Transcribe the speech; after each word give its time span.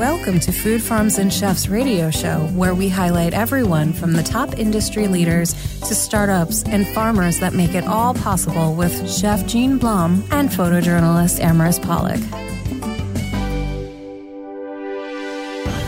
Welcome 0.00 0.40
to 0.40 0.50
Food 0.52 0.82
Farms 0.82 1.18
and 1.18 1.30
Chefs 1.30 1.68
radio 1.68 2.10
show, 2.10 2.38
where 2.54 2.74
we 2.74 2.88
highlight 2.88 3.34
everyone 3.34 3.92
from 3.92 4.14
the 4.14 4.22
top 4.22 4.58
industry 4.58 5.08
leaders 5.08 5.52
to 5.80 5.94
startups 5.94 6.62
and 6.62 6.88
farmers 6.88 7.38
that 7.40 7.52
make 7.52 7.74
it 7.74 7.84
all 7.84 8.14
possible 8.14 8.74
with 8.74 9.12
Chef 9.12 9.46
Gene 9.46 9.76
Blum 9.76 10.24
and 10.30 10.48
photojournalist 10.48 11.38
Amaris 11.40 11.82
Pollock. 11.82 12.18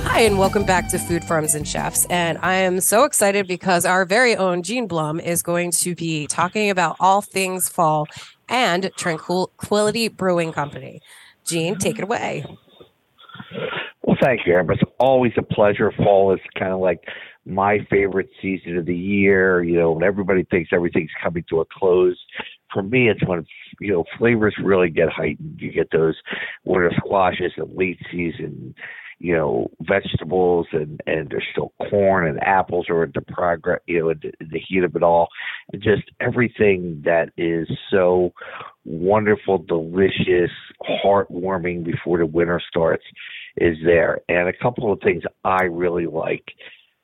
Hi, 0.04 0.20
and 0.20 0.38
welcome 0.38 0.66
back 0.66 0.90
to 0.90 0.98
Food 0.98 1.24
Farms 1.24 1.54
and 1.54 1.66
Chefs. 1.66 2.04
And 2.10 2.36
I 2.42 2.56
am 2.56 2.80
so 2.80 3.04
excited 3.04 3.48
because 3.48 3.86
our 3.86 4.04
very 4.04 4.36
own 4.36 4.62
Gene 4.62 4.88
Blum 4.88 5.20
is 5.20 5.42
going 5.42 5.70
to 5.70 5.94
be 5.94 6.26
talking 6.26 6.68
about 6.68 6.96
all 7.00 7.22
things 7.22 7.70
fall 7.70 8.08
and 8.46 8.90
Tranquility 8.98 10.08
Brewing 10.08 10.52
Company. 10.52 11.00
Gene, 11.46 11.76
take 11.76 11.98
it 11.98 12.02
away. 12.02 12.44
Thank 14.22 14.46
you, 14.46 14.56
Amber. 14.56 14.74
It's 14.74 14.82
always 15.00 15.32
a 15.36 15.42
pleasure. 15.42 15.92
Fall 15.96 16.32
is 16.32 16.40
kind 16.56 16.72
of 16.72 16.78
like 16.78 17.00
my 17.44 17.78
favorite 17.90 18.28
season 18.40 18.76
of 18.76 18.86
the 18.86 18.96
year. 18.96 19.64
You 19.64 19.78
know, 19.80 19.92
when 19.92 20.04
everybody 20.04 20.44
thinks 20.48 20.70
everything's 20.72 21.10
coming 21.20 21.44
to 21.50 21.60
a 21.60 21.64
close. 21.64 22.16
For 22.72 22.84
me, 22.84 23.10
it's 23.10 23.26
when 23.26 23.44
you 23.80 23.92
know 23.92 24.04
flavors 24.18 24.54
really 24.62 24.90
get 24.90 25.08
heightened. 25.08 25.58
You 25.60 25.72
get 25.72 25.90
those 25.90 26.14
winter 26.64 26.92
squashes 26.98 27.52
and 27.56 27.76
late 27.76 27.98
season 28.12 28.76
you 29.22 29.32
know, 29.36 29.70
vegetables 29.82 30.66
and 30.72 31.00
and 31.06 31.30
there's 31.30 31.46
still 31.52 31.72
corn 31.88 32.26
and 32.26 32.42
apples 32.42 32.86
are 32.90 33.04
in 33.04 33.12
the 33.14 33.20
progress, 33.20 33.80
you 33.86 34.00
know, 34.00 34.08
in 34.10 34.18
the, 34.20 34.32
in 34.40 34.48
the 34.50 34.58
heat 34.58 34.82
of 34.82 34.96
it 34.96 35.02
all, 35.04 35.28
and 35.72 35.80
just 35.80 36.02
everything 36.18 37.00
that 37.04 37.30
is 37.36 37.68
so 37.88 38.32
wonderful, 38.84 39.58
delicious, 39.58 40.50
heartwarming 41.04 41.84
before 41.84 42.18
the 42.18 42.26
winter 42.26 42.60
starts 42.68 43.04
is 43.56 43.76
there. 43.84 44.20
And 44.28 44.48
a 44.48 44.52
couple 44.52 44.92
of 44.92 45.00
things 45.00 45.22
I 45.44 45.64
really 45.64 46.06
like, 46.06 46.44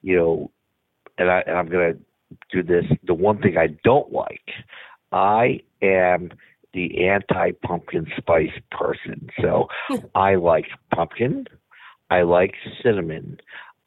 you 0.02 0.16
know, 0.16 0.50
and 1.18 1.30
I 1.30 1.42
and 1.46 1.56
I'm 1.56 1.68
gonna 1.68 1.94
do 2.50 2.62
this. 2.62 2.84
The 3.04 3.14
one 3.14 3.40
thing 3.40 3.56
I 3.56 3.68
don't 3.84 4.12
like, 4.12 4.48
I 5.12 5.60
am 5.82 6.30
the 6.74 7.08
anti 7.08 7.52
pumpkin 7.62 8.06
spice 8.16 8.52
person. 8.70 9.28
So 9.40 9.68
I 10.14 10.36
like 10.36 10.66
pumpkin. 10.94 11.46
I 12.10 12.22
like 12.22 12.54
cinnamon. 12.82 13.38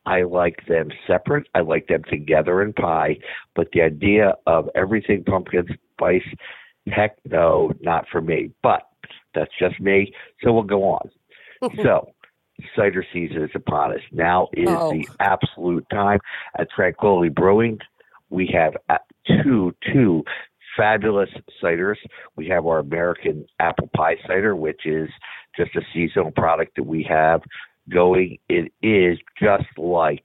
I 0.06 0.24
like 0.24 0.66
them 0.68 0.90
separate. 1.08 1.48
I 1.54 1.62
like 1.62 1.88
them 1.88 2.04
together 2.10 2.62
in 2.62 2.74
pie. 2.74 3.18
But 3.56 3.70
the 3.74 3.82
idea 3.82 4.34
of 4.48 4.70
everything 4.76 5.24
pumpkin 5.24 5.68
spice, 5.94 6.28
heck 6.88 7.18
no, 7.30 7.72
not 7.82 8.06
for 8.12 8.22
me. 8.22 8.52
But 8.64 8.84
that's 9.36 9.52
just 9.60 9.80
me. 9.80 10.14
So 10.44 10.52
we'll 10.52 10.64
go 10.64 10.84
on. 10.84 11.10
so 11.84 12.12
cider 12.76 13.06
season 13.14 13.44
is 13.44 13.52
upon 13.56 13.94
us. 13.94 14.02
Now 14.12 14.50
is 14.54 14.68
oh. 14.70 14.92
the 14.92 15.08
absolute 15.20 15.86
time 15.92 16.20
at 16.58 16.70
Tranquility 16.72 17.30
Brewing. 17.30 17.80
We 18.30 18.50
have 18.54 18.74
uh, 18.90 18.98
two, 19.28 19.76
two 19.92 20.24
fabulous 20.78 21.30
ciders. 21.62 21.98
We 22.36 22.48
have 22.48 22.66
our 22.66 22.80
American 22.80 23.46
apple 23.60 23.90
pie 23.96 24.16
cider, 24.26 24.56
which 24.56 24.86
is 24.86 25.10
just 25.58 25.76
a 25.76 25.82
seasonal 25.94 26.32
product 26.32 26.76
that 26.78 26.84
we 26.84 27.04
have 27.10 27.42
going, 27.90 28.38
it 28.50 28.72
is 28.82 29.18
just 29.40 29.78
like 29.78 30.24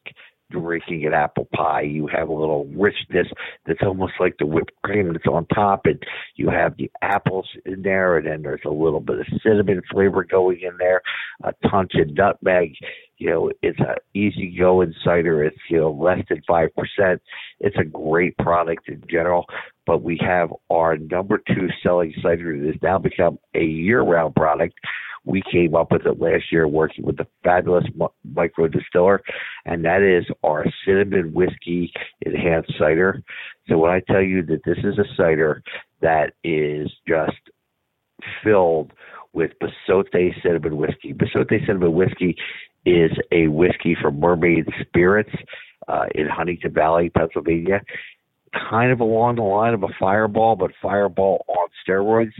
drinking 0.50 1.06
an 1.06 1.14
apple 1.14 1.48
pie. 1.54 1.82
You 1.82 2.06
have 2.08 2.28
a 2.28 2.34
little 2.34 2.66
richness 2.66 3.26
that's 3.66 3.82
almost 3.82 4.14
like 4.20 4.36
the 4.38 4.46
whipped 4.46 4.72
cream 4.84 5.12
that's 5.12 5.26
on 5.26 5.46
top, 5.46 5.86
and 5.86 6.02
you 6.36 6.48
have 6.50 6.76
the 6.76 6.90
apples 7.02 7.48
in 7.64 7.82
there, 7.82 8.16
and 8.18 8.26
then 8.26 8.42
there's 8.42 8.60
a 8.64 8.70
little 8.70 9.00
bit 9.00 9.20
of 9.20 9.26
cinnamon 9.42 9.82
flavor 9.90 10.24
going 10.24 10.60
in 10.60 10.76
there, 10.78 11.02
a 11.44 11.52
touch 11.68 11.94
of 11.94 12.14
nutmeg. 12.14 12.74
You 13.18 13.30
know, 13.30 13.50
it's 13.62 13.78
an 13.80 13.96
easy 14.14 14.54
going 14.58 14.94
cider. 15.02 15.42
It's 15.42 15.56
you 15.70 15.78
know 15.78 15.90
less 15.90 16.20
than 16.28 16.42
five 16.46 16.68
percent. 16.76 17.22
It's 17.60 17.76
a 17.78 17.84
great 17.84 18.36
product 18.38 18.88
in 18.88 19.02
general. 19.10 19.46
But 19.86 20.02
we 20.02 20.18
have 20.20 20.52
our 20.68 20.98
number 20.98 21.38
two 21.38 21.68
selling 21.82 22.12
cider 22.20 22.58
that 22.58 22.66
has 22.66 22.82
now 22.82 22.98
become 22.98 23.38
a 23.54 23.62
year-round 23.62 24.34
product 24.34 24.74
we 25.26 25.42
came 25.50 25.74
up 25.74 25.90
with 25.90 26.06
it 26.06 26.20
last 26.20 26.44
year 26.50 26.66
working 26.66 27.04
with 27.04 27.16
the 27.16 27.26
fabulous 27.42 27.84
micro 28.24 28.68
distiller, 28.68 29.20
and 29.66 29.84
that 29.84 30.00
is 30.00 30.24
our 30.42 30.64
cinnamon 30.86 31.34
whiskey 31.34 31.92
enhanced 32.22 32.72
cider. 32.78 33.22
So 33.68 33.76
when 33.76 33.90
I 33.90 34.00
tell 34.00 34.22
you 34.22 34.42
that 34.46 34.62
this 34.64 34.78
is 34.78 34.98
a 34.98 35.16
cider 35.16 35.62
that 36.00 36.32
is 36.44 36.90
just 37.06 37.36
filled 38.42 38.92
with 39.32 39.50
Besote 39.60 40.08
cinnamon 40.42 40.76
whiskey. 40.76 41.12
Besote 41.12 41.50
cinnamon 41.66 41.92
whiskey 41.92 42.36
is 42.86 43.10
a 43.32 43.48
whiskey 43.48 43.96
from 44.00 44.20
Mermaid 44.20 44.68
Spirits 44.80 45.30
uh, 45.88 46.06
in 46.14 46.28
Huntingdon 46.28 46.72
Valley, 46.72 47.10
Pennsylvania. 47.10 47.82
Kind 48.70 48.92
of 48.92 49.00
along 49.00 49.36
the 49.36 49.42
line 49.42 49.74
of 49.74 49.82
a 49.82 49.88
fireball, 50.00 50.56
but 50.56 50.70
fireball 50.80 51.44
on 51.48 51.68
steroids 51.86 52.32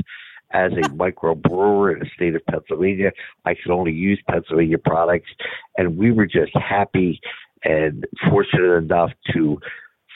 as 0.53 0.73
a 0.73 0.89
microbrewer 0.91 1.93
in 1.93 1.99
the 2.01 2.07
state 2.15 2.35
of 2.35 2.45
Pennsylvania. 2.47 3.13
I 3.45 3.55
could 3.55 3.73
only 3.73 3.93
use 3.93 4.21
Pennsylvania 4.31 4.79
products, 4.79 5.31
and 5.77 5.97
we 5.97 6.13
were 6.13 6.27
just 6.27 6.53
happy 6.55 7.21
and 7.65 8.07
fortunate 8.31 8.77
enough 8.77 9.11
to 9.33 9.59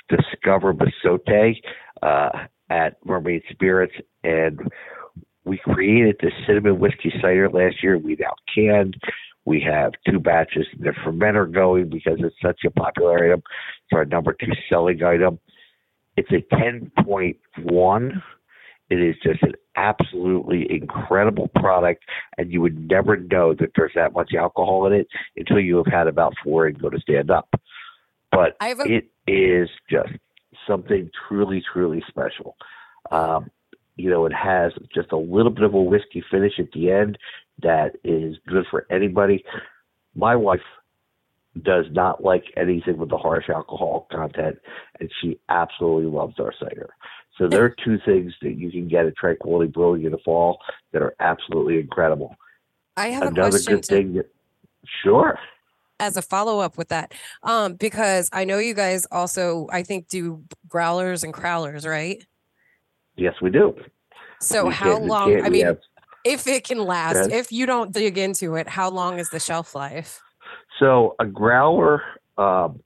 discover 0.08 0.72
Besote 0.72 1.56
uh, 2.02 2.30
at 2.68 2.96
Mermaid 3.04 3.42
Spirits, 3.50 3.94
and 4.22 4.60
we 5.44 5.58
created 5.58 6.16
the 6.20 6.30
cinnamon 6.46 6.78
whiskey 6.78 7.12
cider 7.20 7.48
last 7.50 7.82
year. 7.82 7.98
We 7.98 8.16
now 8.18 8.34
canned. 8.54 8.96
We 9.46 9.60
have 9.62 9.92
two 10.08 10.20
batches 10.20 10.66
in 10.76 10.84
the 10.84 10.92
fermenter 11.04 11.50
going 11.50 11.88
because 11.88 12.18
it's 12.20 12.36
such 12.42 12.60
a 12.66 12.70
popular 12.70 13.24
item. 13.24 13.42
It's 13.84 13.94
our 13.94 14.04
number 14.04 14.34
two 14.34 14.52
selling 14.68 15.02
item. 15.02 15.40
It's 16.16 16.30
a 16.30 16.42
10.1 16.54 18.22
it 18.90 19.00
is 19.00 19.14
just 19.22 19.42
an 19.42 19.54
absolutely 19.80 20.66
incredible 20.70 21.48
product, 21.54 22.04
and 22.36 22.52
you 22.52 22.60
would 22.60 22.88
never 22.90 23.16
know 23.16 23.54
that 23.54 23.70
there's 23.74 23.92
that 23.94 24.12
much 24.12 24.34
alcohol 24.34 24.86
in 24.86 24.92
it 24.92 25.08
until 25.36 25.58
you 25.58 25.76
have 25.78 25.86
had 25.86 26.06
about 26.06 26.34
four 26.44 26.66
and 26.66 26.80
go 26.80 26.90
to 26.90 27.00
stand 27.00 27.30
up. 27.30 27.48
But 28.30 28.56
a- 28.60 28.92
it 28.92 29.10
is 29.26 29.70
just 29.88 30.12
something 30.66 31.10
truly, 31.28 31.62
truly 31.72 32.04
special. 32.08 32.56
Um, 33.10 33.50
you 33.96 34.10
know, 34.10 34.26
it 34.26 34.32
has 34.32 34.72
just 34.94 35.12
a 35.12 35.16
little 35.16 35.50
bit 35.50 35.64
of 35.64 35.74
a 35.74 35.82
whiskey 35.82 36.22
finish 36.30 36.54
at 36.58 36.72
the 36.72 36.90
end 36.90 37.18
that 37.62 37.96
is 38.04 38.36
good 38.46 38.66
for 38.70 38.86
anybody. 38.90 39.44
My 40.14 40.36
wife 40.36 40.60
does 41.62 41.86
not 41.90 42.22
like 42.22 42.44
anything 42.56 42.98
with 42.98 43.08
the 43.08 43.18
harsh 43.18 43.48
alcohol 43.48 44.06
content, 44.12 44.58
and 45.00 45.10
she 45.20 45.38
absolutely 45.48 46.10
loves 46.10 46.38
our 46.38 46.52
cider. 46.58 46.90
So 47.40 47.48
there 47.48 47.64
are 47.64 47.74
two 47.82 47.98
things 48.04 48.34
that 48.42 48.58
you 48.58 48.70
can 48.70 48.86
get 48.86 49.06
at 49.06 49.16
Tranquility 49.16 49.70
Brewing 49.70 50.04
in 50.04 50.12
the 50.12 50.18
fall 50.18 50.60
that 50.92 51.00
are 51.00 51.14
absolutely 51.20 51.80
incredible. 51.80 52.36
I 52.98 53.08
have 53.08 53.22
Another 53.22 53.48
a 53.48 53.50
question. 53.50 53.74
good 53.76 53.82
to, 53.84 53.94
thing 53.96 54.12
that, 54.14 54.30
sure. 55.02 55.38
As 55.98 56.18
a 56.18 56.22
follow 56.22 56.60
up 56.60 56.76
with 56.76 56.88
that, 56.88 57.14
um, 57.42 57.76
because 57.76 58.28
I 58.34 58.44
know 58.44 58.58
you 58.58 58.74
guys 58.74 59.06
also, 59.10 59.68
I 59.72 59.82
think, 59.82 60.08
do 60.08 60.44
growlers 60.68 61.24
and 61.24 61.32
crowlers, 61.32 61.88
right? 61.88 62.22
Yes, 63.16 63.32
we 63.40 63.48
do. 63.48 63.74
So 64.42 64.66
we 64.66 64.74
how 64.74 64.98
long? 64.98 65.42
I 65.42 65.48
mean, 65.48 65.64
have, 65.64 65.78
if 66.26 66.46
it 66.46 66.64
can 66.64 66.84
last, 66.84 67.30
if 67.30 67.50
you 67.50 67.64
don't 67.64 67.90
dig 67.90 68.18
into 68.18 68.54
it, 68.56 68.68
how 68.68 68.90
long 68.90 69.18
is 69.18 69.30
the 69.30 69.40
shelf 69.40 69.74
life? 69.74 70.20
So 70.78 71.16
a 71.18 71.24
growler 71.24 72.02
um, 72.36 72.80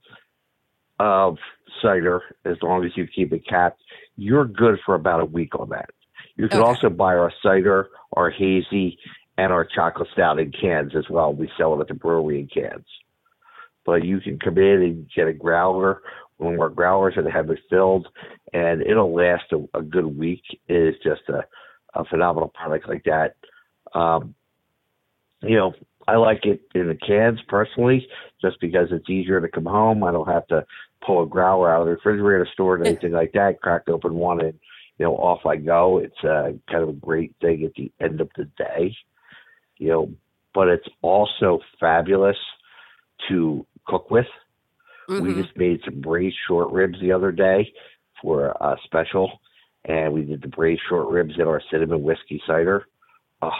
of 0.99 1.37
cider, 1.81 2.21
as 2.45 2.55
long 2.61 2.85
as 2.85 2.91
you 2.95 3.05
keep 3.07 3.33
it 3.33 3.45
capped, 3.47 3.81
you're 4.17 4.45
good 4.45 4.79
for 4.85 4.95
about 4.95 5.21
a 5.21 5.25
week 5.25 5.57
on 5.59 5.69
that. 5.69 5.89
You 6.35 6.47
can 6.47 6.59
okay. 6.59 6.67
also 6.67 6.89
buy 6.89 7.15
our 7.15 7.31
cider, 7.41 7.89
our 8.13 8.29
hazy, 8.29 8.97
and 9.37 9.51
our 9.51 9.65
chocolate 9.65 10.09
stout 10.13 10.39
in 10.39 10.51
cans 10.51 10.93
as 10.95 11.05
well. 11.09 11.33
We 11.33 11.49
sell 11.57 11.75
it 11.75 11.81
at 11.81 11.87
the 11.87 11.93
brewery 11.93 12.39
in 12.39 12.47
cans. 12.47 12.85
But 13.85 14.03
you 14.03 14.19
can 14.19 14.39
come 14.39 14.57
in 14.57 14.81
and 14.81 15.09
get 15.15 15.27
a 15.27 15.33
growler, 15.33 16.01
one 16.37 16.55
of 16.55 16.59
our 16.59 16.69
growlers 16.69 17.13
that 17.15 17.31
have 17.31 17.49
it 17.49 17.59
filled, 17.69 18.07
and 18.53 18.81
it'll 18.81 19.13
last 19.13 19.45
a, 19.51 19.77
a 19.77 19.81
good 19.81 20.05
week. 20.05 20.41
It 20.67 20.75
is 20.75 20.95
just 21.03 21.21
a, 21.29 21.45
a 21.93 22.03
phenomenal 22.05 22.49
product 22.49 22.89
like 22.89 23.03
that. 23.05 23.35
Um, 23.97 24.35
you 25.41 25.55
know, 25.55 25.73
I 26.07 26.15
like 26.17 26.45
it 26.45 26.61
in 26.73 26.87
the 26.87 26.95
cans 26.95 27.39
personally, 27.47 28.07
just 28.41 28.59
because 28.59 28.89
it's 28.91 29.09
easier 29.09 29.41
to 29.41 29.47
come 29.47 29.65
home. 29.65 30.03
I 30.03 30.11
don't 30.11 30.27
have 30.27 30.47
to 30.47 30.65
pull 31.05 31.23
a 31.23 31.27
growler 31.27 31.73
out 31.73 31.81
of 31.81 31.87
the 31.87 31.93
refrigerator, 31.93 32.47
store 32.53 32.77
it, 32.77 32.87
anything 32.87 33.11
like 33.11 33.31
that. 33.33 33.61
Crack 33.61 33.87
open 33.87 34.15
one, 34.15 34.41
and 34.41 34.53
you 34.97 35.05
know, 35.05 35.15
off 35.15 35.45
I 35.45 35.57
go. 35.57 35.99
It's 35.99 36.23
uh, 36.23 36.51
kind 36.69 36.83
of 36.83 36.89
a 36.89 36.93
great 36.93 37.35
thing 37.41 37.63
at 37.63 37.73
the 37.75 37.91
end 37.99 38.21
of 38.21 38.29
the 38.37 38.45
day, 38.57 38.95
you 39.77 39.89
know. 39.89 40.11
But 40.53 40.69
it's 40.69 40.87
also 41.01 41.59
fabulous 41.79 42.37
to 43.29 43.65
cook 43.87 44.09
with. 44.09 44.27
Mm-hmm. 45.09 45.25
We 45.25 45.41
just 45.41 45.55
made 45.57 45.81
some 45.83 46.01
braised 46.01 46.37
short 46.47 46.71
ribs 46.71 46.99
the 47.01 47.11
other 47.11 47.31
day 47.31 47.71
for 48.21 48.47
a 48.47 48.75
special, 48.85 49.39
and 49.83 50.13
we 50.13 50.23
did 50.23 50.41
the 50.41 50.47
braised 50.47 50.81
short 50.87 51.09
ribs 51.09 51.35
in 51.37 51.47
our 51.47 51.61
cinnamon 51.71 52.03
whiskey 52.03 52.41
cider. 52.47 52.85
Oh, 53.41 53.51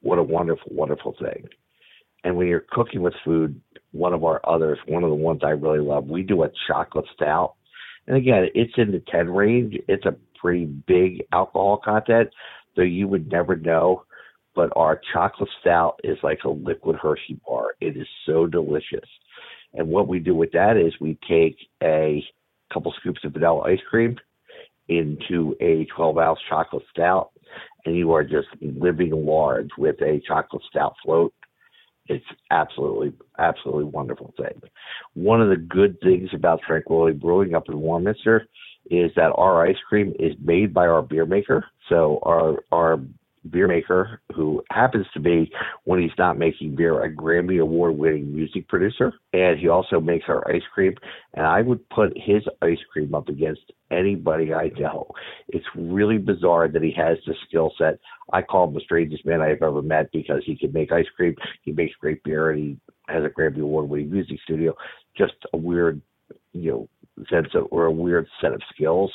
what 0.00 0.18
a 0.18 0.22
wonderful, 0.22 0.72
wonderful 0.72 1.16
thing! 1.20 1.48
And 2.22 2.36
when 2.36 2.48
you're 2.48 2.64
cooking 2.70 3.02
with 3.02 3.14
food, 3.24 3.60
one 3.96 4.12
of 4.12 4.24
our 4.24 4.40
others, 4.44 4.78
one 4.86 5.04
of 5.04 5.10
the 5.10 5.16
ones 5.16 5.40
I 5.44 5.50
really 5.50 5.80
love, 5.80 6.06
we 6.06 6.22
do 6.22 6.42
a 6.42 6.50
chocolate 6.66 7.06
stout. 7.14 7.54
And 8.06 8.16
again, 8.16 8.48
it's 8.54 8.74
in 8.76 8.92
the 8.92 9.02
10 9.10 9.30
range. 9.30 9.76
It's 9.88 10.06
a 10.06 10.16
pretty 10.40 10.66
big 10.66 11.24
alcohol 11.32 11.80
content, 11.84 12.30
though 12.76 12.82
you 12.82 13.08
would 13.08 13.30
never 13.30 13.56
know. 13.56 14.04
But 14.54 14.70
our 14.76 15.00
chocolate 15.12 15.50
stout 15.60 16.00
is 16.04 16.16
like 16.22 16.40
a 16.44 16.50
liquid 16.50 16.96
Hershey 16.96 17.40
bar. 17.46 17.74
It 17.80 17.96
is 17.96 18.06
so 18.24 18.46
delicious. 18.46 19.08
And 19.74 19.88
what 19.88 20.08
we 20.08 20.18
do 20.18 20.34
with 20.34 20.52
that 20.52 20.76
is 20.76 20.94
we 21.00 21.18
take 21.28 21.56
a 21.82 22.24
couple 22.72 22.92
scoops 22.98 23.20
of 23.24 23.32
vanilla 23.32 23.62
ice 23.62 23.80
cream 23.88 24.16
into 24.88 25.54
a 25.60 25.86
12 25.96 26.18
ounce 26.18 26.38
chocolate 26.48 26.84
stout, 26.90 27.30
and 27.84 27.96
you 27.96 28.12
are 28.12 28.24
just 28.24 28.48
living 28.60 29.10
large 29.10 29.68
with 29.76 30.00
a 30.00 30.20
chocolate 30.26 30.62
stout 30.70 30.94
float. 31.04 31.34
It's 32.08 32.24
absolutely, 32.50 33.12
absolutely 33.38 33.84
wonderful 33.84 34.32
thing. 34.36 34.60
One 35.14 35.40
of 35.40 35.48
the 35.48 35.56
good 35.56 35.98
things 36.00 36.30
about 36.34 36.60
Tranquility 36.66 37.16
Brewing 37.16 37.54
up 37.54 37.68
in 37.68 37.78
Warminster 37.80 38.46
is 38.90 39.10
that 39.16 39.32
our 39.36 39.66
ice 39.66 39.76
cream 39.88 40.14
is 40.18 40.32
made 40.40 40.72
by 40.72 40.86
our 40.86 41.02
beer 41.02 41.26
maker. 41.26 41.64
So 41.88 42.20
our 42.22 42.62
our 42.70 43.00
beer 43.50 43.68
maker 43.68 44.20
who 44.34 44.62
happens 44.70 45.06
to 45.14 45.20
be, 45.20 45.50
when 45.84 46.00
he's 46.00 46.10
not 46.18 46.38
making 46.38 46.76
beer, 46.76 47.02
a 47.02 47.12
Grammy 47.12 47.60
Award 47.60 47.96
winning 47.96 48.34
music 48.34 48.68
producer. 48.68 49.12
And 49.32 49.58
he 49.58 49.68
also 49.68 50.00
makes 50.00 50.26
our 50.28 50.48
ice 50.50 50.62
cream. 50.72 50.94
And 51.34 51.46
I 51.46 51.62
would 51.62 51.88
put 51.90 52.12
his 52.16 52.42
ice 52.62 52.78
cream 52.92 53.14
up 53.14 53.28
against 53.28 53.72
anybody 53.90 54.52
I 54.52 54.70
know. 54.78 55.10
It's 55.48 55.66
really 55.74 56.18
bizarre 56.18 56.68
that 56.68 56.82
he 56.82 56.92
has 56.96 57.18
the 57.26 57.34
skill 57.48 57.72
set. 57.78 57.98
I 58.32 58.42
call 58.42 58.68
him 58.68 58.74
the 58.74 58.80
strangest 58.80 59.24
man 59.24 59.40
I've 59.40 59.62
ever 59.62 59.82
met 59.82 60.10
because 60.12 60.42
he 60.44 60.56
can 60.56 60.72
make 60.72 60.92
ice 60.92 61.06
cream, 61.16 61.34
he 61.62 61.72
makes 61.72 61.94
great 62.00 62.22
beer, 62.24 62.50
and 62.50 62.58
he 62.58 62.76
has 63.08 63.24
a 63.24 63.28
Grammy 63.28 63.60
Award 63.60 63.88
winning 63.88 64.10
music 64.10 64.38
studio. 64.44 64.74
Just 65.16 65.34
a 65.52 65.56
weird, 65.56 66.00
you 66.52 66.70
know, 66.70 66.88
sense 67.30 67.48
of, 67.54 67.68
or 67.70 67.86
a 67.86 67.92
weird 67.92 68.26
set 68.40 68.52
of 68.52 68.60
skills. 68.74 69.12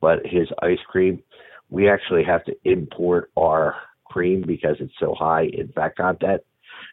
But 0.00 0.20
his 0.24 0.48
ice 0.62 0.78
cream, 0.88 1.22
we 1.70 1.88
actually 1.88 2.24
have 2.24 2.44
to 2.44 2.56
import 2.64 3.30
our 3.36 3.76
cream 4.04 4.44
because 4.46 4.76
it's 4.80 4.92
so 5.00 5.14
high 5.14 5.44
in 5.52 5.68
fat 5.74 5.96
content. 5.96 6.42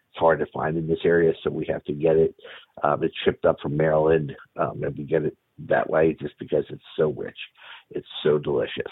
It's 0.10 0.20
hard 0.20 0.40
to 0.40 0.46
find 0.48 0.78
in 0.78 0.88
this 0.88 1.00
area, 1.04 1.34
so 1.44 1.50
we 1.50 1.66
have 1.70 1.84
to 1.86 1.94
get 1.94 2.18
it. 2.18 2.36
Um, 2.84 3.04
it's 3.04 3.16
shipped 3.24 3.46
up 3.46 3.58
from 3.62 3.78
Maryland, 3.78 4.34
um, 4.60 4.84
and 4.84 4.96
we 4.98 5.04
get 5.04 5.24
it 5.24 5.38
that 5.68 5.90
way 5.90 6.16
just 6.20 6.38
because 6.40 6.66
it's 6.70 6.84
so 6.98 7.12
rich. 7.14 7.38
It's 7.92 8.08
so 8.24 8.38
delicious. 8.38 8.92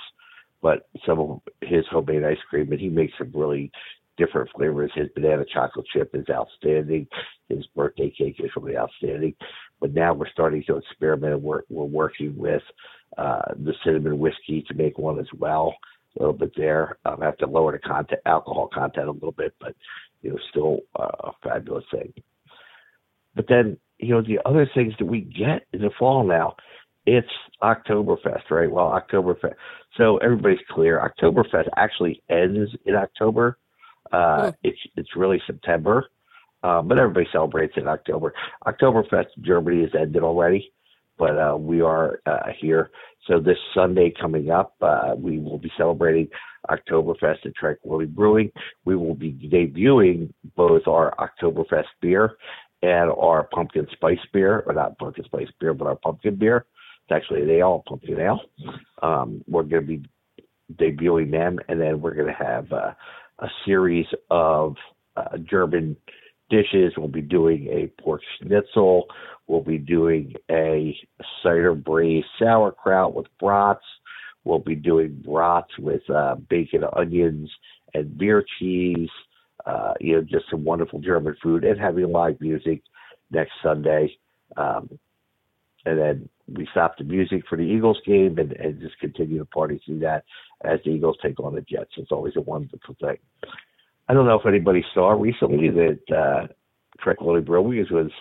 But 0.62 0.88
some 1.06 1.20
of 1.20 1.42
his 1.62 1.86
homemade 1.90 2.24
ice 2.24 2.38
cream, 2.50 2.72
and 2.72 2.80
he 2.80 2.90
makes 2.90 3.14
some 3.18 3.32
really 3.34 3.72
different 4.18 4.50
flavors. 4.56 4.92
His 4.94 5.10
banana 5.16 5.44
chocolate 5.52 5.86
chip 5.92 6.12
is 6.14 6.26
outstanding. 6.30 7.08
His 7.50 7.66
birthday 7.76 8.14
cake 8.16 8.36
is 8.40 8.52
really 8.56 8.78
outstanding. 8.78 9.36
But 9.80 9.94
now 9.94 10.14
we're 10.14 10.30
starting 10.30 10.64
to 10.68 10.78
experiment. 10.78 11.42
We're, 11.42 11.62
we're 11.70 11.86
working 11.86 12.38
with 12.38 12.62
uh, 13.18 13.54
the 13.56 13.74
cinnamon 13.84 14.20
whiskey 14.20 14.64
to 14.68 14.74
make 14.74 14.98
one 14.98 15.20
as 15.20 15.28
well. 15.38 15.74
A 16.18 16.22
little 16.22 16.34
bit 16.38 16.52
there. 16.58 16.98
Um, 17.06 17.22
I 17.22 17.26
have 17.26 17.38
to 17.38 17.48
lower 17.48 17.72
the 17.72 17.80
content, 17.80 18.22
alcohol 18.26 18.70
content 18.74 19.08
a 19.08 19.12
little 19.12 19.32
bit, 19.32 19.54
but 19.62 19.76
you 20.22 20.32
know, 20.32 20.38
still 20.50 20.80
uh, 21.00 21.30
a 21.30 21.32
fabulous 21.44 21.86
thing. 21.92 22.14
But 23.36 23.46
then, 23.48 23.78
you 23.98 24.10
know, 24.10 24.22
the 24.22 24.40
other 24.46 24.70
things 24.74 24.94
that 25.00 25.06
we 25.06 25.22
get 25.22 25.66
in 25.72 25.82
the 25.82 25.92
fall 25.98 26.26
now, 26.26 26.56
it's 27.06 27.30
Oktoberfest, 27.64 28.50
right? 28.50 28.70
Well, 28.70 28.92
Oktoberfest. 28.92 29.56
So 29.98 30.18
everybody's 30.18 30.60
clear. 30.70 31.00
Oktoberfest 31.00 31.70
actually 31.78 32.22
ends 32.30 32.72
in 32.86 32.96
October. 32.96 33.58
Uh, 34.12 34.52
It's 34.64 34.78
it's 34.98 35.16
really 35.16 35.42
September, 35.48 36.10
um, 36.64 36.88
but 36.88 36.98
everybody 36.98 37.28
celebrates 37.32 37.74
in 37.78 37.88
October. 37.88 38.34
Oktoberfest 38.66 39.28
in 39.38 39.44
Germany 39.44 39.82
has 39.84 39.92
ended 39.98 40.24
already 40.24 40.74
but 41.22 41.38
uh, 41.38 41.56
we 41.56 41.82
are 41.82 42.20
uh, 42.26 42.48
here. 42.60 42.90
So 43.28 43.40
this 43.40 43.58
Sunday 43.76 44.12
coming 44.20 44.50
up, 44.50 44.74
uh, 44.82 45.14
we 45.16 45.38
will 45.38 45.60
be 45.60 45.72
celebrating 45.78 46.28
Oktoberfest 46.68 47.46
at 47.46 47.54
Tranquility 47.54 48.08
Brewing. 48.08 48.52
We 48.86 48.96
will 48.96 49.14
be 49.14 49.32
debuting 49.32 50.34
both 50.56 50.88
our 50.88 51.14
Oktoberfest 51.20 51.86
beer 52.02 52.38
and 52.82 53.12
our 53.12 53.48
pumpkin 53.54 53.86
spice 53.92 54.18
beer, 54.34 54.64
or 54.66 54.74
not 54.74 54.98
pumpkin 54.98 55.24
spice 55.26 55.48
beer, 55.60 55.76
but 55.76 55.86
our 55.86 55.96
pumpkin 55.96 56.38
beer. 56.38 56.66
It's 57.08 57.16
actually 57.16 57.44
an 57.44 57.52
ale, 57.52 57.84
pumpkin 57.88 58.20
ale. 58.20 58.42
Um, 59.04 59.44
we're 59.48 59.62
going 59.62 59.86
to 59.86 59.98
be 60.00 60.10
debuting 60.74 61.30
them, 61.30 61.60
and 61.68 61.80
then 61.80 62.02
we're 62.02 62.16
going 62.16 62.34
to 62.36 62.44
have 62.44 62.72
uh, 62.74 62.94
a 63.38 63.48
series 63.64 64.08
of 64.32 64.76
uh, 65.16 65.38
German 65.48 65.96
dishes. 66.52 66.94
We'll 66.98 67.08
be 67.08 67.22
doing 67.22 67.68
a 67.68 67.88
pork 68.02 68.22
schnitzel. 68.38 69.06
We'll 69.48 69.64
be 69.64 69.80
doing 69.80 70.36
a 70.52 70.96
cider 71.42 71.74
braised 71.74 72.28
sauerkraut 72.38 73.16
with 73.16 73.26
brats. 73.40 73.84
We'll 74.44 74.60
be 74.60 74.76
doing 74.76 75.24
brats 75.26 75.72
with 75.80 76.08
uh, 76.10 76.36
bacon, 76.50 76.84
onions, 76.96 77.50
and 77.94 78.18
beer 78.18 78.46
cheese. 78.60 79.10
Uh, 79.66 79.94
you 80.00 80.16
know, 80.16 80.22
just 80.22 80.46
some 80.50 80.64
wonderful 80.64 81.00
German 81.00 81.36
food 81.42 81.64
and 81.64 81.80
having 81.80 82.12
live 82.12 82.40
music 82.42 82.82
next 83.30 83.52
Sunday. 83.64 84.16
Um, 84.58 84.90
and 85.86 86.00
then 86.00 86.30
we 86.48 86.68
stop 86.72 86.98
the 86.98 87.04
music 87.04 87.44
for 87.48 87.58
the 87.58 87.64
Eagles 87.64 88.00
game 88.06 88.38
and, 88.38 88.52
and 88.54 88.80
just 88.80 89.00
continue 89.00 89.40
to 89.40 89.46
party 89.46 89.82
through 89.86 90.00
that 90.00 90.24
as 90.64 90.80
the 90.84 90.92
Eagles 90.92 91.18
take 91.22 91.40
on 91.40 91.56
the 91.56 91.62
Jets. 91.62 91.92
It's 91.98 92.12
always 92.12 92.36
a 92.36 92.42
wonderful 92.42 92.96
thing. 93.00 93.18
I 94.12 94.14
don't 94.14 94.26
know 94.26 94.38
if 94.38 94.46
anybody 94.46 94.84
saw 94.94 95.12
recently 95.12 95.70
that 95.70 96.00
uh, 96.14 96.48
Brewing 97.02 97.86
was 97.90 98.12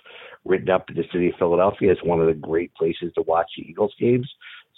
written 0.44 0.70
up 0.70 0.88
in 0.88 0.94
the 0.94 1.02
city 1.12 1.30
of 1.30 1.34
Philadelphia 1.36 1.90
as 1.90 1.98
one 2.04 2.20
of 2.20 2.28
the 2.28 2.32
great 2.32 2.72
places 2.74 3.12
to 3.16 3.22
watch 3.22 3.48
the 3.56 3.64
Eagles 3.68 3.92
games. 3.98 4.32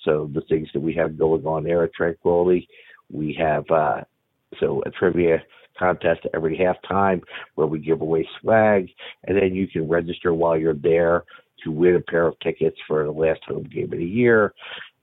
So 0.06 0.30
the 0.32 0.40
things 0.48 0.68
that 0.72 0.80
we 0.80 0.94
have 0.94 1.18
going 1.18 1.44
on 1.44 1.64
there 1.64 1.84
at 1.84 1.92
Tranquility, 1.92 2.66
we 3.10 3.36
have 3.38 3.70
uh, 3.70 4.00
so 4.58 4.82
a 4.86 4.90
trivia 4.90 5.42
contest 5.78 6.20
every 6.32 6.56
halftime 6.56 7.20
where 7.56 7.66
we 7.66 7.78
give 7.78 8.00
away 8.00 8.26
swag, 8.40 8.88
and 9.24 9.36
then 9.36 9.54
you 9.54 9.68
can 9.68 9.86
register 9.86 10.32
while 10.32 10.56
you're 10.56 10.72
there 10.72 11.24
to 11.62 11.70
win 11.70 11.96
a 11.96 12.00
pair 12.00 12.26
of 12.26 12.40
tickets 12.40 12.78
for 12.88 13.04
the 13.04 13.10
last 13.10 13.40
home 13.46 13.64
game 13.64 13.92
of 13.92 13.98
the 13.98 14.04
year. 14.04 14.54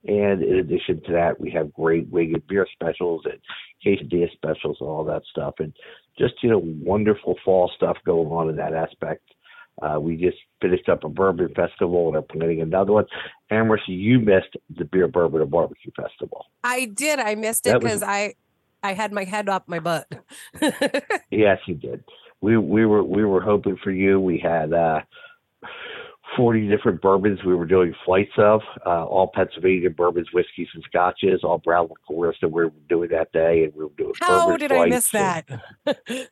And 0.06 0.42
in 0.42 0.56
addition 0.56 1.02
to 1.06 1.12
that, 1.12 1.38
we 1.38 1.50
have 1.50 1.72
great 1.74 2.08
wing 2.08 2.32
and 2.34 2.46
beer 2.46 2.66
specials 2.72 3.22
and 3.26 3.38
quesadilla 3.84 4.32
specials 4.32 4.78
and 4.80 4.88
all 4.88 5.04
that 5.04 5.22
stuff. 5.30 5.54
And 5.58 5.74
just, 6.18 6.34
you 6.42 6.50
know, 6.50 6.60
wonderful 6.62 7.36
fall 7.44 7.70
stuff 7.74 7.96
going 8.04 8.28
on 8.28 8.48
in 8.48 8.56
that 8.56 8.74
aspect. 8.74 9.22
Uh, 9.82 9.98
we 9.98 10.16
just 10.16 10.36
finished 10.60 10.88
up 10.88 11.04
a 11.04 11.08
bourbon 11.08 11.48
festival 11.54 12.08
and 12.08 12.16
are 12.16 12.22
planning 12.22 12.60
another 12.60 12.92
one. 12.92 13.06
Amherst, 13.50 13.88
you 13.88 14.20
missed 14.20 14.56
the 14.76 14.84
beer, 14.84 15.08
bourbon, 15.08 15.40
and 15.40 15.50
barbecue 15.50 15.90
festival. 15.96 16.46
I 16.62 16.84
did. 16.86 17.18
I 17.18 17.34
missed 17.34 17.66
it 17.66 17.80
because 17.80 18.02
I, 18.02 18.34
I 18.82 18.92
had 18.92 19.12
my 19.12 19.24
head 19.24 19.48
up 19.48 19.68
my 19.68 19.78
butt. 19.78 20.06
yes, 21.30 21.58
you 21.66 21.74
did. 21.74 22.04
We 22.42 22.56
we 22.56 22.86
were 22.86 23.04
we 23.04 23.24
were 23.24 23.40
hoping 23.40 23.76
for 23.82 23.90
you. 23.90 24.18
We 24.18 24.38
had 24.38 24.72
uh, 24.72 25.00
40 26.36 26.68
different 26.68 27.00
bourbons 27.00 27.42
we 27.44 27.54
were 27.54 27.66
doing 27.66 27.94
flights 28.04 28.32
of, 28.38 28.60
uh, 28.86 29.04
all 29.04 29.30
Pennsylvania 29.34 29.90
bourbons, 29.90 30.28
whiskeys, 30.32 30.68
and 30.74 30.84
scotches, 30.84 31.40
all 31.42 31.58
brown 31.58 31.88
liqueurs 31.88 32.36
that 32.40 32.48
we 32.48 32.64
were 32.64 32.72
doing 32.88 33.10
that 33.10 33.32
day. 33.32 33.64
And 33.64 33.74
we 33.74 33.84
were 33.84 33.90
doing 33.96 34.12
How 34.20 34.56
did 34.56 34.72
I 34.72 34.86
miss 34.86 35.10
that? 35.10 35.48
And, 35.86 35.98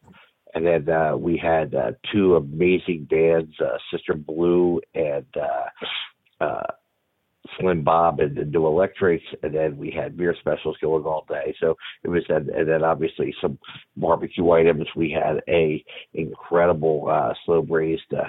and 0.55 0.67
then 0.67 0.88
uh, 0.88 1.17
we 1.17 1.37
had 1.37 1.75
uh, 1.75 1.93
two 2.12 2.37
amazing 2.37 3.07
bands, 3.11 3.55
uh, 3.61 3.78
Sister 3.93 4.14
Blue 4.14 4.81
and 4.95 5.26
uh, 5.37 6.45
uh, 6.45 6.73
Slim 7.59 7.83
Bob 7.83 8.21
and 8.21 8.37
the 8.37 8.45
New 8.45 8.67
Electrics, 8.67 9.25
and 9.43 9.55
then 9.55 9.76
we 9.76 9.90
had 9.90 10.17
beer 10.17 10.35
specials 10.38 10.76
going 10.81 11.05
all 11.05 11.25
day. 11.28 11.55
So 11.61 11.76
it 12.05 12.09
was, 12.09 12.25
and, 12.28 12.49
and 12.50 12.69
then 12.69 12.85
obviously 12.85 13.35
some 13.40 13.59
barbecue 13.97 14.50
items. 14.50 14.87
We 14.95 15.11
had 15.11 15.43
a 15.49 15.85
incredible 16.14 17.09
uh, 17.11 17.35
slow 17.45 17.62
braised 17.62 18.12
uh, 18.14 18.28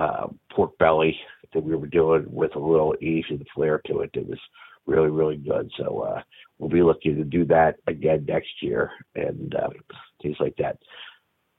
uh, 0.00 0.26
pork 0.52 0.76
belly 0.78 1.16
that 1.52 1.62
we 1.62 1.76
were 1.76 1.86
doing 1.86 2.24
with 2.28 2.54
a 2.56 2.58
little 2.58 2.94
Asian 3.02 3.44
flair 3.54 3.80
to 3.86 4.00
it. 4.00 4.10
It 4.14 4.26
was 4.26 4.38
really, 4.86 5.10
really 5.10 5.36
good. 5.36 5.70
So 5.76 6.00
uh, 6.00 6.22
we'll 6.58 6.70
be 6.70 6.82
looking 6.82 7.16
to 7.16 7.24
do 7.24 7.44
that 7.46 7.76
again 7.86 8.24
next 8.26 8.50
year 8.62 8.90
and 9.14 9.54
uh, 9.54 9.68
things 10.22 10.36
like 10.40 10.54
that. 10.58 10.78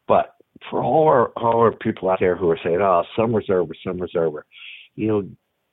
But 0.08 0.36
for 0.70 0.84
all 0.84 1.08
our, 1.08 1.28
all 1.38 1.60
our 1.60 1.72
people 1.72 2.10
out 2.10 2.20
there 2.20 2.36
who 2.36 2.50
are 2.50 2.60
saying, 2.64 2.80
"Oh, 2.82 3.04
summer's 3.16 3.50
over, 3.50 3.74
summer's 3.86 4.14
over," 4.18 4.46
you 4.96 5.08
know, 5.08 5.30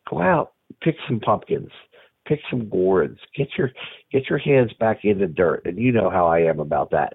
go 0.09 0.21
out, 0.21 0.53
pick 0.83 0.97
some 1.09 1.21
pumpkins, 1.21 1.71
pick 2.27 2.41
some 2.51 2.69
gourds, 2.69 3.19
get 3.35 3.49
your 3.57 3.71
get 4.13 4.29
your 4.29 4.39
hands 4.39 4.73
back 4.79 5.05
in 5.05 5.19
the 5.19 5.27
dirt, 5.27 5.63
and 5.65 5.79
you 5.79 5.93
know 5.93 6.11
how 6.11 6.27
I 6.27 6.41
am 6.41 6.61
about 6.61 6.91
that. 6.91 7.15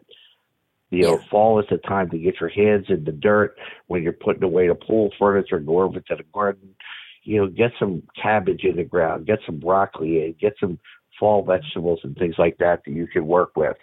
You 0.93 1.01
know, 1.01 1.17
yeah. 1.17 1.29
fall 1.31 1.59
is 1.59 1.65
the 1.71 1.77
time 1.77 2.11
to 2.11 2.19
get 2.19 2.39
your 2.39 2.49
hands 2.49 2.85
in 2.89 3.03
the 3.03 3.11
dirt 3.11 3.57
when 3.87 4.03
you're 4.03 4.13
putting 4.13 4.43
away 4.43 4.67
the 4.67 4.75
pool 4.75 5.11
furniture, 5.17 5.59
go 5.59 5.81
over 5.81 5.99
to 5.99 6.15
the 6.15 6.23
garden. 6.31 6.75
You 7.23 7.41
know, 7.41 7.47
get 7.47 7.71
some 7.79 8.03
cabbage 8.21 8.63
in 8.63 8.75
the 8.75 8.83
ground, 8.83 9.25
get 9.25 9.39
some 9.45 9.59
broccoli 9.59 10.23
in, 10.23 10.35
get 10.39 10.53
some 10.59 10.77
fall 11.19 11.43
vegetables 11.43 12.01
and 12.03 12.15
things 12.15 12.35
like 12.37 12.57
that 12.59 12.81
that 12.85 12.91
you 12.91 13.07
can 13.07 13.25
work 13.25 13.55
with, 13.55 13.77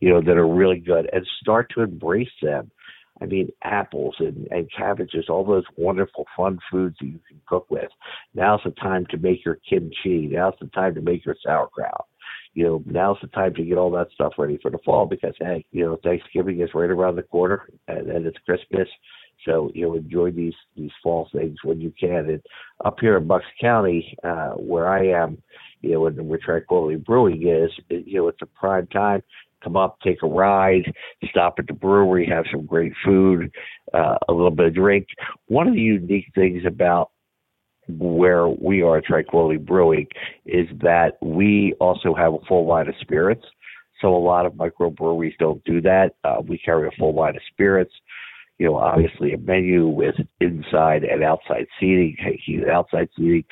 you 0.00 0.08
know, 0.08 0.22
that 0.22 0.38
are 0.38 0.48
really 0.48 0.78
good 0.78 1.10
and 1.12 1.26
start 1.42 1.70
to 1.74 1.82
embrace 1.82 2.30
them. 2.40 2.70
I 3.20 3.26
mean, 3.26 3.50
apples 3.62 4.14
and, 4.18 4.46
and 4.50 4.70
cabbages, 4.74 5.26
all 5.28 5.44
those 5.44 5.64
wonderful, 5.76 6.26
fun 6.36 6.58
foods 6.70 6.96
that 7.00 7.06
you 7.06 7.20
can 7.28 7.40
cook 7.46 7.66
with. 7.70 7.90
Now's 8.34 8.60
the 8.64 8.70
time 8.70 9.04
to 9.10 9.18
make 9.18 9.44
your 9.44 9.58
kimchi. 9.68 10.28
Now's 10.28 10.54
the 10.60 10.68
time 10.68 10.94
to 10.94 11.00
make 11.02 11.24
your 11.24 11.36
sauerkraut. 11.42 12.06
You 12.56 12.64
know, 12.64 12.82
now's 12.86 13.18
the 13.20 13.28
time 13.28 13.52
to 13.54 13.62
get 13.62 13.76
all 13.76 13.90
that 13.90 14.08
stuff 14.14 14.32
ready 14.38 14.58
for 14.62 14.70
the 14.70 14.78
fall 14.82 15.04
because, 15.04 15.34
hey, 15.38 15.62
you 15.72 15.84
know, 15.84 15.98
Thanksgiving 16.02 16.62
is 16.62 16.70
right 16.74 16.88
around 16.88 17.16
the 17.16 17.22
corner 17.22 17.68
and 17.86 18.08
then 18.08 18.24
it's 18.24 18.38
Christmas. 18.46 18.88
So, 19.44 19.70
you 19.74 19.86
know, 19.86 19.94
enjoy 19.94 20.30
these, 20.30 20.54
these 20.74 20.90
fall 21.02 21.28
things 21.34 21.58
when 21.64 21.82
you 21.82 21.92
can. 22.00 22.30
And 22.30 22.40
up 22.82 22.96
here 22.98 23.18
in 23.18 23.26
Bucks 23.26 23.44
County, 23.60 24.16
uh, 24.24 24.52
where 24.52 24.88
I 24.88 25.06
am, 25.08 25.36
you 25.82 25.92
know, 25.92 26.06
and 26.06 26.26
where 26.26 26.38
Tranquility 26.42 26.96
Brewing 26.96 27.46
is, 27.46 27.70
it, 27.90 28.06
you 28.06 28.20
know, 28.20 28.28
it's 28.28 28.40
a 28.40 28.46
prime 28.46 28.86
time 28.86 29.22
come 29.62 29.76
up, 29.76 29.98
take 30.00 30.22
a 30.22 30.26
ride, 30.26 30.92
stop 31.28 31.56
at 31.58 31.66
the 31.66 31.72
brewery, 31.72 32.26
have 32.26 32.44
some 32.52 32.64
great 32.64 32.92
food, 33.04 33.52
uh, 33.92 34.16
a 34.28 34.32
little 34.32 34.50
bit 34.50 34.66
of 34.66 34.74
drink. 34.74 35.08
One 35.48 35.66
of 35.66 35.74
the 35.74 35.80
unique 35.80 36.30
things 36.34 36.62
about 36.66 37.10
where 37.88 38.48
we 38.48 38.82
are 38.82 39.00
Tranquility 39.00 39.58
Brewing 39.58 40.06
is 40.44 40.66
that 40.82 41.18
we 41.22 41.74
also 41.80 42.14
have 42.14 42.34
a 42.34 42.38
full 42.48 42.66
line 42.66 42.88
of 42.88 42.94
spirits. 43.00 43.44
So 44.00 44.14
a 44.14 44.18
lot 44.18 44.46
of 44.46 44.52
microbreweries 44.54 45.38
don't 45.38 45.62
do 45.64 45.80
that. 45.82 46.14
Uh, 46.24 46.42
we 46.46 46.58
carry 46.58 46.88
a 46.88 46.90
full 46.98 47.14
line 47.14 47.36
of 47.36 47.42
spirits. 47.50 47.92
You 48.58 48.66
know, 48.66 48.76
obviously 48.76 49.32
a 49.32 49.38
menu 49.38 49.86
with 49.86 50.14
inside 50.40 51.04
and 51.04 51.22
outside 51.22 51.66
seating. 51.78 52.16
Outside 52.70 53.08
seating 53.16 53.44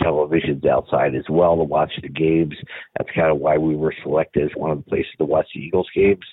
televisions 0.00 0.66
outside 0.66 1.14
as 1.14 1.24
well 1.28 1.56
to 1.56 1.62
watch 1.62 1.92
the 2.02 2.08
games. 2.08 2.54
That's 2.96 3.10
kind 3.14 3.30
of 3.30 3.38
why 3.38 3.56
we 3.58 3.76
were 3.76 3.94
selected 4.02 4.44
as 4.44 4.50
one 4.56 4.70
of 4.70 4.78
the 4.78 4.90
places 4.90 5.12
to 5.18 5.24
watch 5.24 5.48
the 5.54 5.60
Eagles 5.60 5.88
games. 5.94 6.24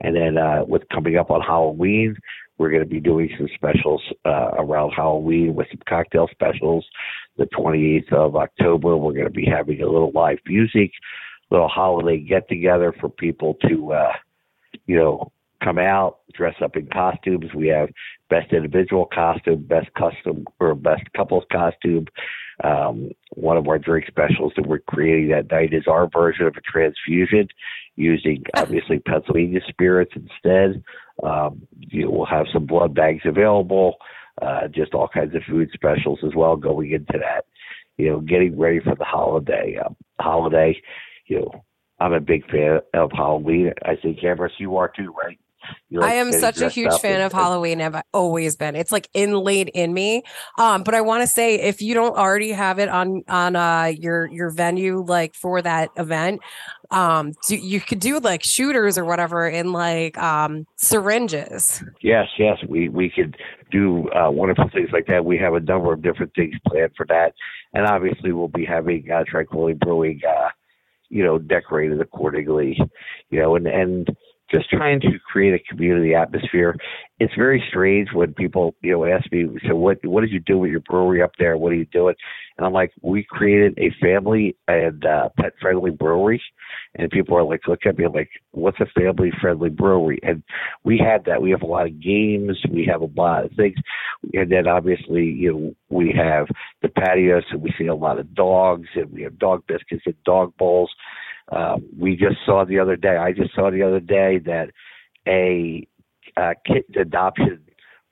And 0.00 0.16
then 0.16 0.38
uh, 0.38 0.64
with 0.66 0.88
coming 0.88 1.16
up 1.16 1.30
on 1.30 1.40
Halloween, 1.40 2.16
we're 2.58 2.70
going 2.70 2.82
to 2.82 2.88
be 2.88 3.00
doing 3.00 3.30
some 3.36 3.48
specials 3.54 4.02
uh, 4.24 4.50
around 4.58 4.92
Halloween 4.92 5.54
with 5.54 5.66
some 5.70 5.80
cocktail 5.88 6.28
specials. 6.30 6.86
The 7.36 7.46
28th 7.46 8.12
of 8.12 8.36
October, 8.36 8.96
we're 8.96 9.14
going 9.14 9.24
to 9.24 9.30
be 9.30 9.46
having 9.46 9.82
a 9.82 9.86
little 9.86 10.12
live 10.12 10.38
music, 10.46 10.92
little 11.50 11.68
holiday 11.68 12.18
get 12.18 12.48
together 12.48 12.94
for 13.00 13.08
people 13.08 13.54
to, 13.68 13.92
uh, 13.92 14.12
you 14.86 14.96
know, 14.96 15.32
come 15.62 15.78
out, 15.78 16.18
dress 16.34 16.54
up 16.62 16.76
in 16.76 16.86
costumes. 16.86 17.54
We 17.54 17.68
have 17.68 17.90
best 18.28 18.52
individual 18.52 19.06
costume, 19.12 19.66
best 19.68 19.88
custom 19.94 20.46
or 20.60 20.74
best 20.74 21.02
couples 21.16 21.44
costume. 21.50 22.06
Um, 22.64 23.10
one 23.34 23.56
of 23.56 23.66
our 23.68 23.78
drink 23.78 24.06
specials 24.06 24.52
that 24.56 24.66
we're 24.66 24.80
creating 24.80 25.30
that 25.30 25.50
night 25.50 25.72
is 25.72 25.84
our 25.86 26.08
version 26.08 26.46
of 26.46 26.54
a 26.56 26.60
transfusion 26.60 27.48
using 27.96 28.44
obviously 28.54 28.98
Pennsylvania 29.00 29.60
spirits 29.68 30.12
instead. 30.14 30.82
Um, 31.22 31.66
you 31.78 32.04
know, 32.04 32.10
we'll 32.10 32.26
have 32.26 32.46
some 32.52 32.66
blood 32.66 32.94
bags 32.94 33.22
available, 33.24 33.96
uh, 34.40 34.68
just 34.68 34.94
all 34.94 35.08
kinds 35.08 35.34
of 35.34 35.42
food 35.48 35.70
specials 35.72 36.20
as 36.24 36.34
well 36.34 36.56
going 36.56 36.92
into 36.92 37.18
that. 37.18 37.44
You 37.98 38.10
know, 38.10 38.20
getting 38.20 38.58
ready 38.58 38.80
for 38.80 38.94
the 38.94 39.04
holiday. 39.04 39.76
Um, 39.84 39.96
holiday, 40.18 40.80
you 41.26 41.40
know, 41.40 41.64
I'm 42.00 42.14
a 42.14 42.20
big 42.20 42.44
fan 42.50 42.80
of 42.94 43.12
Halloween. 43.12 43.72
I 43.84 43.96
think 43.96 44.24
Ambrose, 44.24 44.52
you 44.58 44.76
are 44.76 44.88
too, 44.88 45.14
right? 45.22 45.38
Like 45.90 46.10
I 46.10 46.14
am 46.14 46.32
such 46.32 46.60
a 46.60 46.68
huge 46.68 46.98
fan 47.00 47.20
of 47.20 47.32
Halloween. 47.32 47.80
I've 47.80 48.00
always 48.14 48.56
been. 48.56 48.76
It's 48.76 48.92
like 48.92 49.08
inlaid 49.14 49.70
in 49.74 49.92
me. 49.92 50.22
Um, 50.58 50.82
but 50.82 50.94
I 50.94 51.00
want 51.02 51.22
to 51.22 51.26
say 51.26 51.56
if 51.56 51.82
you 51.82 51.94
don't 51.94 52.16
already 52.16 52.52
have 52.52 52.78
it 52.78 52.88
on 52.88 53.22
on 53.28 53.56
uh 53.56 53.92
your 53.98 54.26
your 54.26 54.50
venue 54.50 55.04
like 55.04 55.34
for 55.34 55.60
that 55.62 55.90
event, 55.96 56.40
um, 56.90 57.32
do, 57.48 57.56
you 57.56 57.80
could 57.80 58.00
do 58.00 58.18
like 58.20 58.42
shooters 58.42 58.98
or 58.98 59.04
whatever 59.04 59.48
in 59.48 59.72
like 59.72 60.16
um 60.18 60.66
syringes. 60.76 61.82
Yes, 62.02 62.28
yes, 62.38 62.58
we 62.68 62.88
we 62.88 63.10
could 63.10 63.36
do 63.70 64.10
uh, 64.10 64.30
wonderful 64.30 64.68
things 64.72 64.90
like 64.92 65.06
that. 65.06 65.24
We 65.24 65.38
have 65.38 65.54
a 65.54 65.60
number 65.60 65.92
of 65.92 66.02
different 66.02 66.34
things 66.34 66.54
planned 66.68 66.92
for 66.96 67.06
that, 67.06 67.32
and 67.72 67.86
obviously 67.86 68.32
we'll 68.32 68.48
be 68.48 68.64
having 68.64 69.10
uh, 69.10 69.24
Tranquility 69.26 69.78
Brewing, 69.80 70.20
uh, 70.28 70.48
you 71.08 71.24
know, 71.24 71.38
decorated 71.38 72.00
accordingly, 72.00 72.78
you 73.30 73.40
know, 73.40 73.56
and 73.56 73.66
and 73.66 74.08
just 74.52 74.68
trying 74.70 75.00
to 75.00 75.18
create 75.30 75.54
a 75.54 75.72
community 75.72 76.14
atmosphere. 76.14 76.76
It's 77.18 77.34
very 77.36 77.62
strange 77.68 78.08
when 78.12 78.34
people, 78.34 78.74
you 78.82 78.92
know, 78.92 79.04
ask 79.04 79.30
me, 79.32 79.46
so 79.68 79.74
what 79.74 79.98
what 80.04 80.20
did 80.22 80.30
you 80.30 80.40
do 80.40 80.58
with 80.58 80.70
your 80.70 80.80
brewery 80.80 81.22
up 81.22 81.32
there? 81.38 81.56
What 81.56 81.72
are 81.72 81.76
you 81.76 81.86
doing? 81.86 82.14
And 82.56 82.66
I'm 82.66 82.72
like, 82.72 82.92
we 83.00 83.24
created 83.24 83.78
a 83.78 83.90
family 84.04 84.56
and 84.68 85.04
uh, 85.04 85.30
pet 85.38 85.52
friendly 85.60 85.90
brewery. 85.90 86.42
And 86.94 87.10
people 87.10 87.36
are 87.36 87.44
like, 87.44 87.66
look 87.66 87.86
at 87.86 87.96
me 87.96 88.06
like, 88.12 88.30
what's 88.50 88.80
a 88.80 89.00
family 89.00 89.32
friendly 89.40 89.70
brewery? 89.70 90.18
And 90.22 90.42
we 90.84 90.98
had 90.98 91.24
that. 91.24 91.40
We 91.40 91.50
have 91.50 91.62
a 91.62 91.66
lot 91.66 91.86
of 91.86 92.02
games. 92.02 92.58
We 92.70 92.86
have 92.90 93.00
a 93.00 93.10
lot 93.16 93.44
of 93.44 93.52
things. 93.52 93.76
And 94.34 94.50
then 94.50 94.66
obviously, 94.66 95.24
you 95.24 95.52
know, 95.52 95.74
we 95.88 96.14
have 96.16 96.46
the 96.82 96.88
patio, 96.88 97.40
so 97.50 97.56
we 97.56 97.72
see 97.78 97.86
a 97.86 97.94
lot 97.94 98.18
of 98.18 98.34
dogs 98.34 98.88
and 98.94 99.10
we 99.10 99.22
have 99.22 99.38
dog 99.38 99.64
biscuits 99.66 100.02
and 100.06 100.22
dog 100.24 100.52
bowls. 100.58 100.90
Um, 101.50 101.88
we 101.98 102.16
just 102.16 102.36
saw 102.46 102.64
the 102.64 102.78
other 102.78 102.96
day. 102.96 103.16
I 103.16 103.32
just 103.32 103.54
saw 103.54 103.70
the 103.70 103.82
other 103.82 104.00
day 104.00 104.38
that 104.44 104.70
a 105.26 105.86
uh, 106.36 106.54
kitten 106.66 107.00
adoption 107.00 107.60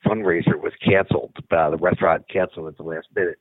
fundraiser 0.05 0.59
was 0.61 0.73
canceled. 0.83 1.35
Uh, 1.51 1.69
the 1.71 1.77
restaurant 1.77 2.23
canceled 2.31 2.67
at 2.67 2.77
the 2.77 2.83
last 2.83 3.07
minute. 3.15 3.37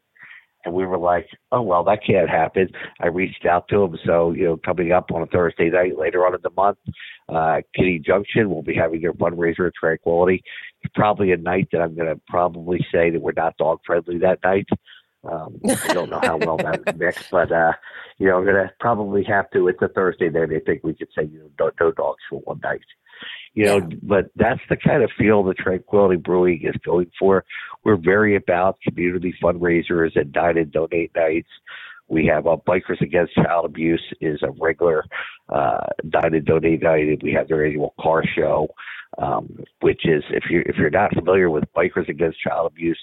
And 0.65 0.75
we 0.75 0.85
were 0.85 0.99
like, 0.99 1.27
oh, 1.53 1.63
well, 1.63 1.85
that 1.85 2.01
can't 2.07 2.29
happen. 2.29 2.69
I 3.01 3.07
reached 3.07 3.47
out 3.47 3.67
to 3.69 3.83
him. 3.83 3.99
So, 4.05 4.33
you 4.33 4.45
know, 4.45 4.57
coming 4.63 4.93
up 4.93 5.11
on 5.11 5.23
a 5.23 5.27
Thursday 5.27 5.71
night 5.71 5.99
later 5.99 6.27
on 6.27 6.35
in 6.35 6.41
the 6.43 6.51
month, 6.51 6.77
uh, 7.31 7.63
Kitty 7.75 7.99
Junction 7.99 8.51
will 8.51 8.63
be 8.63 8.75
having 8.75 9.01
their 9.01 9.15
fundraiser 9.15 9.69
at 9.69 9.75
Tranquility. 9.75 10.43
It's 10.83 10.93
probably 10.95 11.33
a 11.33 11.39
night 11.39 11.69
that 11.73 11.81
I'm 11.81 11.95
going 11.95 12.15
to 12.15 12.21
probably 12.29 12.85
say 12.93 13.09
that 13.09 13.23
we're 13.23 13.33
not 13.33 13.57
dog 13.57 13.81
friendly 13.87 14.19
that 14.19 14.41
night. 14.45 14.67
Um, 15.29 15.61
I 15.65 15.93
don't 15.93 16.11
know 16.11 16.21
how 16.23 16.39
well 16.39 16.57
that 16.57 16.97
mixed, 16.97 17.31
but 17.31 17.53
uh, 17.53 17.73
you 18.19 18.27
know, 18.27 18.39
I'm 18.39 18.45
gonna 18.45 18.71
probably 18.81 19.23
have 19.25 19.50
to. 19.50 19.69
It's 19.69 19.83
a 19.83 19.89
Thursday 19.89 20.31
night. 20.31 20.49
They 20.49 20.61
think 20.61 20.83
we 20.83 20.95
could 20.95 21.09
say 21.17 21.25
you 21.25 21.41
know, 21.41 21.50
no, 21.67 21.71
no 21.81 21.93
dogs 21.93 22.23
for 22.29 22.41
one 22.41 22.61
night. 22.62 22.81
You 23.53 23.65
know, 23.67 23.77
yeah. 23.79 23.97
but 24.03 24.31
that's 24.37 24.61
the 24.71 24.77
kind 24.77 25.03
of 25.03 25.11
feel 25.19 25.43
that 25.45 25.59
Tranquility 25.59 26.17
Brewing 26.17 26.62
is 26.62 26.77
going 26.85 27.11
for. 27.19 27.45
We're 27.85 27.97
very 27.97 28.37
about 28.37 28.79
community 28.81 29.35
fundraisers 29.43 30.19
and 30.19 30.33
dine 30.33 30.57
and 30.57 30.71
donate 30.71 31.11
nights. 31.15 31.49
We 32.09 32.27
have 32.27 32.47
uh, 32.47 32.57
Bikers 32.67 33.00
Against 33.00 33.35
Child 33.35 33.67
Abuse 33.67 34.03
is 34.21 34.43
a 34.43 34.50
regular 34.61 35.05
uh, 35.49 35.87
dine 36.09 36.35
and 36.35 36.45
donate 36.45 36.83
night. 36.83 37.23
We 37.23 37.33
have 37.33 37.49
their 37.49 37.65
annual 37.65 37.95
car 38.00 38.25
show, 38.37 38.69
um, 39.19 39.65
which 39.81 40.03
is 40.05 40.25
if 40.31 40.45
you 40.50 40.62
if 40.67 40.77
you're 40.77 40.91
not 40.91 41.15
familiar 41.15 41.50
with 41.50 41.65
Bikers 41.77 42.09
Against 42.09 42.41
Child 42.41 42.73
Abuse, 42.73 42.99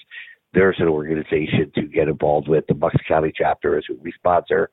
there's 0.54 0.76
an 0.78 0.88
organization 0.88 1.70
to 1.74 1.82
get 1.82 2.08
involved 2.08 2.48
with. 2.48 2.64
The 2.66 2.74
Bucks 2.74 2.96
County 3.06 3.32
chapter 3.34 3.78
is 3.78 3.84
who 3.86 3.98
we 4.02 4.12
sponsor, 4.12 4.70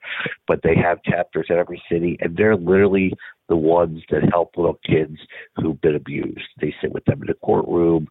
but 0.48 0.62
they 0.64 0.76
have 0.76 1.04
chapters 1.04 1.48
in 1.50 1.58
every 1.58 1.82
city, 1.92 2.18
and 2.22 2.36
they're 2.36 2.56
literally 2.56 3.14
the 3.50 3.56
ones 3.56 4.02
that 4.10 4.24
help 4.32 4.52
little 4.58 4.80
kids 4.86 5.18
who've 5.58 5.80
been 5.82 5.96
abused. 5.96 6.48
They 6.62 6.74
sit 6.82 6.92
with 6.92 7.06
them 7.06 7.22
in 7.22 7.28
the 7.28 7.36
courtroom. 7.36 8.08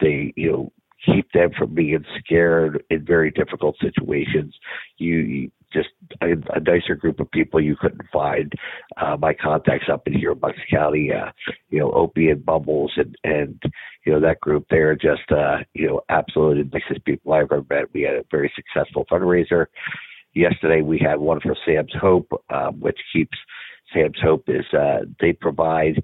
They, 0.00 0.32
you 0.36 0.52
know, 0.52 0.72
keep 1.04 1.30
them 1.32 1.50
from 1.56 1.74
being 1.74 2.04
scared 2.18 2.82
in 2.90 3.04
very 3.04 3.30
difficult 3.30 3.76
situations. 3.80 4.54
You, 4.98 5.50
just 5.72 5.88
a, 6.22 6.32
a, 6.54 6.60
nicer 6.60 6.94
group 6.94 7.20
of 7.20 7.30
people 7.30 7.60
you 7.60 7.76
couldn't 7.76 8.02
find. 8.12 8.52
Uh, 8.96 9.16
my 9.18 9.34
contacts 9.34 9.88
up 9.92 10.06
in 10.06 10.14
here 10.14 10.32
in 10.32 10.38
Bucks 10.38 10.58
County, 10.70 11.12
uh, 11.12 11.30
you 11.68 11.78
know, 11.78 11.90
Opie 11.92 12.30
and 12.30 12.44
Bubbles 12.44 12.92
and, 12.96 13.14
and, 13.24 13.62
you 14.04 14.12
know, 14.12 14.20
that 14.20 14.40
group 14.40 14.66
there 14.70 14.94
just, 14.94 15.30
uh, 15.30 15.58
you 15.74 15.86
know, 15.86 16.00
absolutely 16.08 16.64
nicest 16.72 17.04
people 17.04 17.32
I've 17.32 17.44
ever 17.52 17.64
met. 17.68 17.92
We 17.92 18.02
had 18.02 18.14
a 18.14 18.24
very 18.30 18.50
successful 18.56 19.04
fundraiser. 19.10 19.66
Yesterday 20.34 20.82
we 20.82 20.98
had 20.98 21.18
one 21.18 21.40
for 21.40 21.56
Sam's 21.66 21.94
Hope, 22.00 22.30
um, 22.50 22.80
which 22.80 22.98
keeps 23.12 23.36
Sam's 23.92 24.18
Hope 24.22 24.44
is, 24.48 24.64
uh, 24.72 25.00
they 25.20 25.32
provide 25.32 26.02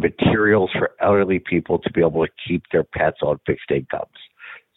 materials 0.00 0.70
for 0.78 0.92
elderly 1.00 1.38
people 1.38 1.78
to 1.78 1.92
be 1.92 2.00
able 2.00 2.24
to 2.24 2.32
keep 2.46 2.62
their 2.72 2.84
pets 2.84 3.18
on 3.22 3.38
fixed 3.46 3.70
incomes. 3.70 4.06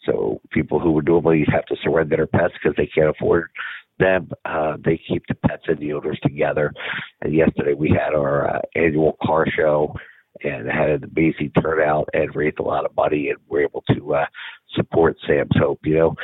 So 0.04 0.40
people 0.50 0.80
who 0.80 0.92
would 0.92 1.06
normally 1.06 1.44
have 1.52 1.64
to 1.66 1.76
surrender 1.82 2.16
their 2.16 2.26
pets 2.26 2.54
because 2.54 2.76
they 2.76 2.86
can't 2.92 3.10
afford 3.10 3.50
them. 3.98 4.30
Uh, 4.44 4.76
they 4.84 5.00
keep 5.08 5.22
the 5.28 5.34
pets 5.34 5.62
and 5.68 5.78
the 5.78 5.92
owners 5.92 6.18
together. 6.22 6.72
And 7.20 7.34
yesterday 7.34 7.74
we 7.74 7.90
had 7.90 8.14
our 8.14 8.56
uh, 8.56 8.60
annual 8.74 9.16
car 9.24 9.46
show 9.56 9.94
and 10.42 10.66
had 10.66 10.90
an 10.90 11.04
amazing 11.04 11.52
turnout 11.60 12.08
and 12.12 12.34
raised 12.34 12.58
a 12.58 12.62
lot 12.62 12.84
of 12.84 12.96
money 12.96 13.28
and 13.28 13.38
we're 13.48 13.62
able 13.62 13.84
to 13.94 14.14
uh, 14.14 14.26
support 14.74 15.16
Sam's 15.26 15.56
Hope. 15.56 15.80
You 15.84 15.94
know, 15.94 16.14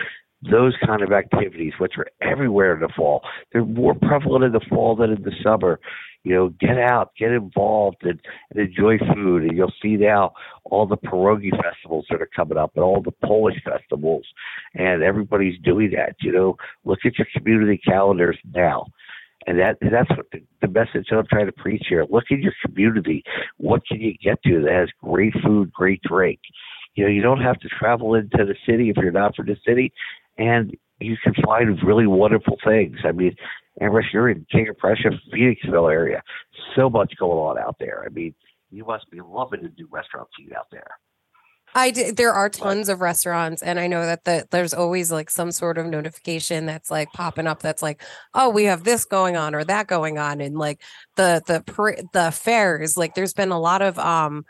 those 0.51 0.75
kind 0.85 1.03
of 1.03 1.13
activities, 1.13 1.73
which 1.79 1.95
are 1.99 2.07
everywhere 2.21 2.75
in 2.75 2.81
the 2.81 2.89
fall, 2.97 3.23
they're 3.53 3.65
more 3.65 3.95
prevalent 3.95 4.45
in 4.45 4.53
the 4.53 4.65
fall 4.69 4.97
than 4.97 5.11
in 5.11 5.23
the 5.23 5.33
summer 5.43 5.79
you 6.29 6.35
know, 6.35 6.49
get 6.61 6.79
out, 6.79 7.13
get 7.19 7.31
involved, 7.31 8.03
and, 8.03 8.21
and 8.51 8.61
enjoy 8.61 8.99
food. 9.15 9.45
And 9.45 9.57
you'll 9.57 9.73
see 9.83 9.97
now 9.97 10.35
all 10.65 10.87
the 10.87 10.99
pierogi 10.99 11.51
festivals 11.51 12.05
that 12.11 12.21
are 12.21 12.29
coming 12.37 12.59
up, 12.59 12.73
and 12.75 12.85
all 12.85 13.01
the 13.03 13.27
Polish 13.27 13.57
festivals, 13.65 14.27
and 14.75 15.03
everybody's 15.03 15.59
doing 15.65 15.91
that. 15.97 16.17
You 16.21 16.33
know, 16.33 16.57
look 16.85 16.99
at 17.07 17.19
your 17.19 17.27
community 17.35 17.79
calendars 17.79 18.39
now, 18.55 18.87
And 19.47 19.59
that 19.59 19.79
that's 19.81 20.11
what 20.11 20.27
the, 20.31 20.43
the 20.61 20.69
message 20.69 21.07
I'm 21.11 21.27
trying 21.27 21.47
to 21.47 21.53
preach 21.53 21.85
here. 21.89 22.05
Look 22.11 22.25
at 22.31 22.41
your 22.41 22.53
community. 22.67 23.25
What 23.57 23.87
can 23.87 23.99
you 23.99 24.13
get 24.23 24.43
to 24.43 24.61
that 24.63 24.73
has 24.73 24.89
great 25.03 25.33
food, 25.43 25.73
great 25.73 26.03
drink? 26.03 26.41
You 26.95 27.05
know, 27.05 27.11
you 27.11 27.23
don't 27.23 27.41
have 27.41 27.59
to 27.61 27.69
travel 27.69 28.15
into 28.15 28.45
the 28.45 28.57
city 28.69 28.91
if 28.91 28.97
you're 28.99 29.13
not 29.13 29.35
from 29.35 29.47
the 29.47 29.57
city, 29.67 29.93
and 30.37 30.77
you 31.01 31.17
can 31.23 31.33
find 31.45 31.83
really 31.83 32.07
wonderful 32.07 32.59
things. 32.65 32.99
I 33.05 33.13
mean, 33.13 33.35
Ambrose, 33.81 34.07
you're 34.13 34.29
in 34.29 34.47
King 34.51 34.69
of 34.69 34.79
Prussia, 34.79 35.11
Phoenixville 35.33 35.93
area. 35.93 36.23
So 36.75 36.91
much 36.91 37.15
going 37.19 37.39
on 37.39 37.59
out 37.59 37.77
there. 37.79 38.05
I 38.05 38.09
mean, 38.09 38.35
you 38.71 38.85
must 38.85 39.11
be 39.11 39.21
loving 39.21 39.63
to 39.63 39.69
do 39.69 39.89
restaurant 39.91 40.29
scene 40.37 40.53
out 40.57 40.67
there. 40.71 40.91
I 41.75 41.91
did, 41.91 42.17
there 42.17 42.33
are 42.33 42.49
tons 42.49 42.89
of 42.89 43.01
restaurants, 43.01 43.63
and 43.63 43.79
I 43.79 43.87
know 43.89 44.05
that 44.05 44.25
the, 44.25 44.47
there's 44.51 44.73
always 44.73 45.13
like 45.13 45.29
some 45.31 45.53
sort 45.53 45.77
of 45.77 45.87
notification 45.87 46.67
that's 46.67 46.91
like 46.91 47.13
popping 47.13 47.47
up. 47.47 47.61
That's 47.61 47.83
like, 47.83 48.03
oh, 48.35 48.49
we 48.49 48.65
have 48.65 48.85
this 48.85 49.05
going 49.05 49.37
on 49.37 49.55
or 49.55 49.65
that 49.65 49.87
going 49.87 50.19
on, 50.19 50.41
and 50.41 50.57
like 50.57 50.81
the 51.17 51.43
the 51.47 52.09
the 52.13 52.31
fairs. 52.31 52.97
Like, 52.97 53.15
there's 53.15 53.35
been 53.35 53.53
a 53.53 53.61
lot 53.61 53.83
of 53.83 53.99
um 53.99 54.45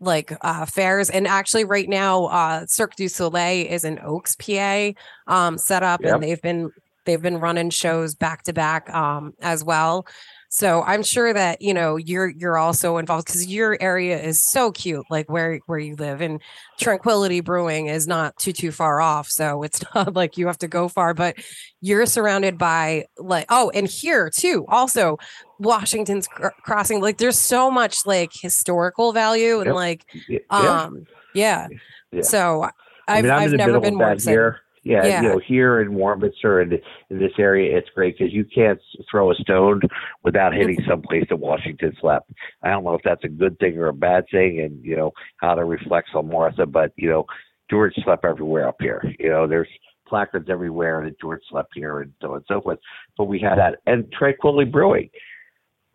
like 0.00 0.32
uh 0.40 0.66
fairs 0.66 1.08
and 1.08 1.26
actually 1.26 1.64
right 1.64 1.88
now 1.88 2.24
uh 2.26 2.66
Cirque 2.66 2.96
du 2.96 3.08
Soleil 3.08 3.66
is 3.70 3.84
in 3.84 4.00
Oaks 4.00 4.36
PA 4.36 4.90
um 5.28 5.56
set 5.56 5.84
up 5.84 6.00
yep. 6.02 6.14
and 6.14 6.22
they've 6.22 6.42
been 6.42 6.72
they've 7.04 7.22
been 7.22 7.38
running 7.38 7.70
shows 7.70 8.14
back 8.14 8.42
to 8.42 8.52
back 8.52 8.92
um 8.94 9.32
as 9.40 9.64
well 9.64 10.06
so 10.54 10.82
I'm 10.82 11.02
sure 11.02 11.32
that 11.32 11.62
you 11.62 11.74
know 11.74 11.96
you're 11.96 12.28
you're 12.28 12.56
also 12.56 12.98
involved 12.98 13.26
because 13.26 13.44
your 13.44 13.76
area 13.80 14.22
is 14.22 14.40
so 14.40 14.70
cute, 14.70 15.04
like 15.10 15.28
where 15.28 15.58
where 15.66 15.80
you 15.80 15.96
live, 15.96 16.20
and 16.20 16.40
Tranquility 16.78 17.40
Brewing 17.40 17.86
is 17.88 18.06
not 18.06 18.38
too 18.38 18.52
too 18.52 18.70
far 18.70 19.00
off. 19.00 19.28
So 19.28 19.64
it's 19.64 19.82
not 19.96 20.14
like 20.14 20.38
you 20.38 20.46
have 20.46 20.58
to 20.58 20.68
go 20.68 20.86
far, 20.86 21.12
but 21.12 21.34
you're 21.80 22.06
surrounded 22.06 22.56
by 22.56 23.06
like 23.18 23.46
oh, 23.48 23.72
and 23.74 23.88
here 23.88 24.30
too, 24.30 24.64
also 24.68 25.18
Washington's 25.58 26.28
Crossing. 26.28 27.00
Like 27.00 27.18
there's 27.18 27.36
so 27.36 27.68
much 27.68 28.06
like 28.06 28.30
historical 28.32 29.12
value 29.12 29.58
and 29.58 29.66
yep. 29.66 29.74
like 29.74 30.06
um 30.50 31.04
yeah. 31.34 31.66
yeah. 32.12 32.22
So 32.22 32.62
I've 32.62 32.72
I 33.08 33.22
mean, 33.22 33.30
I've 33.32 33.52
never 33.54 33.80
been 33.80 33.96
more 33.96 34.12
excited. 34.12 34.54
Yeah, 34.84 35.06
yeah, 35.06 35.22
you 35.22 35.28
know, 35.28 35.40
here 35.44 35.80
in 35.80 35.94
Warminster 35.94 36.60
and 36.60 36.74
in 37.08 37.18
this 37.18 37.32
area, 37.38 37.76
it's 37.76 37.88
great 37.94 38.18
because 38.18 38.34
you 38.34 38.44
can't 38.44 38.78
throw 39.10 39.32
a 39.32 39.34
stone 39.36 39.80
without 40.22 40.52
hitting 40.52 40.78
someplace 40.86 41.24
that 41.30 41.36
Washington 41.36 41.96
slept. 42.00 42.30
I 42.62 42.68
don't 42.68 42.84
know 42.84 42.94
if 42.94 43.00
that's 43.02 43.24
a 43.24 43.28
good 43.28 43.58
thing 43.58 43.78
or 43.78 43.88
a 43.88 43.94
bad 43.94 44.26
thing, 44.30 44.60
and 44.60 44.84
you 44.84 44.94
know 44.94 45.12
how 45.38 45.54
that 45.54 45.64
reflects 45.64 46.10
on 46.14 46.28
Martha, 46.28 46.66
but 46.66 46.92
you 46.96 47.08
know, 47.08 47.24
George 47.70 47.94
slept 48.04 48.26
everywhere 48.26 48.68
up 48.68 48.76
here. 48.78 49.02
You 49.18 49.30
know, 49.30 49.46
there's 49.46 49.68
placards 50.06 50.50
everywhere 50.50 51.02
that 51.02 51.18
George 51.18 51.40
slept 51.48 51.70
here 51.74 52.00
and 52.00 52.12
so 52.20 52.32
on 52.32 52.36
and 52.36 52.44
so 52.46 52.60
forth. 52.60 52.78
But 53.16 53.24
we 53.24 53.40
had 53.40 53.56
that, 53.56 53.78
and 53.86 54.12
Tranquility 54.12 54.70
Brewing. 54.70 55.08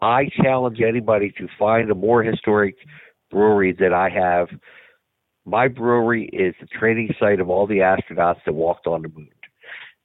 I 0.01 0.29
challenge 0.41 0.79
anybody 0.81 1.31
to 1.38 1.48
find 1.60 1.91
a 1.91 1.96
more 1.96 2.24
historic 2.24 2.75
brewery 3.29 3.74
that 3.79 3.93
I 3.93 4.10
have 4.10 4.48
my 5.50 5.68
brewery 5.68 6.29
is 6.32 6.56
the 6.62 6.68
training 6.68 7.13
site 7.20 7.39
of 7.39 7.50
all 7.50 7.68
the 7.68 7.79
astronauts 7.79 8.39
that 8.46 8.53
walked 8.53 8.88
on 8.88 9.01
the 9.01 9.10
moon. 9.10 9.29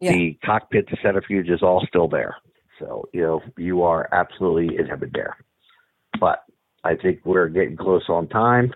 Yeah. 0.01 0.13
The 0.13 0.39
cockpit, 0.45 0.89
the 0.91 0.97
centrifuge 1.03 1.49
is 1.49 1.63
all 1.63 1.85
still 1.89 2.09
there. 2.09 2.37
So, 2.79 3.09
you 3.13 3.23
know, 3.23 3.43
you 3.57 3.83
are 3.83 4.09
absolutely 4.13 4.77
in 4.77 4.87
heaven 4.87 5.11
there. 5.15 5.37
But 6.19 6.45
I 6.83 6.97
think 6.97 7.21
we're 7.25 7.49
getting 7.49 7.77
close 7.77 8.05
on 8.09 8.29
time. 8.29 8.75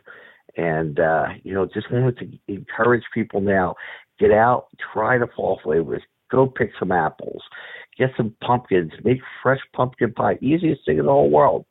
And, 0.56 0.98
uh, 0.98 1.28
you 1.42 1.54
know, 1.54 1.66
just 1.66 1.90
wanted 1.90 2.18
to 2.18 2.52
encourage 2.52 3.04
people 3.12 3.40
now 3.40 3.74
get 4.18 4.32
out, 4.32 4.66
try 4.92 5.18
the 5.18 5.28
fall 5.36 5.60
flavors, 5.62 6.02
go 6.30 6.46
pick 6.46 6.70
some 6.78 6.92
apples, 6.92 7.42
get 7.96 8.10
some 8.16 8.34
pumpkins, 8.44 8.92
make 9.04 9.18
fresh 9.42 9.60
pumpkin 9.74 10.12
pie. 10.12 10.38
Easiest 10.40 10.84
thing 10.84 10.98
in 10.98 11.06
the 11.06 11.12
whole 11.12 11.30
world. 11.30 11.64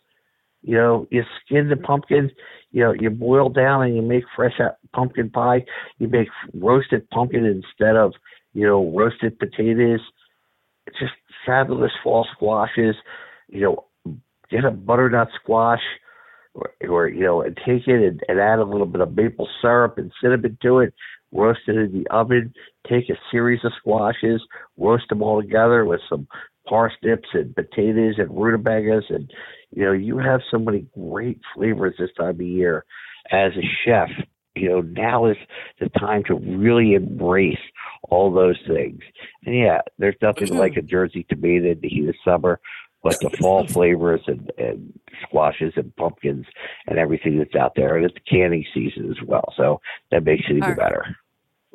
You 0.68 0.76
know, 0.76 1.08
you 1.12 1.24
skin 1.46 1.70
the 1.70 1.78
pumpkin, 1.78 2.30
you 2.72 2.84
know, 2.84 2.92
you 2.92 3.10
boil 3.10 3.48
down 3.48 3.84
and 3.84 3.96
you 3.96 4.02
make 4.02 4.26
fresh 4.36 4.60
pumpkin 4.94 5.30
pie. 5.30 5.64
You 5.98 6.10
make 6.10 6.28
roasted 6.54 7.10
pumpkin 7.10 7.46
instead 7.46 7.96
of, 7.96 8.12
you 8.54 8.68
know, 8.68 8.92
roasted 8.94 9.40
potatoes. 9.40 10.02
Just 11.00 11.14
fabulous 11.46 11.94
fall 12.04 12.28
squashes. 12.34 12.96
You 13.48 13.62
know, 13.62 14.16
get 14.52 14.66
a 14.66 14.72
butternut 14.72 15.30
squash 15.42 15.80
or, 16.54 16.72
or 16.90 17.08
you 17.08 17.24
know, 17.24 17.42
and 17.42 17.56
take 17.66 17.88
it 17.88 18.06
and, 18.06 18.22
and 18.28 18.38
add 18.38 18.60
a 18.60 18.66
little 18.66 18.88
bit 18.88 19.00
of 19.00 19.16
maple 19.16 19.48
syrup 19.62 19.98
and 19.98 20.12
cinnamon 20.22 20.58
to 20.64 20.80
it. 20.80 20.94
Roast 21.32 21.62
it 21.68 21.78
in 21.78 21.94
the 21.94 22.08
oven. 22.14 22.54
Take 22.90 23.10
a 23.10 23.16
series 23.32 23.64
of 23.64 23.72
squashes, 23.80 24.42
roast 24.78 25.08
them 25.08 25.22
all 25.22 25.42
together 25.42 25.86
with 25.86 26.02
some 26.10 26.28
parsnips 26.68 27.30
and 27.34 27.56
potatoes 27.56 28.16
and 28.18 28.30
rutabagas. 28.30 29.06
And 29.10 29.32
you 29.72 29.84
know 29.84 29.92
you 29.94 30.18
have 30.18 30.42
so 30.50 30.58
many 30.58 30.88
great 30.94 31.40
flavors 31.56 31.96
this 31.98 32.10
time 32.18 32.36
of 32.36 32.42
year. 32.42 32.86
As 33.32 33.52
a 33.58 33.66
chef 33.86 34.10
you 34.56 34.70
know 34.70 34.82
now 34.82 35.26
is 35.26 35.38
the 35.80 35.90
time 35.90 36.24
to 36.26 36.36
really 36.36 36.94
embrace 36.94 37.60
all 38.10 38.34
those 38.34 38.60
things. 38.68 39.00
And 39.46 39.56
yeah 39.56 39.82
there's 39.98 40.16
nothing 40.22 40.48
mm-hmm. 40.48 40.58
like 40.58 40.78
a 40.78 40.82
jersey 40.82 41.26
tomato 41.30 41.72
in 41.72 41.80
the 41.82 41.90
heat 41.90 42.10
of 42.10 42.16
summer 42.24 42.60
but 43.04 43.20
the 43.22 43.30
fall 43.38 43.66
flavors 43.68 44.22
and, 44.28 44.52
and 44.58 45.00
squashes 45.22 45.74
and 45.76 45.96
pumpkins 45.96 46.46
and 46.88 46.98
everything 46.98 47.38
that's 47.38 47.56
out 47.56 47.74
there. 47.76 47.96
And 47.96 48.06
it's 48.06 48.18
canning 48.30 48.66
season 48.74 49.12
as 49.12 49.18
well 49.26 49.54
so 49.56 49.82
that 50.12 50.24
makes 50.24 50.44
it 50.50 50.58
even 50.58 50.76
better 50.76 51.06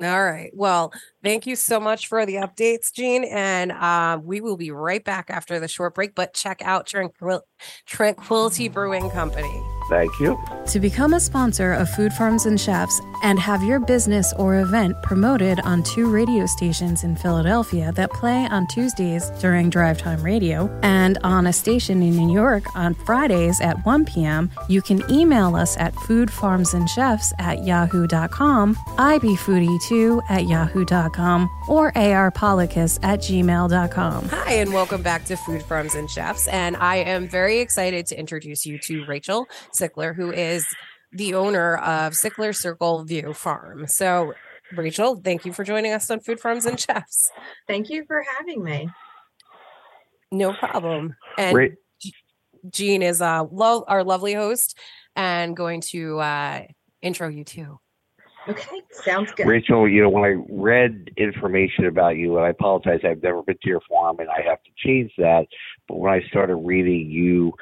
all 0.05 0.25
right. 0.25 0.51
Well, 0.55 0.93
thank 1.23 1.47
you 1.47 1.57
so 1.57 1.81
much 1.81 2.07
for 2.07 2.25
the 2.27 2.35
updates, 2.37 2.93
Gene. 2.93 3.25
And 3.25 3.73
uh, 3.73 4.19
we 4.23 4.41
will 4.41 4.57
be 4.57 4.71
right 4.71 5.05
back 5.05 5.31
after 5.31 5.59
the 5.61 5.69
short 5.69 5.95
break. 5.95 6.15
But 6.15 6.35
check 6.35 6.63
out 6.63 6.87
Tranquil- 6.87 7.43
Tranquility 7.87 8.69
Brewing 8.69 9.11
Company. 9.11 9.63
Thank 9.89 10.19
you. 10.21 10.39
To 10.67 10.81
become 10.81 11.15
a 11.15 11.21
sponsor 11.21 11.73
of 11.73 11.91
Food 11.91 12.13
Farms 12.13 12.47
and 12.47 12.61
Chefs 12.61 13.01
and 13.23 13.39
have 13.39 13.63
your 13.63 13.81
business 13.81 14.33
or 14.35 14.61
event 14.61 15.01
promoted 15.03 15.61
on 15.61 15.83
two 15.83 16.11
radio 16.11 16.47
stations 16.47 17.05
in 17.05 17.17
Philadelphia 17.17 17.93
that 17.93 18.11
play 18.11 18.47
on 18.51 18.67
Tuesdays 18.67 19.31
during 19.41 19.71
drive 19.71 19.99
time 19.99 20.23
radio 20.23 20.69
and 20.83 21.19
on 21.23 21.47
a 21.47 21.53
station 21.53 22.03
in 22.03 22.17
New 22.17 22.33
York 22.33 22.65
on 22.75 22.95
Fridays 22.95 23.61
at 23.61 23.85
1 23.85 24.05
p.m., 24.07 24.51
you 24.69 24.83
can 24.83 25.03
email 25.11 25.55
us 25.55 25.77
at 25.79 25.95
foodfarmsandchefs 25.95 27.33
at 27.39 27.65
yahoo.com, 27.65 28.75
ibfoodie2 28.75 30.23
at 30.31 30.47
yahoo.com, 30.47 31.51
or 31.69 31.93
arpolicus 31.93 32.99
at 33.03 33.21
gmail.com. 33.21 34.29
Hi, 34.29 34.53
and 34.55 34.73
welcome 34.73 35.03
back 35.03 35.25
to 35.27 35.37
Food 35.37 35.63
Farms 35.63 35.95
and 35.95 36.11
Chefs. 36.11 36.49
And 36.49 36.77
I 36.77 36.97
am 36.97 37.29
very 37.29 37.59
excited 37.59 38.07
to 38.07 38.19
introduce 38.19 38.67
you 38.67 38.79
to 38.81 39.05
Rachel 39.07 39.49
Sickler, 39.75 40.15
who 40.15 40.31
is 40.31 40.67
the 41.13 41.35
owner 41.35 41.77
of 41.77 42.15
Sickler 42.15 42.55
Circle 42.55 43.05
View 43.05 43.33
Farm. 43.35 43.87
So, 43.87 44.35
Rachel, 44.75 45.17
thank 45.17 45.45
you 45.45 45.53
for 45.53 45.65
joining 45.65 45.93
us 45.93 46.11
on 46.11 46.21
Food 46.21 46.41
Farms 46.41 46.65
and 46.65 46.81
Chefs. 46.81 47.31
Thank 47.67 47.91
you 47.91 48.05
for 48.07 48.25
having 48.39 48.65
me. 48.65 48.89
No 50.31 50.55
problem. 50.55 51.15
And 51.37 51.55
Great. 51.55 51.75
Gene 52.71 53.03
is 53.03 53.21
uh, 53.21 53.45
lo- 53.51 53.85
our 53.87 54.05
lovely 54.05 54.35
host 54.35 54.79
and 55.15 55.57
going 55.57 55.83
to 55.91 56.19
uh, 56.21 56.63
intro 57.03 57.29
you 57.29 57.45
too. 57.45 57.79
Okay, 58.49 58.83
sounds 58.91 59.31
good. 59.33 59.47
Rachel, 59.47 59.89
you 59.89 60.03
know, 60.03 60.09
when 60.09 60.25
I 60.25 60.35
read 60.49 61.11
information 61.17 61.87
about 61.87 62.17
you, 62.17 62.37
and 62.37 62.45
I 62.45 62.49
apologize, 62.49 63.01
I've 63.05 63.23
never 63.23 63.43
been 63.43 63.57
to 63.63 63.69
your 63.69 63.83
farm 63.89 64.19
and 64.19 64.29
I 64.29 64.43
have 64.43 64.61
to 64.65 64.71
change 64.77 65.13
that. 65.19 65.47
But 65.87 65.99
when 65.99 66.13
I 66.13 66.23
started 66.29 66.57
reading 66.57 67.09
you, 67.09 67.53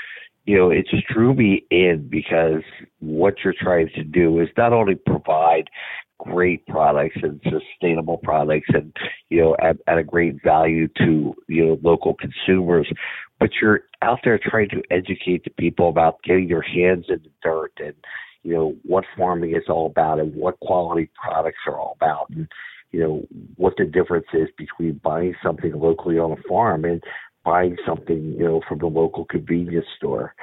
you 0.51 0.59
know, 0.59 0.69
it 0.69 0.89
just 0.91 1.07
drew 1.07 1.33
me 1.33 1.65
in 1.71 2.09
because 2.11 2.65
what 2.99 3.35
you're 3.45 3.55
trying 3.57 3.89
to 3.95 4.03
do 4.03 4.41
is 4.41 4.49
not 4.57 4.73
only 4.73 4.97
provide 4.97 5.71
great 6.19 6.67
products 6.67 7.15
and 7.23 7.41
sustainable 7.45 8.19
products 8.19 8.67
and, 8.75 8.93
you 9.29 9.41
know, 9.41 9.57
at, 9.63 9.77
at 9.87 9.99
a 9.99 10.03
great 10.03 10.43
value 10.43 10.89
to, 10.99 11.37
you 11.47 11.65
know, 11.65 11.79
local 11.85 12.15
consumers, 12.15 12.93
but 13.39 13.51
you're 13.63 13.83
out 14.03 14.19
there 14.25 14.41
trying 14.43 14.69
to 14.71 14.83
educate 14.91 15.45
the 15.45 15.51
people 15.51 15.89
about 15.89 16.21
getting 16.25 16.49
their 16.49 16.63
hands 16.63 17.05
in 17.09 17.23
the 17.23 17.31
dirt 17.45 17.73
and, 17.79 17.95
you 18.43 18.53
know, 18.53 18.75
what 18.83 19.05
farming 19.17 19.55
is 19.55 19.69
all 19.69 19.87
about 19.87 20.19
and 20.19 20.35
what 20.35 20.59
quality 20.59 21.09
products 21.15 21.61
are 21.69 21.79
all 21.79 21.97
about 22.01 22.29
and, 22.31 22.49
you 22.91 22.99
know, 22.99 23.25
what 23.55 23.75
the 23.79 23.85
difference 23.85 24.27
is 24.35 24.49
between 24.59 25.01
buying 25.05 25.37
something 25.45 25.79
locally 25.79 26.19
on 26.19 26.33
a 26.33 26.49
farm. 26.49 26.85
And 26.85 27.01
buying 27.45 27.77
something, 27.87 28.35
you 28.39 28.45
know, 28.45 28.61
from 28.69 28.79
the 28.79 28.87
local 28.87 29.25
convenience 29.25 29.87
store. 29.97 30.35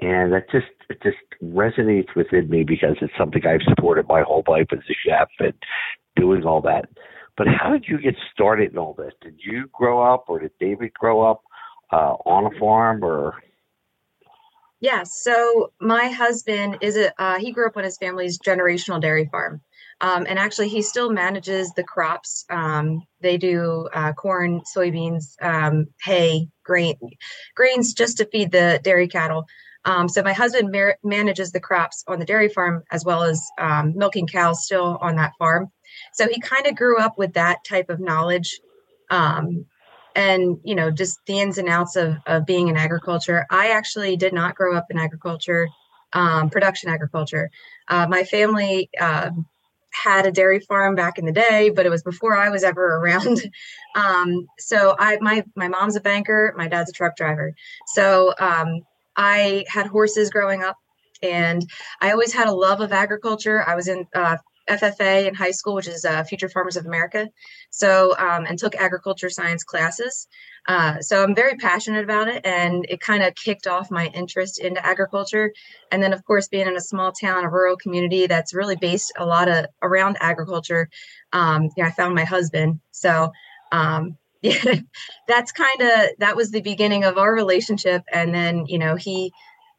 And 0.00 0.32
that 0.32 0.50
just 0.50 0.66
it 0.88 1.02
just 1.02 1.18
resonates 1.42 2.16
within 2.16 2.48
me 2.48 2.64
because 2.64 2.96
it's 3.02 3.12
something 3.18 3.42
I've 3.46 3.60
supported 3.68 4.06
my 4.08 4.22
whole 4.22 4.42
life 4.48 4.68
as 4.72 4.78
a 4.78 4.94
chef 5.06 5.28
and 5.38 5.52
doing 6.16 6.44
all 6.44 6.62
that. 6.62 6.88
But 7.36 7.48
how 7.48 7.70
did 7.70 7.84
you 7.86 7.98
get 7.98 8.14
started 8.32 8.72
in 8.72 8.78
all 8.78 8.94
this? 8.94 9.12
Did 9.22 9.40
you 9.42 9.68
grow 9.72 10.02
up, 10.02 10.24
or 10.28 10.40
did 10.40 10.52
David 10.58 10.92
grow 10.94 11.22
up 11.22 11.42
uh, 11.92 12.14
on 12.24 12.52
a 12.52 12.58
farm, 12.58 13.04
or? 13.04 13.34
Yeah, 14.80 15.02
so 15.04 15.72
my 15.80 16.08
husband 16.08 16.78
is 16.80 16.96
a 16.96 17.12
uh, 17.22 17.38
he 17.38 17.52
grew 17.52 17.66
up 17.66 17.76
on 17.76 17.84
his 17.84 17.98
family's 17.98 18.38
generational 18.38 19.00
dairy 19.00 19.28
farm. 19.30 19.60
Um, 20.00 20.26
and 20.28 20.38
actually, 20.38 20.68
he 20.68 20.82
still 20.82 21.10
manages 21.10 21.72
the 21.72 21.84
crops. 21.84 22.44
Um, 22.48 23.02
they 23.20 23.36
do 23.36 23.88
uh, 23.92 24.12
corn, 24.14 24.62
soybeans, 24.74 25.34
um, 25.42 25.86
hay, 26.02 26.48
grain, 26.64 26.96
grains 27.54 27.92
just 27.92 28.16
to 28.18 28.24
feed 28.26 28.50
the 28.50 28.80
dairy 28.82 29.08
cattle. 29.08 29.44
Um, 29.84 30.08
so 30.08 30.22
my 30.22 30.32
husband 30.32 30.70
mar- 30.72 30.98
manages 31.02 31.52
the 31.52 31.60
crops 31.60 32.04
on 32.06 32.18
the 32.18 32.24
dairy 32.24 32.48
farm 32.48 32.82
as 32.90 33.04
well 33.04 33.22
as 33.22 33.46
um, 33.58 33.94
milking 33.96 34.26
cows 34.26 34.64
still 34.64 34.98
on 35.00 35.16
that 35.16 35.32
farm. 35.38 35.70
So 36.12 36.28
he 36.28 36.40
kind 36.40 36.66
of 36.66 36.76
grew 36.76 36.98
up 36.98 37.18
with 37.18 37.34
that 37.34 37.58
type 37.64 37.90
of 37.90 38.00
knowledge. 38.00 38.60
Um, 39.10 39.66
and 40.16 40.58
you 40.64 40.74
know 40.74 40.90
just 40.90 41.18
the 41.26 41.38
ins 41.38 41.58
and 41.58 41.68
outs 41.68 41.96
of, 41.96 42.16
of 42.26 42.44
being 42.46 42.68
in 42.68 42.76
agriculture 42.76 43.46
i 43.50 43.70
actually 43.70 44.16
did 44.16 44.32
not 44.32 44.56
grow 44.56 44.76
up 44.76 44.86
in 44.90 44.98
agriculture 44.98 45.68
um, 46.12 46.50
production 46.50 46.90
agriculture 46.90 47.50
uh, 47.88 48.06
my 48.08 48.24
family 48.24 48.90
had 49.92 50.26
a 50.26 50.32
dairy 50.32 50.60
farm 50.60 50.94
back 50.94 51.18
in 51.18 51.24
the 51.24 51.32
day, 51.32 51.70
but 51.70 51.86
it 51.86 51.90
was 51.90 52.02
before 52.02 52.36
I 52.36 52.48
was 52.50 52.62
ever 52.62 52.96
around. 52.96 53.38
Um, 53.94 54.46
so 54.58 54.94
I 54.98 55.18
my 55.20 55.44
my 55.56 55.68
mom's 55.68 55.96
a 55.96 56.00
banker, 56.00 56.54
my 56.56 56.68
dad's 56.68 56.90
a 56.90 56.92
truck 56.92 57.16
driver. 57.16 57.54
So 57.88 58.34
um, 58.38 58.80
I 59.16 59.64
had 59.68 59.86
horses 59.86 60.30
growing 60.30 60.62
up, 60.62 60.76
and 61.22 61.64
I 62.00 62.12
always 62.12 62.32
had 62.32 62.48
a 62.48 62.52
love 62.52 62.80
of 62.80 62.92
agriculture. 62.92 63.62
I 63.66 63.74
was 63.74 63.88
in 63.88 64.06
uh, 64.14 64.36
FFA 64.70 65.26
in 65.26 65.34
high 65.34 65.50
school, 65.50 65.74
which 65.74 65.88
is 65.88 66.04
uh, 66.04 66.22
Future 66.24 66.48
Farmers 66.48 66.76
of 66.76 66.86
America. 66.86 67.28
So, 67.70 68.16
um, 68.16 68.46
and 68.46 68.58
took 68.58 68.76
agriculture 68.76 69.30
science 69.30 69.64
classes. 69.64 70.28
Uh, 70.68 71.00
so 71.00 71.22
I'm 71.22 71.34
very 71.34 71.56
passionate 71.56 72.04
about 72.04 72.28
it, 72.28 72.44
and 72.44 72.86
it 72.88 73.00
kind 73.00 73.22
of 73.22 73.34
kicked 73.34 73.66
off 73.66 73.90
my 73.90 74.06
interest 74.06 74.60
into 74.60 74.84
agriculture. 74.84 75.52
And 75.90 76.02
then, 76.02 76.12
of 76.12 76.24
course, 76.24 76.48
being 76.48 76.66
in 76.66 76.76
a 76.76 76.80
small 76.80 77.12
town, 77.12 77.44
a 77.44 77.50
rural 77.50 77.76
community 77.76 78.26
that's 78.26 78.54
really 78.54 78.76
based 78.76 79.12
a 79.18 79.26
lot 79.26 79.48
of 79.48 79.66
around 79.82 80.16
agriculture, 80.20 80.88
um, 81.32 81.64
you 81.76 81.82
know, 81.82 81.88
I 81.88 81.92
found 81.92 82.14
my 82.14 82.24
husband. 82.24 82.80
So, 82.92 83.32
um, 83.72 84.16
yeah, 84.42 84.76
that's 85.28 85.52
kind 85.52 85.82
of 85.82 86.08
that 86.18 86.36
was 86.36 86.50
the 86.50 86.62
beginning 86.62 87.04
of 87.04 87.18
our 87.18 87.32
relationship. 87.34 88.02
And 88.10 88.34
then, 88.34 88.66
you 88.66 88.78
know, 88.78 88.96
he, 88.96 89.32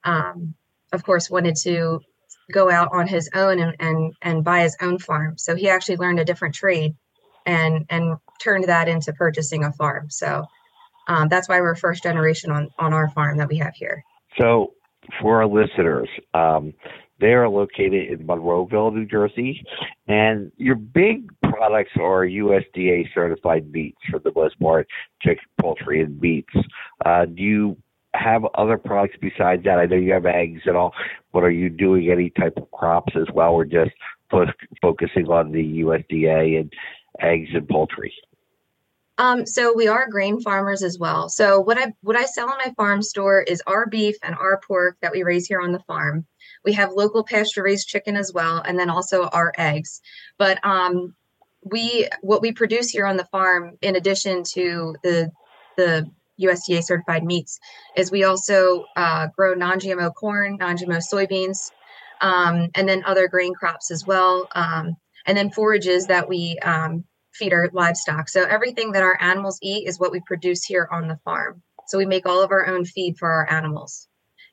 um, 0.03 0.53
of 0.93 1.03
course, 1.03 1.31
wanted 1.31 1.55
to 1.63 2.01
go 2.51 2.69
out 2.69 2.89
on 2.91 3.07
his 3.07 3.29
own 3.33 3.59
and, 3.59 3.75
and 3.79 4.13
and 4.21 4.43
buy 4.43 4.61
his 4.61 4.77
own 4.81 4.99
farm. 4.99 5.37
So 5.37 5.55
he 5.55 5.69
actually 5.69 5.97
learned 5.97 6.19
a 6.19 6.25
different 6.25 6.55
trade 6.55 6.95
and 7.45 7.85
and 7.89 8.17
turned 8.41 8.65
that 8.65 8.87
into 8.87 9.13
purchasing 9.13 9.63
a 9.63 9.71
farm. 9.71 10.09
So 10.09 10.45
um, 11.07 11.27
that's 11.29 11.49
why 11.49 11.61
we're 11.61 11.75
first 11.75 12.03
generation 12.03 12.51
on 12.51 12.69
on 12.77 12.93
our 12.93 13.09
farm 13.09 13.37
that 13.37 13.49
we 13.49 13.57
have 13.57 13.73
here. 13.75 14.03
So 14.39 14.73
for 15.21 15.41
our 15.41 15.47
listeners, 15.47 16.09
um, 16.33 16.73
they 17.19 17.33
are 17.33 17.47
located 17.47 18.09
in 18.09 18.25
Monroeville, 18.25 18.93
New 18.93 19.05
Jersey, 19.05 19.63
and 20.07 20.51
your 20.57 20.75
big 20.75 21.29
products 21.43 21.91
are 21.99 22.25
USDA 22.25 23.05
certified 23.13 23.71
meats 23.71 23.99
for 24.09 24.19
the 24.19 24.31
most 24.35 24.59
part, 24.59 24.87
chicken, 25.21 25.43
poultry, 25.59 26.01
and 26.01 26.19
meats. 26.19 26.53
Uh, 27.05 27.25
do 27.25 27.43
you 27.43 27.77
have 28.13 28.43
other 28.55 28.77
products 28.77 29.17
besides 29.21 29.63
that? 29.63 29.79
I 29.79 29.85
know 29.85 29.95
you 29.95 30.13
have 30.13 30.25
eggs 30.25 30.61
and 30.65 30.75
all, 30.75 30.93
but 31.31 31.43
are 31.43 31.51
you 31.51 31.69
doing 31.69 32.11
any 32.11 32.29
type 32.29 32.57
of 32.57 32.69
crops 32.71 33.13
as 33.15 33.27
well, 33.33 33.53
or 33.53 33.65
just 33.65 33.91
focusing 34.81 35.27
on 35.27 35.51
the 35.51 35.81
USDA 35.81 36.59
and 36.59 36.73
eggs 37.19 37.49
and 37.53 37.67
poultry? 37.67 38.13
Um, 39.17 39.45
so 39.45 39.73
we 39.75 39.87
are 39.87 40.09
grain 40.09 40.41
farmers 40.41 40.81
as 40.81 40.97
well. 40.97 41.29
So 41.29 41.59
what 41.59 41.77
I 41.77 41.93
what 42.01 42.15
I 42.15 42.25
sell 42.25 42.47
in 42.51 42.57
my 42.57 42.73
farm 42.75 43.01
store 43.01 43.41
is 43.41 43.61
our 43.67 43.85
beef 43.85 44.15
and 44.23 44.33
our 44.35 44.59
pork 44.65 44.97
that 45.01 45.11
we 45.11 45.23
raise 45.23 45.45
here 45.45 45.61
on 45.61 45.71
the 45.71 45.79
farm. 45.79 46.25
We 46.65 46.73
have 46.73 46.91
local 46.91 47.23
pasture 47.23 47.63
raised 47.63 47.87
chicken 47.87 48.15
as 48.17 48.31
well, 48.33 48.63
and 48.65 48.79
then 48.79 48.89
also 48.89 49.27
our 49.27 49.53
eggs. 49.57 50.01
But 50.37 50.63
um, 50.65 51.13
we 51.63 52.07
what 52.21 52.41
we 52.41 52.51
produce 52.51 52.89
here 52.89 53.05
on 53.05 53.17
the 53.17 53.25
farm, 53.25 53.77
in 53.81 53.95
addition 53.95 54.43
to 54.53 54.95
the 55.03 55.31
the 55.77 56.09
USDA 56.41 56.83
certified 56.83 57.23
meats 57.23 57.59
is 57.95 58.11
we 58.11 58.23
also 58.23 58.85
uh, 58.95 59.27
grow 59.35 59.53
non-GMO 59.53 60.13
corn, 60.15 60.57
non-GMO 60.57 61.01
soybeans, 61.01 61.71
um, 62.21 62.69
and 62.75 62.87
then 62.87 63.03
other 63.05 63.27
grain 63.27 63.53
crops 63.53 63.91
as 63.91 64.05
well, 64.05 64.47
um, 64.53 64.95
and 65.25 65.37
then 65.37 65.51
forages 65.51 66.07
that 66.07 66.27
we 66.27 66.57
um, 66.59 67.03
feed 67.33 67.53
our 67.53 67.69
livestock. 67.73 68.29
So 68.29 68.43
everything 68.43 68.91
that 68.93 69.03
our 69.03 69.17
animals 69.21 69.59
eat 69.61 69.87
is 69.87 69.99
what 69.99 70.11
we 70.11 70.21
produce 70.25 70.63
here 70.63 70.87
on 70.91 71.07
the 71.07 71.19
farm. 71.23 71.61
So 71.87 71.97
we 71.97 72.05
make 72.05 72.25
all 72.25 72.43
of 72.43 72.51
our 72.51 72.67
own 72.67 72.85
feed 72.85 73.17
for 73.17 73.29
our 73.29 73.51
animals, 73.51 74.07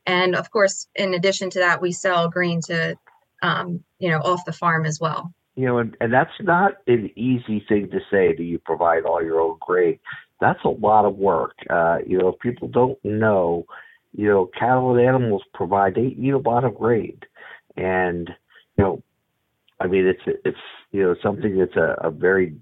and 0.06 0.34
of 0.34 0.50
course, 0.50 0.88
in 0.94 1.14
addition 1.14 1.50
to 1.50 1.58
that, 1.60 1.80
we 1.80 1.92
sell 1.92 2.28
grain 2.28 2.60
to 2.66 2.96
um, 3.42 3.84
you 3.98 4.10
know 4.10 4.18
off 4.18 4.44
the 4.44 4.52
farm 4.52 4.86
as 4.86 4.98
well 5.00 5.32
you 5.58 5.66
know, 5.66 5.78
and, 5.78 5.96
and 6.00 6.12
that's 6.12 6.30
not 6.40 6.74
an 6.86 7.10
easy 7.16 7.64
thing 7.68 7.90
to 7.90 7.98
say 8.12 8.32
Do 8.32 8.44
you 8.44 8.60
provide 8.60 9.02
all 9.02 9.20
your 9.20 9.40
own 9.40 9.56
grain 9.60 9.98
that's 10.40 10.64
a 10.64 10.68
lot 10.68 11.04
of 11.04 11.16
work. 11.16 11.56
Uh, 11.68 11.98
you 12.06 12.18
know, 12.18 12.28
if 12.28 12.38
people 12.40 12.68
don't 12.68 12.98
know, 13.04 13.64
you 14.12 14.28
know, 14.28 14.50
cattle 14.58 14.94
and 14.96 15.06
animals 15.06 15.42
provide 15.52 15.94
they 15.94 16.16
eat 16.18 16.32
a 16.32 16.38
lot 16.38 16.64
of 16.64 16.74
grain, 16.74 17.18
and 17.76 18.30
you 18.76 18.84
know, 18.84 19.02
I 19.80 19.86
mean, 19.86 20.06
it's 20.06 20.38
it's 20.44 20.58
you 20.92 21.02
know 21.02 21.14
something 21.22 21.58
that's 21.58 21.76
a, 21.76 21.96
a 22.06 22.10
very 22.10 22.56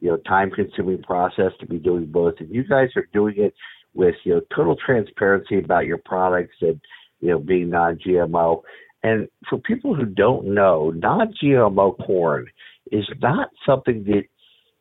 you 0.00 0.10
know 0.10 0.16
time 0.18 0.50
consuming 0.50 1.02
process 1.02 1.52
to 1.60 1.66
be 1.66 1.78
doing 1.78 2.06
both, 2.06 2.34
and 2.38 2.54
you 2.54 2.64
guys 2.64 2.88
are 2.96 3.08
doing 3.12 3.34
it 3.38 3.54
with 3.94 4.14
you 4.24 4.34
know 4.34 4.40
total 4.54 4.76
transparency 4.76 5.58
about 5.58 5.86
your 5.86 5.98
products 5.98 6.56
and 6.60 6.80
you 7.20 7.30
know 7.30 7.38
being 7.38 7.70
non-GMO. 7.70 8.62
And 9.02 9.28
for 9.48 9.58
people 9.58 9.94
who 9.94 10.06
don't 10.06 10.54
know, 10.54 10.90
non-GMO 10.90 12.06
corn 12.06 12.46
is 12.90 13.06
not 13.20 13.50
something 13.66 14.04
that 14.04 14.24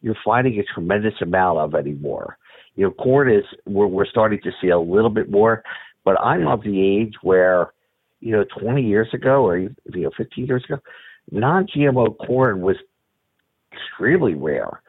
you're 0.03 0.17
finding 0.23 0.59
a 0.59 0.63
tremendous 0.63 1.13
amount 1.21 1.57
of 1.57 1.73
anymore. 1.73 2.37
You 2.75 2.85
know, 2.85 2.91
corn 2.91 3.31
is 3.31 3.45
we're, 3.65 3.87
we're 3.87 4.05
starting 4.05 4.39
to 4.43 4.51
see 4.61 4.67
a 4.67 4.79
little 4.79 5.09
bit 5.09 5.31
more, 5.31 5.63
but 6.03 6.19
I'm 6.19 6.45
of 6.45 6.61
the 6.61 6.79
age 6.81 7.13
where, 7.23 7.73
you 8.19 8.33
know, 8.33 8.45
20 8.59 8.83
years 8.83 9.07
ago 9.13 9.45
or 9.45 9.57
you 9.57 9.71
know 9.85 10.11
15 10.15 10.45
years 10.45 10.63
ago, 10.65 10.79
non-GMO 11.31 12.17
corn 12.17 12.61
was 12.61 12.75
extremely 13.71 14.33
rare 14.33 14.81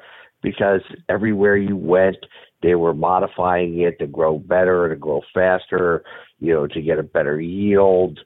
because 0.42 0.81
everywhere 1.09 1.57
you 1.57 1.77
went, 1.77 2.16
they 2.62 2.74
were 2.74 2.94
modifying 2.94 3.81
it 3.81 3.98
to 4.00 4.07
grow 4.07 4.38
better, 4.38 4.88
to 4.88 4.96
grow 4.96 5.22
faster, 5.33 6.03
you 6.40 6.53
know, 6.53 6.66
to 6.66 6.83
get 6.83 6.98
a 6.98 7.03
better 7.03 7.40
yield. 7.40 8.18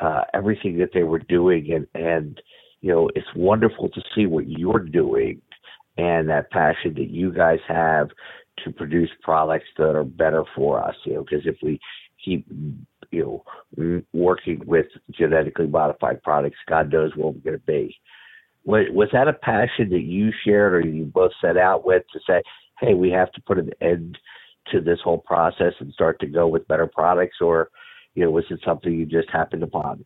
Uh, 0.00 0.22
everything 0.34 0.78
that 0.78 0.90
they 0.92 1.02
were 1.02 1.18
doing, 1.18 1.72
and 1.72 1.86
and 1.94 2.40
you 2.82 2.92
know, 2.92 3.08
it's 3.16 3.26
wonderful 3.34 3.88
to 3.88 4.02
see 4.14 4.26
what 4.26 4.46
you're 4.46 4.78
doing 4.78 5.40
and 5.96 6.28
that 6.28 6.50
passion 6.50 6.94
that 6.94 7.10
you 7.10 7.32
guys 7.32 7.58
have 7.68 8.08
to 8.64 8.72
produce 8.72 9.10
products 9.22 9.66
that 9.76 9.94
are 9.94 10.04
better 10.04 10.44
for 10.54 10.82
us. 10.82 10.94
You 11.04 11.14
know, 11.14 11.24
because 11.24 11.46
if 11.46 11.56
we 11.62 11.80
keep 12.24 12.46
you 13.10 13.44
know 13.82 14.02
working 14.12 14.62
with 14.66 14.86
genetically 15.10 15.66
modified 15.66 16.22
products, 16.22 16.58
God 16.68 16.92
knows 16.92 17.12
where 17.16 17.28
we're 17.28 17.40
going 17.40 17.58
to 17.58 17.66
be. 17.66 17.96
Was, 18.64 18.86
was 18.90 19.08
that 19.12 19.28
a 19.28 19.32
passion 19.32 19.90
that 19.90 20.02
you 20.02 20.32
shared, 20.44 20.74
or 20.74 20.80
you 20.80 21.04
both 21.04 21.32
set 21.40 21.56
out 21.56 21.86
with 21.86 22.02
to 22.12 22.20
say, 22.26 22.42
"Hey, 22.80 22.94
we 22.94 23.10
have 23.10 23.32
to 23.32 23.40
put 23.42 23.58
an 23.58 23.70
end 23.80 24.18
to 24.72 24.80
this 24.80 24.98
whole 25.02 25.18
process 25.18 25.74
and 25.78 25.92
start 25.92 26.18
to 26.20 26.26
go 26.26 26.48
with 26.48 26.68
better 26.68 26.86
products," 26.86 27.36
or 27.40 27.70
you 28.14 28.24
know, 28.24 28.30
was 28.30 28.44
it 28.50 28.60
something 28.64 28.92
you 28.92 29.06
just 29.06 29.30
happened 29.30 29.62
upon? 29.62 30.04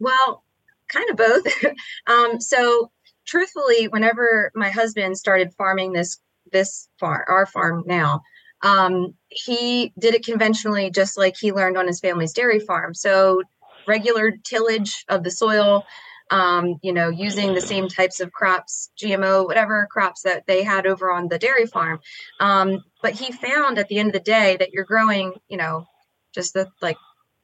Well, 0.00 0.42
kind 0.88 1.08
of 1.10 1.16
both. 1.16 1.46
um, 2.06 2.40
so 2.40 2.90
truthfully, 3.28 3.86
whenever 3.86 4.50
my 4.54 4.70
husband 4.70 5.16
started 5.16 5.52
farming 5.56 5.92
this 5.92 6.18
this 6.50 6.88
farm, 6.98 7.22
our 7.28 7.44
farm 7.46 7.84
now, 7.86 8.22
um, 8.62 9.14
he 9.28 9.92
did 9.98 10.14
it 10.14 10.24
conventionally, 10.24 10.90
just 10.90 11.18
like 11.18 11.36
he 11.36 11.52
learned 11.52 11.76
on 11.76 11.86
his 11.86 12.00
family's 12.00 12.32
dairy 12.32 12.58
farm. 12.58 12.94
So 12.94 13.42
regular 13.86 14.32
tillage 14.44 15.04
of 15.08 15.22
the 15.22 15.30
soil, 15.30 15.84
um, 16.30 16.78
you 16.82 16.92
know, 16.92 17.10
using 17.10 17.54
the 17.54 17.60
same 17.60 17.88
types 17.88 18.20
of 18.20 18.32
crops, 18.32 18.90
GMO, 19.00 19.46
whatever 19.46 19.86
crops 19.90 20.22
that 20.22 20.46
they 20.46 20.62
had 20.62 20.86
over 20.86 21.12
on 21.12 21.28
the 21.28 21.38
dairy 21.38 21.66
farm. 21.66 22.00
Um, 22.40 22.82
but 23.02 23.12
he 23.12 23.30
found 23.30 23.78
at 23.78 23.88
the 23.88 23.98
end 23.98 24.08
of 24.08 24.14
the 24.14 24.20
day 24.20 24.56
that 24.56 24.72
you're 24.72 24.84
growing, 24.84 25.34
you 25.48 25.58
know, 25.58 25.86
just 26.34 26.54
the 26.54 26.68
like 26.80 26.96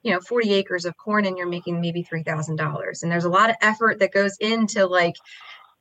you 0.03 0.13
know 0.13 0.21
40 0.21 0.53
acres 0.53 0.85
of 0.85 0.97
corn 0.97 1.25
and 1.25 1.37
you're 1.37 1.49
making 1.49 1.81
maybe 1.81 2.05
$3000 2.05 3.03
and 3.03 3.11
there's 3.11 3.25
a 3.25 3.31
lot 3.31 3.51
of 3.51 3.57
effort 3.63 3.99
that 4.01 4.13
goes 4.13 4.37
into 4.39 4.87
like 4.87 5.17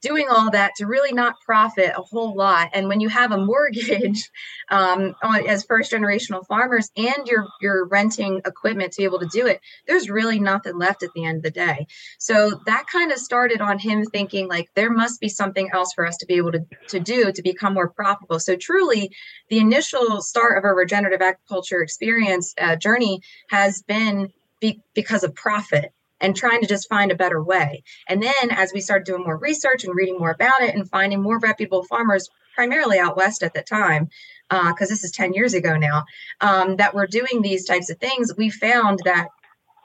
doing 0.03 0.27
all 0.29 0.51
that 0.51 0.75
to 0.75 0.85
really 0.85 1.13
not 1.13 1.39
profit 1.41 1.93
a 1.95 2.01
whole 2.01 2.35
lot. 2.35 2.69
And 2.73 2.87
when 2.87 2.99
you 2.99 3.07
have 3.09 3.31
a 3.31 3.37
mortgage 3.37 4.29
um, 4.69 5.15
as 5.47 5.63
first 5.63 5.91
generational 5.91 6.45
farmers 6.45 6.91
and 6.95 7.25
you're 7.25 7.47
you're 7.61 7.87
renting 7.87 8.41
equipment 8.45 8.91
to 8.93 9.01
be 9.01 9.05
able 9.05 9.19
to 9.19 9.29
do 9.31 9.47
it, 9.47 9.61
there's 9.87 10.09
really 10.09 10.39
nothing 10.39 10.77
left 10.77 11.01
at 11.01 11.09
the 11.15 11.25
end 11.25 11.37
of 11.37 11.43
the 11.43 11.51
day. 11.51 11.87
So 12.19 12.61
that 12.65 12.85
kind 12.91 13.11
of 13.11 13.17
started 13.17 13.61
on 13.61 13.79
him 13.79 14.05
thinking 14.05 14.47
like 14.47 14.69
there 14.75 14.91
must 14.91 15.21
be 15.21 15.29
something 15.29 15.69
else 15.73 15.93
for 15.93 16.05
us 16.05 16.17
to 16.17 16.25
be 16.25 16.35
able 16.35 16.51
to, 16.51 16.65
to 16.89 16.99
do 16.99 17.31
to 17.31 17.41
become 17.41 17.73
more 17.73 17.89
profitable. 17.89 18.39
So 18.39 18.55
truly, 18.55 19.11
the 19.49 19.59
initial 19.59 20.21
start 20.21 20.57
of 20.57 20.65
our 20.65 20.75
regenerative 20.75 21.21
agriculture 21.21 21.81
experience 21.81 22.53
uh, 22.59 22.75
journey 22.75 23.21
has 23.49 23.81
been 23.83 24.29
be, 24.59 24.81
because 24.93 25.23
of 25.23 25.33
profit 25.33 25.93
and 26.23 26.35
trying 26.35 26.61
to 26.61 26.67
just 26.67 26.87
find 26.87 27.11
a 27.11 27.15
better 27.15 27.43
way. 27.43 27.83
And 28.07 28.23
then 28.23 28.49
as 28.49 28.71
we 28.73 28.79
started 28.79 29.05
doing 29.05 29.23
more 29.23 29.37
research 29.37 29.83
and 29.83 29.93
reading 29.93 30.17
more 30.17 30.31
about 30.31 30.61
it 30.61 30.73
and 30.73 30.89
finding 30.89 31.21
more 31.21 31.37
reputable 31.37 31.83
farmers, 31.83 32.29
primarily 32.55 32.97
out 32.97 33.17
west 33.17 33.43
at 33.43 33.53
the 33.53 33.61
time, 33.61 34.07
because 34.49 34.89
uh, 34.89 34.93
this 34.93 35.03
is 35.03 35.11
10 35.11 35.33
years 35.33 35.53
ago 35.53 35.75
now, 35.75 36.05
um, 36.39 36.77
that 36.77 36.95
were 36.95 37.07
doing 37.07 37.41
these 37.41 37.65
types 37.65 37.89
of 37.89 37.97
things, 37.97 38.33
we 38.37 38.49
found 38.49 39.01
that 39.03 39.27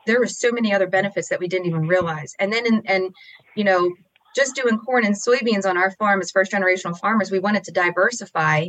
there 0.07 0.20
were 0.20 0.27
so 0.27 0.53
many 0.53 0.72
other 0.72 0.87
benefits 0.87 1.29
that 1.29 1.40
we 1.40 1.48
didn't 1.48 1.66
even 1.66 1.88
realize. 1.88 2.35
And 2.38 2.53
then, 2.53 2.66
in, 2.66 2.83
and 2.87 3.14
you 3.57 3.64
know, 3.64 3.92
just 4.37 4.55
doing 4.55 4.79
corn 4.79 5.05
and 5.05 5.16
soybeans 5.16 5.66
on 5.66 5.77
our 5.77 5.90
farm 5.92 6.20
as 6.20 6.31
first 6.31 6.53
generational 6.53 6.98
farmers, 6.98 7.33
we 7.33 7.40
wanted 7.40 7.64
to 7.64 7.72
diversify 7.72 8.68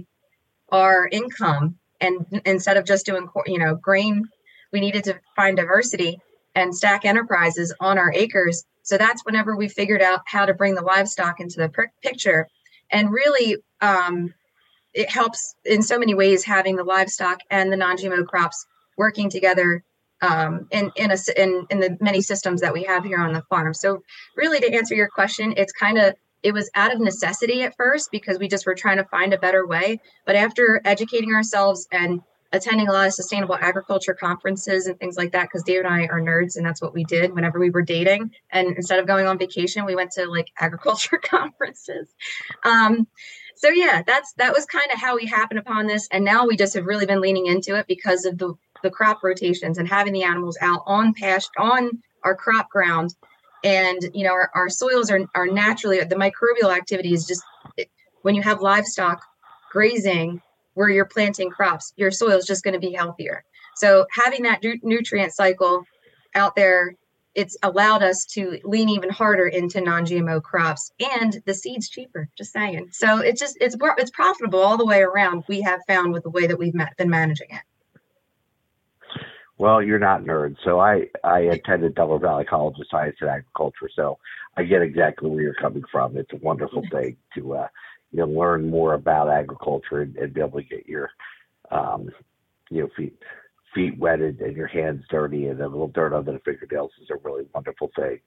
our 0.72 1.08
income. 1.12 1.76
And 2.02 2.42
instead 2.46 2.78
of 2.78 2.86
just 2.86 3.06
doing, 3.06 3.28
you 3.46 3.60
know, 3.60 3.76
grain, 3.76 4.24
we 4.74 4.80
needed 4.80 5.04
to 5.04 5.20
find 5.36 5.56
diversity 5.56 6.20
and 6.60 6.76
stack 6.76 7.06
enterprises 7.06 7.74
on 7.80 7.98
our 7.98 8.12
acres. 8.14 8.66
So 8.84 8.98
that's 8.98 9.24
whenever 9.26 9.56
we 9.56 9.68
figured 9.68 10.02
out 10.02 10.22
how 10.26 10.46
to 10.46 10.54
bring 10.54 10.76
the 10.76 10.82
livestock 10.82 11.40
into 11.40 11.58
the 11.58 11.90
picture. 12.02 12.48
And 12.92 13.12
really, 13.12 13.58
um, 13.82 14.34
it 14.94 15.10
helps 15.10 15.56
in 15.66 15.84
so 15.84 16.00
many 16.00 16.16
ways 16.16 16.44
having 16.44 16.76
the 16.76 16.84
livestock 16.84 17.40
and 17.50 17.72
the 17.72 17.78
non-GMO 17.78 18.26
crops 18.26 18.66
working 18.98 19.30
together 19.30 19.84
um, 20.22 20.68
in 20.72 20.92
in, 20.96 21.12
a, 21.12 21.18
in 21.38 21.66
in 21.70 21.80
the 21.80 21.98
many 22.02 22.22
systems 22.22 22.62
that 22.62 22.74
we 22.74 22.84
have 22.84 23.06
here 23.06 23.20
on 23.20 23.34
the 23.34 23.44
farm. 23.44 23.74
So 23.74 24.04
really, 24.36 24.60
to 24.60 24.74
answer 24.74 24.96
your 24.96 25.08
question, 25.08 25.54
it's 25.56 25.72
kind 25.72 25.98
of 25.98 26.16
it 26.44 26.54
was 26.54 26.70
out 26.76 26.94
of 26.94 27.00
necessity 27.00 27.64
at 27.64 27.76
first 27.76 28.12
because 28.12 28.40
we 28.40 28.48
just 28.48 28.66
were 28.66 28.76
trying 28.76 28.98
to 28.98 29.06
find 29.06 29.34
a 29.34 29.38
better 29.38 29.68
way. 29.68 30.00
But 30.26 30.36
after 30.36 30.82
educating 30.86 31.34
ourselves 31.34 31.88
and 31.92 32.22
attending 32.52 32.88
a 32.88 32.92
lot 32.92 33.08
of 33.08 33.14
sustainable 33.14 33.56
agriculture 33.56 34.14
conferences 34.14 34.88
and 34.88 35.00
things 35.00 35.18
like 35.18 35.32
that, 35.32 35.44
because 35.44 35.64
Dave 35.64 35.86
and 35.86 35.88
I 35.88 36.06
are 36.08 36.22
nerds 36.22 36.56
and 36.56 36.66
that's 36.66 36.82
what 36.82 36.94
we 36.94 37.04
did 37.04 37.34
whenever 37.34 37.60
we 37.60 37.70
were 37.70 37.82
dating. 37.82 38.32
And 38.52 38.76
instead 38.76 39.00
of 39.00 39.08
going 39.08 39.28
on 39.28 39.38
vacation, 39.38 39.86
we 39.86 39.96
went 39.96 40.12
to 40.12 40.26
like 40.26 40.52
agriculture 40.60 41.18
conferences. 41.24 42.16
Um, 42.64 43.08
so 43.56 43.70
yeah, 43.70 44.04
that's 44.06 44.34
that 44.34 44.54
was 44.54 44.66
kind 44.66 44.88
of 44.94 45.00
how 45.00 45.18
we 45.18 45.26
happened 45.26 45.60
upon 45.60 45.88
this. 45.88 46.08
And 46.12 46.24
now 46.24 46.48
we 46.48 46.56
just 46.56 46.74
have 46.76 46.86
really 46.86 47.06
been 47.06 47.22
leaning 47.22 47.48
into 47.48 47.76
it 47.76 47.88
because 47.88 48.26
of 48.26 48.38
the 48.38 48.54
the 48.84 48.90
crop 48.90 49.24
rotations 49.24 49.78
and 49.78 49.88
having 49.88 50.14
the 50.14 50.24
animals 50.24 50.58
out 50.62 50.82
on 50.86 51.14
past 51.14 51.50
on 51.58 52.02
our 52.24 52.36
crop 52.36 52.70
ground 52.70 53.14
and 53.64 54.10
you 54.14 54.24
know 54.24 54.32
our, 54.32 54.50
our 54.56 54.70
soils 54.70 55.12
are, 55.12 55.22
are 55.36 55.48
naturally 55.48 56.00
the 56.04 56.16
microbial 56.16 56.76
activity 56.76 57.14
is 57.14 57.26
just 57.26 57.44
when 58.22 58.36
you 58.36 58.42
have 58.42 58.62
livestock 58.62 59.22
grazing 59.72 60.42
where 60.80 60.90
you're 60.90 61.04
planting 61.04 61.50
crops 61.50 61.92
your 61.98 62.10
soil 62.10 62.38
is 62.38 62.46
just 62.46 62.64
going 62.64 62.74
to 62.74 62.80
be 62.80 62.94
healthier 62.94 63.44
so 63.76 64.06
having 64.14 64.44
that 64.44 64.64
nu- 64.64 64.80
nutrient 64.82 65.34
cycle 65.34 65.84
out 66.36 66.56
there 66.56 66.96
it's 67.36 67.58
allowed 67.64 68.02
us 68.02 68.24
to 68.24 68.58
lean 68.64 68.88
even 68.88 69.10
harder 69.10 69.48
into 69.48 69.82
non-gmo 69.82 70.42
crops 70.42 70.90
and 71.18 71.42
the 71.46 71.54
seeds 71.54 71.90
cheaper 71.90 72.30
just 72.38 72.54
saying 72.54 72.88
so 72.94 73.18
it's 73.18 73.42
just 73.42 73.58
it's 73.60 73.76
it's 73.98 74.12
profitable 74.12 74.62
all 74.62 74.78
the 74.78 74.86
way 74.86 75.02
around 75.02 75.44
we 75.50 75.60
have 75.60 75.82
found 75.86 76.14
with 76.14 76.24
the 76.24 76.30
way 76.30 76.48
that 76.48 76.58
we've 76.58 76.74
been 76.98 77.10
managing 77.10 77.50
it 77.50 77.62
well, 79.60 79.84
you're 79.84 80.00
not 80.00 80.24
nerds. 80.24 80.56
So 80.64 80.80
I, 80.80 81.08
I 81.22 81.40
attended 81.40 81.94
Delaware 81.94 82.20
Valley 82.20 82.46
College 82.46 82.80
of 82.80 82.88
Science 82.90 83.18
and 83.20 83.30
Agriculture. 83.30 83.90
So 83.94 84.18
I 84.56 84.64
get 84.64 84.82
exactly 84.82 85.30
where 85.30 85.42
you're 85.42 85.54
coming 85.56 85.84
from. 85.92 86.16
It's 86.16 86.32
a 86.32 86.38
wonderful 86.38 86.82
thing 86.92 87.18
to, 87.36 87.56
uh, 87.56 87.68
you 88.12 88.20
know, 88.20 88.26
learn 88.26 88.70
more 88.70 88.94
about 88.94 89.30
agriculture 89.30 90.02
and, 90.02 90.16
and 90.18 90.34
be 90.34 90.42
able 90.42 90.60
to 90.60 90.64
get 90.64 90.88
your, 90.88 91.10
um, 91.72 92.10
you 92.70 92.82
know, 92.82 92.90
feet, 92.96 93.18
feet 93.74 93.98
wetted 93.98 94.40
and 94.42 94.56
your 94.56 94.68
hands 94.68 95.04
dirty 95.10 95.48
and 95.48 95.60
a 95.62 95.68
little 95.68 95.88
dirt 95.90 96.14
under 96.14 96.32
the 96.32 96.40
fingernails 96.40 96.92
is 97.02 97.10
a 97.12 97.18
really 97.24 97.46
wonderful 97.54 97.92
thing. 97.96 98.20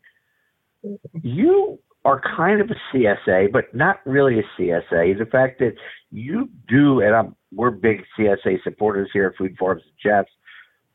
You 1.22 1.78
are 2.04 2.20
kind 2.36 2.60
of 2.60 2.70
a 2.70 2.96
CSA, 2.96 3.52
but 3.52 3.74
not 3.74 4.00
really 4.04 4.40
a 4.40 4.60
CSA. 4.60 5.18
The 5.18 5.28
fact 5.30 5.60
that 5.60 5.74
you 6.10 6.48
do, 6.68 7.00
and 7.00 7.14
I'm, 7.14 7.36
we're 7.54 7.70
big 7.70 8.02
CSA 8.18 8.62
supporters 8.64 9.10
here 9.12 9.26
at 9.26 9.36
Food 9.36 9.56
Farms 9.58 9.82
and 9.84 9.92
Chefs 10.00 10.30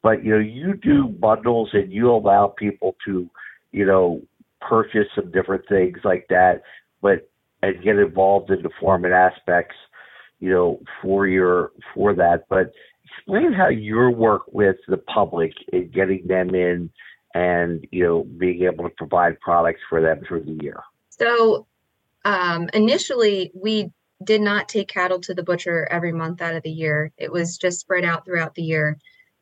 but 0.07 0.23
you 0.23 0.31
know 0.31 0.39
you 0.39 0.73
do 0.75 1.07
bundles 1.07 1.69
and 1.73 1.91
you 1.91 2.09
allow 2.09 2.47
people 2.47 2.95
to 3.05 3.29
you 3.71 3.85
know 3.85 4.21
purchase 4.61 5.07
some 5.15 5.31
different 5.31 5.63
things 5.67 5.97
like 6.03 6.25
that 6.29 6.61
but 7.01 7.29
and 7.61 7.83
get 7.83 7.97
involved 7.97 8.51
in 8.51 8.61
the 8.61 8.69
farming 8.79 9.11
aspects 9.11 9.75
you 10.39 10.49
know 10.49 10.79
for 11.01 11.27
your 11.27 11.71
for 11.93 12.13
that. 12.15 12.45
But 12.49 12.71
explain 13.05 13.53
how 13.53 13.69
your 13.69 14.11
work 14.11 14.43
with 14.51 14.77
the 14.87 14.97
public 14.97 15.53
in 15.73 15.89
getting 15.91 16.27
them 16.27 16.53
in 16.55 16.89
and 17.33 17.85
you 17.91 18.03
know 18.03 18.23
being 18.23 18.63
able 18.63 18.83
to 18.83 18.95
provide 18.97 19.39
products 19.39 19.81
for 19.89 20.01
them 20.01 20.21
through 20.27 20.43
the 20.43 20.63
year. 20.63 20.81
So 21.09 21.67
um, 22.25 22.69
initially 22.73 23.51
we 23.53 23.91
did 24.23 24.41
not 24.41 24.67
take 24.67 24.87
cattle 24.87 25.19
to 25.19 25.33
the 25.33 25.43
butcher 25.43 25.87
every 25.91 26.11
month 26.11 26.41
out 26.41 26.55
of 26.55 26.63
the 26.63 26.71
year. 26.71 27.11
It 27.17 27.31
was 27.31 27.57
just 27.57 27.79
spread 27.79 28.03
out 28.03 28.25
throughout 28.25 28.55
the 28.55 28.63
year. 28.63 28.97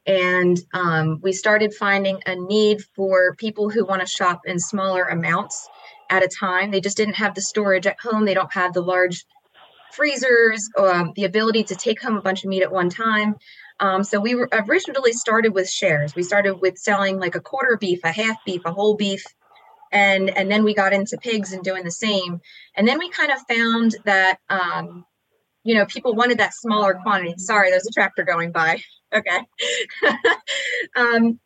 And 0.05 0.59
um, 0.73 1.19
we 1.23 1.31
started 1.31 1.73
finding 1.73 2.19
a 2.27 2.35
need 2.35 2.83
for 2.95 3.35
people 3.35 3.69
who 3.69 3.85
want 3.85 4.01
to 4.01 4.07
shop 4.07 4.41
in 4.45 4.59
smaller 4.59 5.05
amounts 5.05 5.67
at 6.09 6.23
a 6.23 6.27
time. 6.27 6.71
They 6.71 6.81
just 6.81 6.97
didn't 6.97 7.15
have 7.15 7.35
the 7.35 7.41
storage 7.41 7.87
at 7.87 7.99
home. 7.99 8.25
They 8.25 8.33
don't 8.33 8.53
have 8.53 8.73
the 8.73 8.81
large 8.81 9.25
freezers, 9.93 10.69
um, 10.77 11.13
the 11.15 11.23
ability 11.23 11.63
to 11.65 11.75
take 11.75 12.01
home 12.01 12.17
a 12.17 12.21
bunch 12.21 12.43
of 12.43 12.49
meat 12.49 12.63
at 12.63 12.71
one 12.71 12.89
time. 12.89 13.35
Um, 13.79 14.03
so 14.03 14.19
we 14.19 14.35
were 14.35 14.49
originally 14.51 15.13
started 15.13 15.53
with 15.53 15.69
shares. 15.69 16.15
We 16.15 16.23
started 16.23 16.55
with 16.61 16.77
selling 16.77 17.19
like 17.19 17.35
a 17.35 17.41
quarter 17.41 17.77
beef, 17.77 17.99
a 18.03 18.11
half 18.11 18.37
beef, 18.45 18.61
a 18.65 18.71
whole 18.71 18.95
beef, 18.95 19.23
and 19.91 20.29
and 20.29 20.49
then 20.49 20.63
we 20.63 20.73
got 20.73 20.93
into 20.93 21.17
pigs 21.17 21.51
and 21.51 21.63
doing 21.63 21.83
the 21.83 21.91
same. 21.91 22.39
And 22.75 22.87
then 22.87 22.99
we 22.99 23.09
kind 23.09 23.31
of 23.31 23.39
found 23.49 23.95
that 24.05 24.39
um, 24.49 25.05
you 25.63 25.75
know 25.75 25.85
people 25.85 26.15
wanted 26.15 26.37
that 26.37 26.53
smaller 26.53 26.93
quantity. 26.93 27.35
Sorry, 27.37 27.69
there's 27.69 27.87
a 27.87 27.91
tractor 27.91 28.23
going 28.23 28.51
by 28.51 28.81
okay. 29.13 29.39
um, 30.95 31.39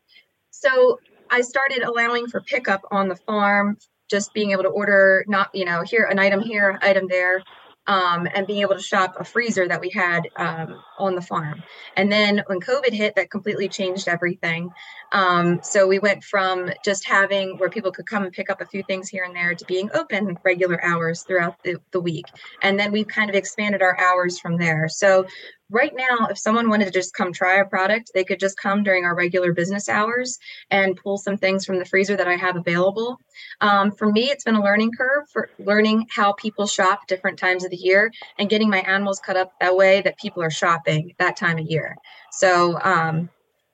so 0.52 1.00
I 1.32 1.42
started 1.42 1.84
allowing 1.84 2.28
for 2.28 2.42
pickup 2.42 2.82
on 2.92 3.08
the 3.08 3.16
farm, 3.16 3.78
just 4.10 4.34
being 4.34 4.52
able 4.52 4.64
to 4.64 4.70
order, 4.70 5.24
not, 5.28 5.50
you 5.54 5.66
know, 5.66 5.84
here, 5.84 6.06
an 6.06 6.20
item 6.20 6.42
here, 6.42 6.78
item 6.82 7.08
there 7.08 7.44
um, 7.90 8.28
and 8.36 8.46
being 8.46 8.62
able 8.62 8.76
to 8.76 8.82
shop 8.82 9.16
a 9.20 9.24
freezer 9.24 9.68
that 9.68 9.82
we 9.82 9.90
had 9.90 10.30
um, 10.36 10.80
on 11.00 11.16
the 11.16 11.22
farm. 11.22 11.64
And 11.98 12.12
then 12.12 12.44
when 12.46 12.60
COVID 12.60 12.94
hit, 12.94 13.16
that 13.16 13.32
completely 13.32 13.68
changed 13.68 14.08
everything. 14.08 14.70
Um, 15.12 15.62
so 15.64 15.88
we 15.88 15.98
went 15.98 16.24
from 16.24 16.70
just 16.86 17.08
having 17.08 17.58
where 17.58 17.70
people 17.70 17.92
could 17.92 18.06
come 18.06 18.24
and 18.24 18.32
pick 18.32 18.52
up 18.52 18.62
a 18.62 18.66
few 18.68 18.84
things 18.84 19.10
here 19.10 19.24
and 19.24 19.36
there 19.36 19.56
to 19.56 19.66
being 19.66 19.90
open 19.96 20.38
regular 20.44 20.84
hours 20.86 21.24
throughout 21.24 21.56
the, 21.64 21.78
the 21.92 22.00
week. 22.00 22.26
And 22.62 22.80
then 22.80 22.92
we've 22.92 23.08
kind 23.08 23.30
of 23.30 23.36
expanded 23.36 23.82
our 23.82 24.00
hours 24.00 24.40
from 24.40 24.58
there. 24.58 24.88
So 24.88 25.26
right 25.70 25.94
now, 25.96 26.28
if 26.28 26.38
someone 26.38 26.70
wanted 26.70 26.86
to 26.86 26.92
just 26.92 27.14
come 27.14 27.32
try 27.32 27.60
a 27.60 27.66
product, 27.66 28.12
they 28.14 28.24
could 28.24 28.40
just 28.40 28.58
come 28.58 28.84
during 28.84 29.06
our 29.06 29.16
regular 29.16 29.54
business 29.54 29.88
hours 29.88 30.38
and 30.72 30.98
pull 30.98 31.18
some 31.18 31.38
things 31.38 31.66
from 31.66 31.78
the 31.78 31.86
freezer 31.86 32.16
that 32.16 32.28
I 32.28 32.36
have 32.36 32.56
available. 32.56 33.18
Um, 33.62 33.92
for 33.92 34.12
me, 34.12 34.30
it's 34.30 34.44
been 34.44 34.56
a 34.56 34.64
learning 34.64 34.92
curve 34.98 35.26
for 35.32 35.50
learning 35.60 36.08
how 36.16 36.34
people 36.34 36.66
shop 36.68 37.08
different 37.08 37.38
times 37.38 37.64
of 37.64 37.72
the 37.72 37.78
year 37.78 38.12
and 38.38 38.50
getting 38.50 38.70
my 38.70 38.80
animals 38.80 39.20
cut 39.20 39.38
up 39.38 39.54
that 39.62 39.76
way 39.76 40.02
that 40.02 40.18
people 40.18 40.42
are 40.42 40.52
shopping 40.52 41.14
that 41.20 41.38
time 41.38 41.60
of 41.60 41.66
year. 41.66 41.96
So 42.32 42.80
um, 42.82 43.30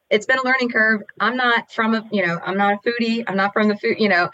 it's 0.10 0.25
been 0.25 0.39
a 0.39 0.43
learning 0.43 0.69
curve. 0.69 1.01
I'm 1.19 1.38
not 1.38 1.71
from 1.71 1.95
a, 1.95 2.08
you 2.12 2.25
know, 2.25 2.39
I'm 2.43 2.58
not 2.58 2.73
a 2.73 2.89
foodie. 2.89 3.23
I'm 3.27 3.38
not 3.38 3.53
from 3.53 3.69
the 3.69 3.77
food, 3.77 3.99
you 3.99 4.10
know, 4.10 4.29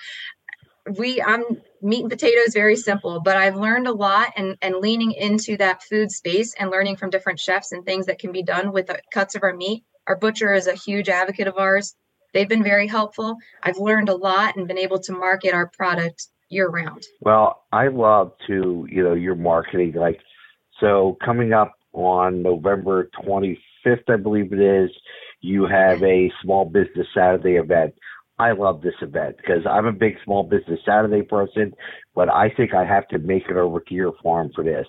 we, 0.98 1.22
I'm 1.22 1.62
meat 1.82 2.02
and 2.02 2.10
potatoes, 2.10 2.54
very 2.54 2.76
simple, 2.76 3.20
but 3.20 3.38
I've 3.38 3.56
learned 3.56 3.88
a 3.88 3.94
lot 3.94 4.34
and, 4.38 4.58
and 4.62 4.76
leaning 4.76 5.12
into 5.12 5.58
that 5.58 5.84
food 5.84 6.12
space 6.12 6.54
and 6.56 6.70
learning 6.70 6.98
from 6.98 7.10
different 7.10 7.40
chefs 7.40 7.72
and 7.72 7.86
things 7.86 8.06
that 8.06 8.20
can 8.20 8.32
be 8.32 8.44
done 8.44 8.72
with 8.72 8.88
the 8.88 9.00
cuts 9.12 9.36
of 9.36 9.44
our 9.44 9.54
meat. 9.54 9.84
Our 10.08 10.16
butcher 10.16 10.54
is 10.54 10.68
a 10.68 10.74
huge 10.74 11.10
advocate 11.10 11.48
of 11.48 11.58
ours. 11.58 11.96
They've 12.34 12.48
been 12.48 12.64
very 12.64 12.88
helpful. 12.88 13.38
I've 13.62 13.78
learned 13.78 14.10
a 14.10 14.16
lot 14.16 14.56
and 14.56 14.68
been 14.68 14.78
able 14.78 15.00
to 15.00 15.12
market 15.12 15.54
our 15.54 15.68
product 15.68 16.28
year 16.50 16.70
round. 16.70 17.06
Well, 17.22 17.64
I 17.72 17.88
love 17.88 18.34
to, 18.48 18.88
you 18.90 19.04
know, 19.04 19.14
your 19.14 19.36
marketing. 19.36 19.94
Like, 19.94 20.20
so 20.80 21.18
coming 21.24 21.54
up 21.54 21.74
on 21.94 22.42
November 22.42 23.10
25th, 23.24 24.10
I 24.10 24.16
believe 24.18 24.54
it 24.54 24.60
is, 24.60 24.90
you 25.42 25.66
have 25.66 26.02
a 26.04 26.32
small 26.42 26.66
business 26.66 27.08
Saturday 27.14 27.56
event. 27.56 27.94
I 28.42 28.54
love 28.54 28.82
this 28.82 28.96
event 29.04 29.38
because 29.38 29.68
I'm 29.70 29.86
a 29.86 29.92
big 29.92 30.16
small 30.26 30.42
business 30.42 30.80
Saturday 30.84 31.22
person, 31.22 31.76
but 32.16 32.28
I 32.28 32.50
think 32.50 32.74
I 32.74 32.84
have 32.84 33.08
to 33.10 33.20
make 33.20 33.44
it 33.48 33.56
over 33.56 33.80
to 33.80 33.94
your 33.94 34.14
farm 34.24 34.50
for 34.56 34.64
this. 34.64 34.88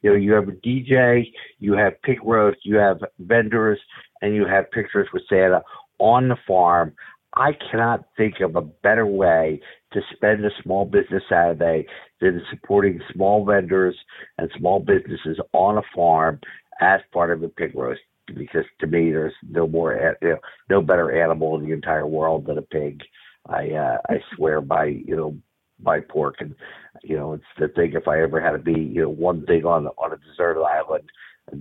You 0.00 0.10
know, 0.10 0.16
you 0.16 0.32
have 0.32 0.48
a 0.48 0.52
DJ, 0.52 1.24
you 1.58 1.74
have 1.74 2.00
pig 2.00 2.20
roast, 2.24 2.60
you 2.62 2.76
have 2.76 3.00
vendors, 3.18 3.78
and 4.22 4.34
you 4.34 4.46
have 4.46 4.70
pictures 4.70 5.06
with 5.12 5.22
Santa 5.28 5.60
on 5.98 6.28
the 6.28 6.36
farm. 6.48 6.94
I 7.34 7.50
cannot 7.70 8.06
think 8.16 8.40
of 8.40 8.56
a 8.56 8.62
better 8.62 9.04
way 9.04 9.60
to 9.92 10.00
spend 10.14 10.42
a 10.42 10.50
small 10.62 10.86
business 10.86 11.24
Saturday 11.28 11.86
than 12.22 12.40
supporting 12.48 13.02
small 13.12 13.44
vendors 13.44 13.96
and 14.38 14.50
small 14.56 14.80
businesses 14.80 15.38
on 15.52 15.76
a 15.76 15.82
farm 15.94 16.40
as 16.80 17.00
part 17.12 17.30
of 17.32 17.42
a 17.42 17.48
pig 17.50 17.74
roast. 17.74 18.00
Because 18.26 18.64
to 18.80 18.86
me, 18.86 19.10
there's 19.10 19.34
no 19.48 19.66
more, 19.66 20.16
you 20.22 20.28
know, 20.30 20.38
no 20.70 20.80
better 20.80 21.22
animal 21.22 21.58
in 21.58 21.66
the 21.66 21.72
entire 21.72 22.06
world 22.06 22.46
than 22.46 22.58
a 22.58 22.62
pig. 22.62 23.02
I 23.48 23.70
uh, 23.70 23.98
I 24.08 24.14
swear 24.36 24.60
by 24.60 24.86
you 24.86 25.16
know 25.16 25.36
by 25.80 26.00
pork 26.00 26.36
and 26.40 26.54
you 27.02 27.16
know 27.16 27.34
it's 27.34 27.44
the 27.58 27.68
thing 27.68 27.92
if 27.94 28.08
I 28.08 28.22
ever 28.22 28.40
had 28.40 28.52
to 28.52 28.58
be 28.58 28.80
you 28.80 29.02
know 29.02 29.08
one 29.08 29.44
thing 29.46 29.64
on 29.64 29.86
on 29.86 30.12
a 30.12 30.16
deserted 30.16 30.62
island 30.62 31.10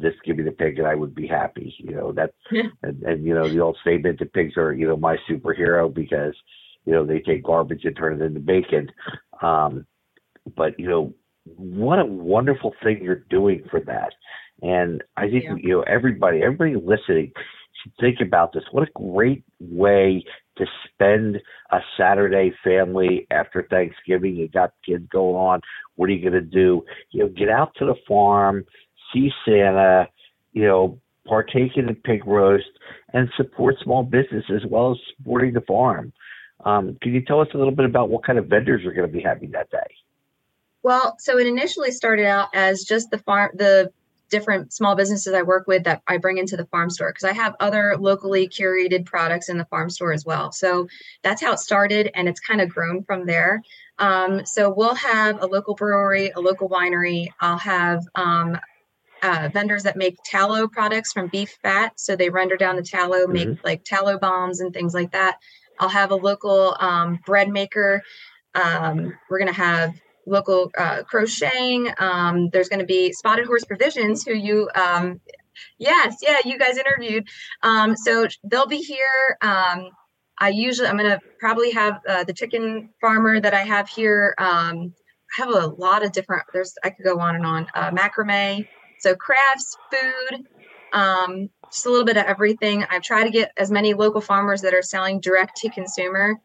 just 0.01 0.23
give 0.23 0.37
me 0.37 0.43
the 0.43 0.51
pig 0.51 0.77
and 0.77 0.87
I 0.87 0.95
would 0.95 1.15
be 1.15 1.27
happy 1.27 1.73
you 1.79 1.95
know 1.95 2.11
that 2.13 2.33
and, 2.83 3.03
and 3.03 3.25
you 3.25 3.33
know 3.33 3.49
the 3.49 3.59
old 3.59 3.77
statement 3.81 4.19
that 4.19 4.33
pigs 4.33 4.55
are 4.57 4.73
you 4.73 4.87
know 4.87 4.97
my 4.97 5.17
superhero 5.29 5.93
because 5.93 6.35
you 6.85 6.93
know 6.93 7.05
they 7.05 7.19
take 7.19 7.43
garbage 7.43 7.85
and 7.85 7.95
turn 7.95 8.21
it 8.21 8.25
into 8.25 8.39
bacon 8.39 8.91
um 9.41 9.85
but 10.55 10.79
you 10.79 10.87
know 10.87 11.13
what 11.45 11.99
a 11.99 12.05
wonderful 12.05 12.73
thing 12.83 13.01
you're 13.01 13.25
doing 13.29 13.63
for 13.69 13.79
that 13.81 14.13
and 14.63 15.03
I 15.17 15.29
think 15.29 15.43
yeah. 15.43 15.55
you 15.57 15.69
know 15.69 15.81
everybody 15.81 16.41
everybody 16.41 16.75
listening 16.75 17.31
should 17.81 17.93
think 17.99 18.19
about 18.21 18.53
this 18.53 18.63
what 18.71 18.87
a 18.87 18.91
great 18.95 19.43
way 19.59 20.23
to 20.57 20.65
spend 20.87 21.39
a 21.71 21.79
Saturday 21.97 22.53
family 22.63 23.27
after 23.31 23.67
Thanksgiving. 23.69 24.35
You 24.35 24.47
got 24.47 24.73
kids 24.85 25.05
going 25.09 25.35
on. 25.35 25.61
What 25.95 26.09
are 26.09 26.13
you 26.13 26.21
going 26.29 26.41
to 26.41 26.47
do? 26.47 26.85
You 27.11 27.23
know, 27.23 27.29
get 27.29 27.49
out 27.49 27.73
to 27.79 27.85
the 27.85 27.95
farm, 28.07 28.65
see 29.11 29.31
Santa, 29.45 30.07
you 30.53 30.63
know, 30.63 30.99
partake 31.25 31.75
in 31.75 31.87
the 31.87 31.93
pig 31.93 32.25
roast, 32.25 32.69
and 33.13 33.29
support 33.35 33.75
small 33.83 34.03
business 34.03 34.45
as 34.53 34.61
well 34.69 34.91
as 34.91 34.97
supporting 35.17 35.53
the 35.53 35.61
farm. 35.61 36.13
Um, 36.65 36.97
can 37.01 37.13
you 37.13 37.21
tell 37.21 37.41
us 37.41 37.47
a 37.53 37.57
little 37.57 37.75
bit 37.75 37.85
about 37.85 38.09
what 38.09 38.23
kind 38.23 38.39
of 38.39 38.45
vendors 38.45 38.85
are 38.85 38.93
going 38.93 39.07
to 39.07 39.13
be 39.13 39.21
having 39.21 39.51
that 39.51 39.69
day? 39.69 39.95
Well, 40.81 41.15
so 41.19 41.37
it 41.37 41.47
initially 41.47 41.91
started 41.91 42.25
out 42.25 42.49
as 42.53 42.83
just 42.83 43.09
the 43.09 43.17
farm, 43.17 43.51
the 43.55 43.91
different 44.33 44.73
small 44.73 44.95
businesses 44.95 45.33
I 45.35 45.43
work 45.43 45.67
with 45.67 45.83
that 45.83 46.01
I 46.07 46.17
bring 46.17 46.39
into 46.39 46.57
the 46.57 46.65
farm 46.65 46.89
store 46.89 47.11
because 47.11 47.23
I 47.23 47.33
have 47.33 47.55
other 47.59 47.95
locally 47.99 48.47
curated 48.49 49.05
products 49.05 49.47
in 49.47 49.59
the 49.59 49.65
farm 49.65 49.91
store 49.91 50.11
as 50.11 50.25
well. 50.25 50.51
So 50.51 50.87
that's 51.21 51.39
how 51.39 51.53
it 51.53 51.59
started, 51.59 52.09
and 52.15 52.27
it's 52.27 52.39
kind 52.39 52.59
of 52.59 52.67
grown 52.67 53.03
from 53.03 53.27
there. 53.27 53.61
Um, 53.99 54.43
so 54.45 54.73
we'll 54.75 54.95
have 54.95 55.41
a 55.43 55.45
local 55.45 55.75
brewery, 55.75 56.31
a 56.31 56.39
local 56.39 56.67
winery. 56.67 57.27
I'll 57.39 57.59
have 57.59 58.01
um, 58.15 58.57
uh, 59.21 59.49
vendors 59.53 59.83
that 59.83 59.97
make 59.97 60.17
tallow 60.25 60.67
products 60.67 61.13
from 61.13 61.27
beef 61.27 61.55
fat. 61.61 61.93
So 61.99 62.15
they 62.15 62.31
render 62.31 62.57
down 62.57 62.75
the 62.75 62.81
tallow, 62.81 63.25
mm-hmm. 63.25 63.49
make 63.49 63.63
like 63.63 63.83
tallow 63.83 64.17
bombs 64.17 64.61
and 64.61 64.73
things 64.73 64.95
like 64.95 65.11
that. 65.11 65.37
I'll 65.79 65.89
have 65.89 66.09
a 66.09 66.15
local 66.15 66.75
um, 66.79 67.19
bread 67.23 67.49
maker. 67.49 68.01
Um, 68.55 69.13
we're 69.29 69.39
going 69.39 69.53
to 69.53 69.61
have 69.61 69.93
local 70.25 70.71
uh, 70.77 71.03
crocheting. 71.03 71.89
Um, 71.97 72.49
there's 72.49 72.69
going 72.69 72.79
to 72.79 72.85
be 72.85 73.11
Spotted 73.13 73.45
Horse 73.45 73.65
Provisions, 73.65 74.23
who 74.23 74.33
you, 74.33 74.69
um, 74.75 75.19
yes, 75.77 76.17
yeah, 76.21 76.37
you 76.45 76.57
guys 76.57 76.77
interviewed. 76.77 77.27
Um, 77.61 77.95
so 77.95 78.27
they'll 78.43 78.67
be 78.67 78.77
here. 78.77 79.37
Um, 79.41 79.89
I 80.39 80.49
usually, 80.49 80.87
I'm 80.87 80.97
going 80.97 81.09
to 81.09 81.19
probably 81.39 81.71
have 81.71 82.01
uh, 82.07 82.23
the 82.23 82.33
chicken 82.33 82.89
farmer 82.99 83.39
that 83.39 83.53
I 83.53 83.61
have 83.61 83.87
here. 83.87 84.33
Um, 84.37 84.93
I 85.37 85.43
have 85.43 85.49
a 85.49 85.67
lot 85.67 86.03
of 86.03 86.11
different, 86.11 86.43
there's, 86.53 86.73
I 86.83 86.89
could 86.89 87.05
go 87.05 87.19
on 87.19 87.35
and 87.35 87.45
on. 87.45 87.67
Uh, 87.73 87.91
macrame, 87.91 88.67
so 88.99 89.15
crafts, 89.15 89.77
food, 89.91 90.47
um, 90.93 91.49
just 91.71 91.85
a 91.85 91.89
little 91.89 92.05
bit 92.05 92.17
of 92.17 92.25
everything. 92.25 92.85
I've 92.89 93.01
tried 93.01 93.25
to 93.25 93.31
get 93.31 93.51
as 93.57 93.71
many 93.71 93.93
local 93.93 94.21
farmers 94.21 94.61
that 94.61 94.73
are 94.73 94.81
selling 94.81 95.19
direct 95.19 95.57
to 95.57 95.69
consumer 95.69 96.39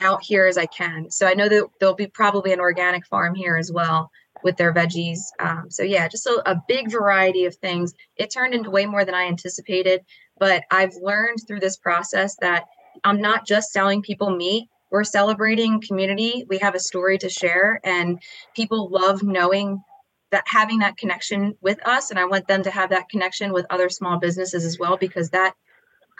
out 0.00 0.22
here 0.22 0.46
as 0.46 0.58
I 0.58 0.66
can. 0.66 1.10
So 1.10 1.26
I 1.26 1.34
know 1.34 1.48
that 1.48 1.68
there'll 1.78 1.94
be 1.94 2.06
probably 2.06 2.52
an 2.52 2.60
organic 2.60 3.06
farm 3.06 3.34
here 3.34 3.56
as 3.56 3.70
well 3.72 4.10
with 4.42 4.56
their 4.56 4.72
veggies. 4.72 5.18
Um, 5.38 5.70
so 5.70 5.82
yeah, 5.82 6.08
just 6.08 6.26
a, 6.26 6.42
a 6.46 6.62
big 6.66 6.90
variety 6.90 7.44
of 7.44 7.54
things. 7.56 7.94
It 8.16 8.30
turned 8.30 8.54
into 8.54 8.70
way 8.70 8.86
more 8.86 9.04
than 9.04 9.14
I 9.14 9.26
anticipated, 9.26 10.00
but 10.38 10.62
I've 10.70 10.94
learned 11.02 11.38
through 11.46 11.60
this 11.60 11.76
process 11.76 12.36
that 12.40 12.64
I'm 13.04 13.20
not 13.20 13.46
just 13.46 13.72
selling 13.72 14.02
people 14.02 14.30
meat. 14.30 14.68
We're 14.90 15.04
celebrating 15.04 15.80
community. 15.80 16.44
We 16.48 16.58
have 16.58 16.74
a 16.74 16.80
story 16.80 17.18
to 17.18 17.28
share, 17.28 17.80
and 17.84 18.20
people 18.56 18.88
love 18.88 19.22
knowing 19.22 19.84
that 20.32 20.44
having 20.46 20.80
that 20.80 20.96
connection 20.96 21.56
with 21.60 21.84
us. 21.86 22.10
And 22.10 22.18
I 22.18 22.24
want 22.24 22.48
them 22.48 22.62
to 22.64 22.70
have 22.70 22.90
that 22.90 23.08
connection 23.08 23.52
with 23.52 23.66
other 23.70 23.88
small 23.88 24.18
businesses 24.18 24.64
as 24.64 24.78
well, 24.78 24.96
because 24.96 25.30
that 25.30 25.54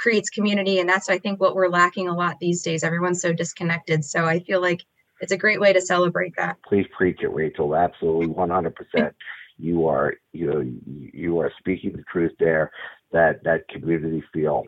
creates 0.01 0.31
community 0.31 0.81
and 0.81 0.89
that's 0.89 1.09
i 1.11 1.19
think 1.19 1.41
what 1.41 1.55
we're 1.55 1.69
lacking 1.69 2.09
a 2.09 2.15
lot 2.15 2.37
these 2.41 2.63
days. 2.63 2.83
Everyone's 2.83 3.21
so 3.21 3.33
disconnected 3.33 4.05
so 4.05 4.25
i 4.25 4.41
feel 4.41 4.61
like 4.61 4.85
it's 5.21 5.33
a 5.33 5.37
great 5.37 5.61
way 5.61 5.71
to 5.75 5.83
celebrate 5.83 6.35
that. 6.37 6.57
Please 6.67 6.87
preach 6.97 7.19
it 7.23 7.29
rachel. 7.29 7.77
Absolutely 7.77 8.29
100% 8.29 9.13
you 9.59 9.87
are 9.87 10.15
you 10.33 10.47
know 10.47 10.65
you 10.87 11.39
are 11.39 11.53
speaking 11.59 11.93
the 11.93 12.03
truth 12.11 12.33
there 12.41 12.71
that 13.13 13.43
that 13.45 13.69
community 13.69 14.23
feel. 14.33 14.65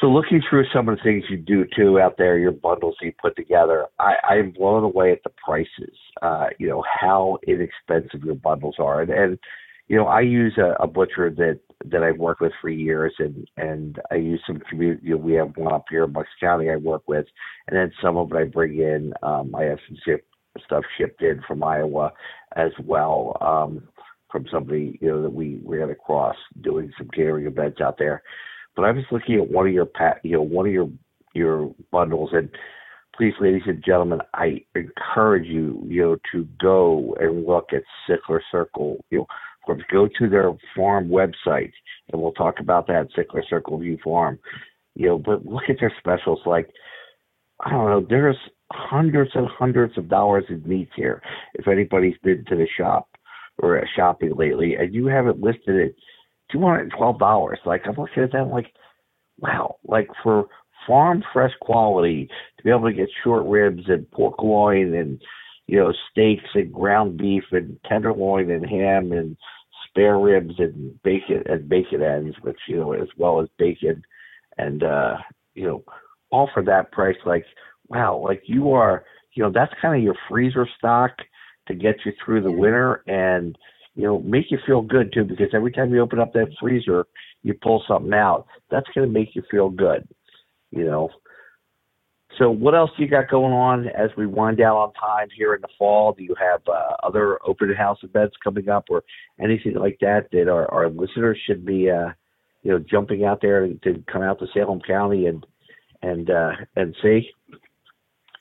So 0.00 0.08
looking 0.08 0.42
through 0.48 0.66
some 0.74 0.90
of 0.90 0.98
the 0.98 1.02
things 1.02 1.24
you 1.30 1.38
do 1.38 1.64
too 1.74 1.98
out 1.98 2.16
there, 2.18 2.36
your 2.36 2.52
bundles 2.52 2.96
you 3.00 3.12
put 3.20 3.34
together, 3.34 3.86
I, 3.98 4.16
I'm 4.28 4.50
blown 4.50 4.84
away 4.84 5.10
at 5.10 5.22
the 5.24 5.30
prices. 5.42 5.96
Uh, 6.20 6.48
you 6.58 6.68
know 6.68 6.84
how 7.00 7.38
inexpensive 7.46 8.22
your 8.22 8.34
bundles 8.34 8.76
are, 8.78 9.00
and, 9.00 9.10
and 9.10 9.38
you 9.88 9.96
know 9.96 10.06
I 10.06 10.20
use 10.20 10.56
a, 10.58 10.74
a 10.82 10.86
butcher 10.86 11.30
that 11.30 11.60
that 11.84 12.02
I've 12.02 12.18
worked 12.18 12.40
with 12.40 12.52
for 12.60 12.68
years, 12.68 13.14
and 13.18 13.46
and 13.56 14.00
I 14.10 14.16
use 14.16 14.42
some 14.46 14.60
community. 14.68 15.06
You 15.06 15.10
know, 15.12 15.16
we 15.18 15.34
have 15.34 15.56
one 15.56 15.72
up 15.72 15.84
here 15.90 16.04
in 16.04 16.12
Bucks 16.12 16.28
County 16.40 16.70
I 16.70 16.76
work 16.76 17.02
with, 17.06 17.26
and 17.68 17.76
then 17.76 17.92
some 18.02 18.16
of 18.16 18.32
it 18.32 18.36
I 18.36 18.44
bring 18.44 18.78
in. 18.78 19.12
Um, 19.22 19.54
I 19.54 19.64
have 19.64 19.78
some 19.86 19.96
ship, 20.04 20.26
stuff 20.64 20.84
shipped 20.98 21.22
in 21.22 21.42
from 21.46 21.62
Iowa 21.62 22.12
as 22.56 22.70
well 22.84 23.36
um, 23.40 23.88
from 24.30 24.46
somebody 24.50 24.98
you 25.00 25.08
know 25.08 25.22
that 25.22 25.32
we 25.32 25.60
ran 25.64 25.90
across 25.90 26.36
doing 26.62 26.90
some 26.98 27.08
catering 27.14 27.46
events 27.46 27.80
out 27.80 27.98
there. 27.98 28.22
But 28.74 28.84
I 28.84 28.90
was 28.90 29.04
looking 29.10 29.36
at 29.36 29.50
one 29.50 29.66
of 29.66 29.72
your 29.72 29.86
pat, 29.86 30.20
you 30.22 30.32
know, 30.32 30.42
one 30.42 30.66
of 30.66 30.72
your 30.72 30.90
your 31.34 31.74
bundles, 31.92 32.30
and 32.32 32.48
please, 33.16 33.34
ladies 33.40 33.62
and 33.66 33.82
gentlemen, 33.84 34.20
I 34.34 34.62
encourage 34.74 35.46
you, 35.46 35.82
you 35.86 36.02
know, 36.02 36.16
to 36.32 36.46
go 36.60 37.16
and 37.20 37.46
look 37.46 37.70
at 37.72 37.82
Sickler 38.08 38.40
Circle. 38.50 39.04
You 39.10 39.18
know, 39.18 39.26
go 39.90 40.08
to 40.18 40.28
their 40.28 40.52
farm 40.74 41.08
website, 41.08 41.72
and 42.12 42.20
we'll 42.20 42.32
talk 42.32 42.60
about 42.60 42.86
that 42.86 43.08
Sickler 43.16 43.42
Circle 43.48 43.78
View 43.78 43.98
Farm. 44.02 44.38
You 44.94 45.08
know, 45.08 45.18
but 45.18 45.44
look 45.44 45.64
at 45.68 45.76
their 45.80 45.92
specials. 45.98 46.40
Like, 46.46 46.70
I 47.60 47.70
don't 47.70 47.90
know, 47.90 48.06
there's 48.08 48.38
hundreds 48.72 49.30
and 49.34 49.46
hundreds 49.46 49.96
of 49.98 50.08
dollars 50.08 50.44
in 50.48 50.62
meat 50.66 50.88
here. 50.96 51.22
If 51.54 51.68
anybody's 51.68 52.16
been 52.22 52.44
to 52.48 52.56
the 52.56 52.66
shop 52.78 53.08
or 53.58 53.82
shopping 53.94 54.34
lately, 54.36 54.74
and 54.74 54.94
you 54.94 55.06
have 55.06 55.26
it 55.26 55.40
listed 55.40 55.88
at 55.88 55.94
two 56.50 56.60
hundred 56.60 56.82
and 56.82 56.92
twelve 56.96 57.18
dollars, 57.18 57.58
like 57.66 57.82
I'm 57.86 57.96
looking 57.96 58.22
at 58.22 58.32
that, 58.32 58.48
like, 58.48 58.72
wow, 59.38 59.76
like 59.84 60.08
for 60.22 60.46
farm 60.86 61.22
fresh 61.32 61.52
quality 61.60 62.28
to 62.56 62.64
be 62.64 62.70
able 62.70 62.88
to 62.88 62.92
get 62.92 63.08
short 63.24 63.44
ribs 63.46 63.82
and 63.88 64.10
pork 64.12 64.42
loin 64.42 64.94
and 64.94 65.20
you 65.66 65.78
know 65.78 65.92
steaks 66.10 66.48
and 66.54 66.72
ground 66.72 67.16
beef 67.18 67.44
and 67.52 67.78
tenderloin 67.88 68.50
and 68.50 68.68
ham 68.68 69.12
and 69.12 69.36
spare 69.88 70.18
ribs 70.18 70.54
and 70.58 71.00
bacon 71.02 71.42
and 71.46 71.68
bacon 71.68 72.02
ends, 72.02 72.36
which 72.42 72.58
you 72.68 72.76
know 72.76 72.92
as 72.92 73.08
well 73.16 73.40
as 73.40 73.48
bacon, 73.58 74.02
and 74.58 74.82
uh, 74.82 75.16
you 75.54 75.66
know 75.66 75.84
all 76.30 76.50
for 76.52 76.62
that 76.62 76.92
price. 76.92 77.16
Like 77.24 77.44
wow, 77.88 78.16
like 78.16 78.42
you 78.46 78.72
are, 78.72 79.04
you 79.34 79.42
know 79.42 79.50
that's 79.52 79.72
kind 79.80 79.96
of 79.96 80.02
your 80.02 80.16
freezer 80.28 80.68
stock 80.78 81.12
to 81.68 81.74
get 81.74 81.96
you 82.04 82.12
through 82.24 82.42
the 82.42 82.52
winter 82.52 83.02
and 83.06 83.56
you 83.94 84.04
know 84.04 84.20
make 84.20 84.50
you 84.50 84.58
feel 84.66 84.82
good 84.82 85.12
too 85.12 85.24
because 85.24 85.48
every 85.52 85.72
time 85.72 85.92
you 85.92 86.00
open 86.00 86.20
up 86.20 86.32
that 86.32 86.48
freezer 86.60 87.06
you 87.42 87.54
pull 87.62 87.82
something 87.86 88.12
out. 88.12 88.46
That's 88.70 88.86
going 88.94 89.06
to 89.06 89.12
make 89.12 89.34
you 89.34 89.42
feel 89.50 89.68
good 89.70 90.06
you 90.70 90.84
know 90.84 91.08
so, 92.38 92.50
what 92.50 92.74
else 92.74 92.90
do 92.96 93.02
you 93.02 93.08
got 93.08 93.30
going 93.30 93.52
on 93.52 93.88
as 93.88 94.10
we 94.16 94.26
wind 94.26 94.58
down 94.58 94.76
on 94.76 94.92
time 94.92 95.28
here 95.34 95.54
in 95.54 95.60
the 95.62 95.68
fall? 95.78 96.12
Do 96.12 96.22
you 96.22 96.34
have 96.38 96.60
uh, 96.68 96.96
other 97.02 97.38
open 97.46 97.74
house 97.74 97.98
events 98.02 98.36
coming 98.42 98.68
up, 98.68 98.86
or 98.90 99.04
anything 99.40 99.74
like 99.74 99.98
that 100.00 100.28
that 100.32 100.48
our, 100.48 100.70
our 100.72 100.90
listeners 100.90 101.38
should 101.46 101.64
be, 101.64 101.90
uh, 101.90 102.10
you 102.62 102.72
know, 102.72 102.78
jumping 102.78 103.24
out 103.24 103.40
there 103.40 103.66
to 103.66 104.04
come 104.10 104.22
out 104.22 104.38
to 104.40 104.46
Salem 104.52 104.80
County 104.80 105.26
and 105.26 105.46
and 106.02 106.28
uh, 106.30 106.52
and 106.74 106.94
see? 107.02 107.30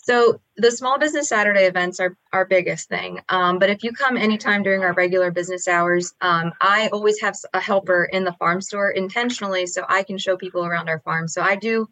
So 0.03 0.39
the 0.58 0.69
small 0.69 0.99
business 0.99 1.29
Saturday 1.29 1.63
events 1.63 1.99
are 1.99 2.15
our 2.31 2.45
biggest 2.45 2.89
thing. 2.89 3.21
Um, 3.27 3.58
but 3.58 3.71
if 3.71 3.84
you 3.84 3.91
come 3.91 4.17
anytime 4.17 4.62
during 4.62 4.84
our 4.84 4.93
regular 4.93 5.31
business 5.31 5.67
hours, 5.67 6.13
um, 6.21 6.53
I 6.62 6.89
always 6.89 7.19
have 7.21 7.36
a 7.53 7.60
helper 7.60 8.05
in 8.05 8.23
the 8.23 8.34
farm 8.34 8.62
store 8.62 8.91
intentionally 8.91 9.65
so 9.65 9.84
I 9.89 10.03
can 10.03 10.19
show 10.19 10.38
people 10.38 10.63
around 10.63 10.89
our 10.89 10.99
farm. 10.99 11.27
So 11.27 11.41
I 11.41 11.55
do 11.55 11.88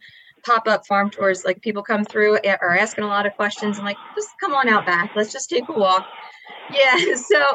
pop 0.45 0.67
up 0.67 0.85
farm 0.87 1.09
tours. 1.09 1.43
Like 1.45 1.61
people 1.61 1.83
come 1.83 2.05
through 2.05 2.39
are 2.61 2.77
asking 2.77 3.03
a 3.03 3.07
lot 3.07 3.25
of 3.25 3.35
questions. 3.35 3.79
I'm 3.79 3.85
like, 3.85 3.97
just 4.15 4.29
come 4.39 4.53
on 4.53 4.69
out 4.69 4.85
back. 4.85 5.11
Let's 5.15 5.31
just 5.31 5.49
take 5.49 5.65
a 5.69 5.73
walk. 5.73 6.07
Yeah. 6.69 7.15
So, 7.15 7.45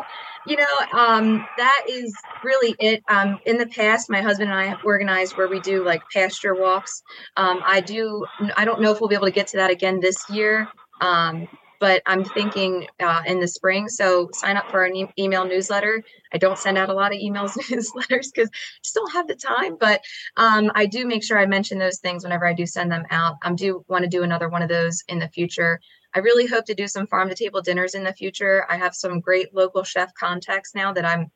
you 0.46 0.56
know, 0.56 0.98
um, 0.98 1.48
that 1.56 1.82
is 1.88 2.14
really 2.42 2.76
it. 2.78 3.02
Um, 3.08 3.38
in 3.46 3.56
the 3.58 3.66
past, 3.66 4.10
my 4.10 4.20
husband 4.20 4.50
and 4.50 4.58
I 4.60 4.66
have 4.66 4.78
organized 4.82 5.32
where 5.36 5.48
we 5.48 5.60
do 5.60 5.82
like 5.84 6.02
pasture 6.12 6.54
walks. 6.54 7.02
Um, 7.36 7.60
I 7.66 7.80
do. 7.80 8.26
I 8.56 8.64
don't 8.64 8.80
know 8.80 8.92
if 8.92 9.00
we'll 9.00 9.08
be 9.08 9.14
able 9.14 9.26
to 9.26 9.32
get 9.32 9.48
to 9.48 9.56
that 9.56 9.70
again 9.70 10.00
this 10.00 10.28
year. 10.28 10.68
Um, 11.00 11.48
but 11.80 12.02
I'm 12.06 12.24
thinking 12.24 12.86
uh, 13.00 13.22
in 13.26 13.40
the 13.40 13.48
spring. 13.48 13.88
So 13.88 14.28
sign 14.32 14.56
up 14.56 14.70
for 14.70 14.84
an 14.84 14.96
e- 14.96 15.12
email 15.18 15.44
newsletter. 15.44 16.02
I 16.32 16.38
don't 16.38 16.58
send 16.58 16.78
out 16.78 16.88
a 16.88 16.94
lot 16.94 17.12
of 17.12 17.18
emails 17.18 17.52
newsletters 17.58 18.28
because 18.34 18.48
I 18.48 18.80
just 18.82 18.94
don't 18.94 19.12
have 19.12 19.28
the 19.28 19.36
time, 19.36 19.76
but 19.78 20.00
um, 20.36 20.70
I 20.74 20.86
do 20.86 21.06
make 21.06 21.24
sure 21.24 21.38
I 21.38 21.46
mention 21.46 21.78
those 21.78 21.98
things 21.98 22.24
whenever 22.24 22.46
I 22.46 22.54
do 22.54 22.66
send 22.66 22.90
them 22.90 23.04
out. 23.10 23.36
I 23.42 23.52
do 23.52 23.84
want 23.88 24.04
to 24.04 24.10
do 24.10 24.22
another 24.22 24.48
one 24.48 24.62
of 24.62 24.68
those 24.68 25.02
in 25.08 25.18
the 25.18 25.28
future. 25.28 25.80
I 26.14 26.20
really 26.20 26.46
hope 26.46 26.64
to 26.66 26.74
do 26.74 26.88
some 26.88 27.06
farm 27.06 27.28
to 27.28 27.34
table 27.34 27.60
dinners 27.60 27.94
in 27.94 28.04
the 28.04 28.14
future. 28.14 28.66
I 28.68 28.76
have 28.76 28.94
some 28.94 29.20
great 29.20 29.54
local 29.54 29.84
chef 29.84 30.12
contacts 30.14 30.74
now 30.74 30.92
that 30.92 31.04
I'm 31.04 31.30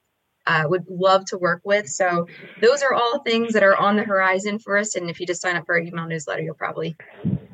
uh, 0.46 0.64
would 0.66 0.84
love 0.88 1.24
to 1.26 1.38
work 1.38 1.60
with. 1.64 1.88
So 1.88 2.26
those 2.60 2.82
are 2.82 2.94
all 2.94 3.20
things 3.20 3.52
that 3.52 3.62
are 3.62 3.76
on 3.76 3.96
the 3.96 4.02
horizon 4.02 4.58
for 4.58 4.76
us. 4.76 4.96
And 4.96 5.08
if 5.08 5.20
you 5.20 5.26
just 5.26 5.40
sign 5.40 5.56
up 5.56 5.66
for 5.66 5.76
our 5.76 5.80
email 5.80 6.06
newsletter, 6.06 6.42
you'll 6.42 6.56
probably 6.56 6.96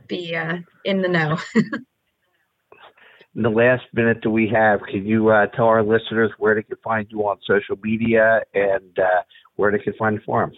be 0.07 0.35
uh, 0.35 0.59
in 0.85 1.03
the 1.03 1.09
know. 1.09 1.39
in 3.39 3.45
the 3.45 3.51
last 3.51 3.85
minute 3.95 4.19
that 4.25 4.31
we 4.31 4.51
have, 4.53 4.81
can 4.91 5.07
you 5.07 5.29
uh, 5.29 5.47
tell 5.47 5.67
our 5.67 5.85
listeners 5.85 6.33
where 6.39 6.57
they 6.57 6.63
can 6.65 6.77
find 6.83 7.07
you 7.09 7.21
on 7.21 7.39
social 7.47 7.77
media 7.81 8.41
and 8.53 8.99
uh, 8.99 9.23
where 9.55 9.71
they 9.71 9.79
can 9.79 9.95
find 9.97 10.19
the 10.19 10.23
forum? 10.23 10.51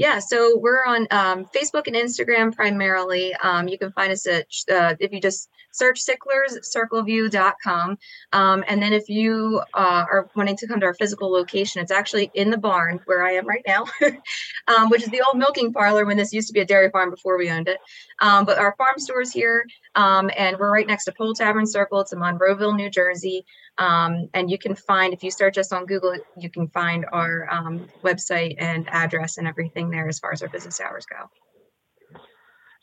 Yeah, 0.00 0.18
so 0.18 0.56
we're 0.56 0.82
on 0.86 1.06
um, 1.10 1.44
Facebook 1.54 1.86
and 1.86 1.94
Instagram 1.94 2.56
primarily. 2.56 3.34
Um, 3.34 3.68
you 3.68 3.76
can 3.76 3.92
find 3.92 4.10
us 4.10 4.26
at, 4.26 4.46
uh, 4.72 4.94
if 4.98 5.12
you 5.12 5.20
just 5.20 5.50
search 5.72 6.00
sicklerscircleview.com. 6.02 7.98
Um, 8.32 8.64
and 8.66 8.82
then 8.82 8.94
if 8.94 9.10
you 9.10 9.60
uh, 9.74 10.04
are 10.10 10.30
wanting 10.34 10.56
to 10.56 10.66
come 10.66 10.80
to 10.80 10.86
our 10.86 10.94
physical 10.94 11.30
location, 11.30 11.82
it's 11.82 11.92
actually 11.92 12.30
in 12.32 12.48
the 12.48 12.56
barn 12.56 13.00
where 13.04 13.22
I 13.22 13.32
am 13.32 13.46
right 13.46 13.62
now, 13.66 13.84
um, 14.74 14.88
which 14.88 15.02
is 15.02 15.10
the 15.10 15.20
old 15.20 15.36
milking 15.36 15.70
parlor 15.70 16.06
when 16.06 16.16
this 16.16 16.32
used 16.32 16.48
to 16.48 16.54
be 16.54 16.60
a 16.60 16.64
dairy 16.64 16.88
farm 16.88 17.10
before 17.10 17.36
we 17.36 17.50
owned 17.50 17.68
it. 17.68 17.78
Um, 18.22 18.46
but 18.46 18.56
our 18.56 18.74
farm 18.78 18.98
store 18.98 19.20
is 19.20 19.34
here, 19.34 19.66
um, 19.96 20.30
and 20.34 20.56
we're 20.58 20.72
right 20.72 20.86
next 20.86 21.04
to 21.04 21.12
Pole 21.12 21.34
Tavern 21.34 21.66
Circle. 21.66 22.00
It's 22.00 22.14
in 22.14 22.20
Monroeville, 22.20 22.74
New 22.74 22.88
Jersey. 22.88 23.44
Um, 23.80 24.28
and 24.34 24.50
you 24.50 24.58
can 24.58 24.76
find, 24.76 25.12
if 25.12 25.24
you 25.24 25.30
search 25.30 25.58
us 25.58 25.72
on 25.72 25.86
Google, 25.86 26.14
you 26.38 26.50
can 26.50 26.68
find 26.68 27.06
our 27.12 27.48
um, 27.50 27.88
website 28.04 28.56
and 28.58 28.88
address 28.90 29.38
and 29.38 29.48
everything 29.48 29.90
there 29.90 30.06
as 30.06 30.18
far 30.18 30.32
as 30.32 30.42
our 30.42 30.48
business 30.48 30.80
hours 30.80 31.06
go 31.06 31.28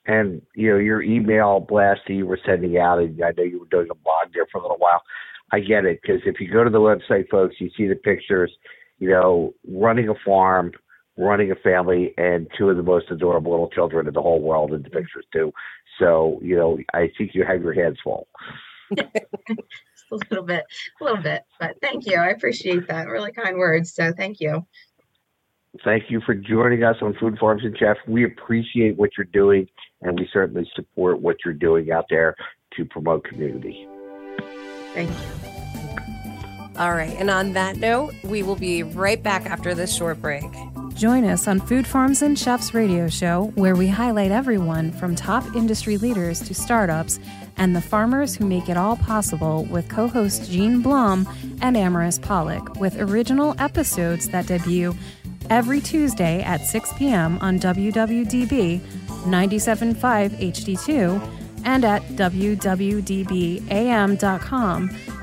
and 0.07 0.41
you 0.55 0.71
know 0.71 0.77
your 0.77 1.03
email 1.03 1.59
blast 1.59 2.01
that 2.07 2.13
you 2.13 2.25
were 2.25 2.39
sending 2.45 2.77
out, 2.77 2.99
and 2.99 3.21
I 3.23 3.31
know 3.37 3.43
you 3.43 3.59
were 3.59 3.67
doing 3.67 3.89
a 3.91 3.95
blog 3.95 4.33
there 4.33 4.47
for 4.51 4.59
a 4.59 4.61
little 4.61 4.77
while. 4.77 5.01
I 5.51 5.59
get 5.59 5.85
it 5.85 5.99
because 6.01 6.21
if 6.25 6.39
you 6.39 6.51
go 6.51 6.63
to 6.63 6.69
the 6.69 6.79
website, 6.79 7.29
folks, 7.29 7.55
you 7.59 7.69
see 7.77 7.87
the 7.87 7.95
pictures. 7.95 8.51
You 8.99 9.09
know, 9.09 9.53
running 9.67 10.09
a 10.09 10.15
farm, 10.25 10.71
running 11.17 11.51
a 11.51 11.55
family, 11.55 12.13
and 12.17 12.47
two 12.57 12.69
of 12.69 12.77
the 12.77 12.83
most 12.83 13.11
adorable 13.11 13.51
little 13.51 13.69
children 13.69 14.07
in 14.07 14.13
the 14.13 14.21
whole 14.21 14.41
world 14.41 14.73
in 14.73 14.81
the 14.81 14.89
pictures 14.89 15.25
too. 15.31 15.51
So 15.99 16.39
you 16.41 16.55
know, 16.55 16.79
I 16.93 17.11
think 17.17 17.31
you 17.33 17.43
have 17.45 17.61
your 17.61 17.73
hands 17.73 17.97
full. 18.03 18.27
a 20.11 20.17
little 20.29 20.45
bit, 20.45 20.65
a 21.01 21.03
little 21.03 21.21
bit, 21.21 21.43
but 21.59 21.75
thank 21.81 22.05
you. 22.05 22.17
I 22.17 22.29
appreciate 22.29 22.87
that. 22.87 23.07
Really 23.07 23.31
kind 23.31 23.57
words. 23.57 23.93
So 23.93 24.13
thank 24.15 24.39
you. 24.39 24.65
Thank 25.83 26.09
you 26.09 26.21
for 26.25 26.33
joining 26.33 26.83
us 26.83 26.95
on 27.01 27.13
Food 27.19 27.37
Farms 27.39 27.63
and 27.63 27.77
Chef. 27.77 27.97
We 28.07 28.25
appreciate 28.25 28.97
what 28.97 29.11
you're 29.17 29.25
doing, 29.25 29.67
and 30.01 30.19
we 30.19 30.27
certainly 30.33 30.69
support 30.75 31.21
what 31.21 31.37
you're 31.45 31.53
doing 31.53 31.91
out 31.91 32.05
there 32.09 32.35
to 32.75 32.85
promote 32.85 33.23
community. 33.25 33.87
Thank 34.93 35.09
you. 35.09 35.47
All 36.77 36.93
right. 36.93 37.15
And 37.17 37.29
on 37.29 37.53
that 37.53 37.77
note, 37.77 38.13
we 38.23 38.43
will 38.43 38.55
be 38.55 38.83
right 38.83 39.21
back 39.21 39.47
after 39.47 39.73
this 39.73 39.95
short 39.95 40.21
break. 40.21 40.45
Join 40.93 41.25
us 41.25 41.47
on 41.47 41.59
Food 41.59 41.87
Farms 41.87 42.21
and 42.21 42.37
Chefs 42.37 42.73
radio 42.73 43.07
show, 43.07 43.51
where 43.55 43.75
we 43.75 43.87
highlight 43.87 44.31
everyone 44.31 44.91
from 44.91 45.15
top 45.15 45.43
industry 45.55 45.97
leaders 45.97 46.39
to 46.41 46.53
startups 46.53 47.19
and 47.57 47.75
the 47.75 47.81
farmers 47.81 48.35
who 48.35 48.45
make 48.45 48.69
it 48.69 48.77
all 48.77 48.95
possible 48.95 49.65
with 49.65 49.89
co 49.89 50.07
host 50.07 50.49
Gene 50.49 50.81
Blum 50.81 51.27
and 51.61 51.75
Amaris 51.75 52.21
Pollock, 52.21 52.79
with 52.79 52.99
original 52.99 53.55
episodes 53.59 54.29
that 54.29 54.47
debut 54.47 54.95
every 55.49 55.81
Tuesday 55.81 56.41
at 56.43 56.65
6 56.65 56.93
p.m. 56.93 57.37
on 57.39 57.59
WWDB 57.59 58.79
97.5 58.79 59.95
HD2 60.29 61.36
and 61.63 61.83
at 61.85 62.01
wwdbam.com 62.09 62.97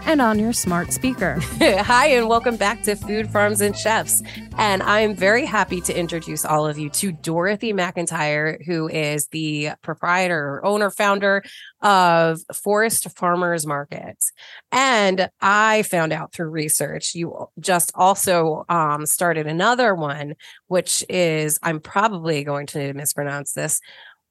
and 0.06 0.20
on 0.20 0.38
your 0.38 0.52
smart 0.52 0.92
speaker. 0.92 1.38
Hi, 1.60 2.08
and 2.08 2.28
welcome 2.28 2.56
back 2.56 2.82
to 2.82 2.94
Food 2.94 3.30
Farms 3.30 3.60
and 3.60 3.76
Chefs. 3.76 4.22
And 4.58 4.82
I'm 4.82 5.14
very 5.14 5.46
happy 5.46 5.80
to 5.82 5.98
introduce 5.98 6.44
all 6.44 6.66
of 6.66 6.78
you 6.78 6.90
to 6.90 7.10
Dorothy 7.10 7.72
McIntyre, 7.72 8.62
who 8.64 8.88
is 8.88 9.28
the 9.28 9.70
proprietor, 9.82 10.64
owner, 10.64 10.90
founder 10.90 11.42
of 11.80 12.40
Forest 12.52 13.16
Farmers 13.16 13.66
Market. 13.66 14.22
And 14.70 15.30
I 15.40 15.82
found 15.82 16.12
out 16.12 16.32
through 16.32 16.50
research, 16.50 17.14
you 17.14 17.48
just 17.58 17.90
also 17.94 18.64
um, 18.68 19.06
started 19.06 19.46
another 19.46 19.94
one, 19.94 20.34
which 20.66 21.04
is, 21.08 21.58
I'm 21.62 21.80
probably 21.80 22.44
going 22.44 22.66
to 22.68 22.92
mispronounce 22.92 23.52
this, 23.52 23.80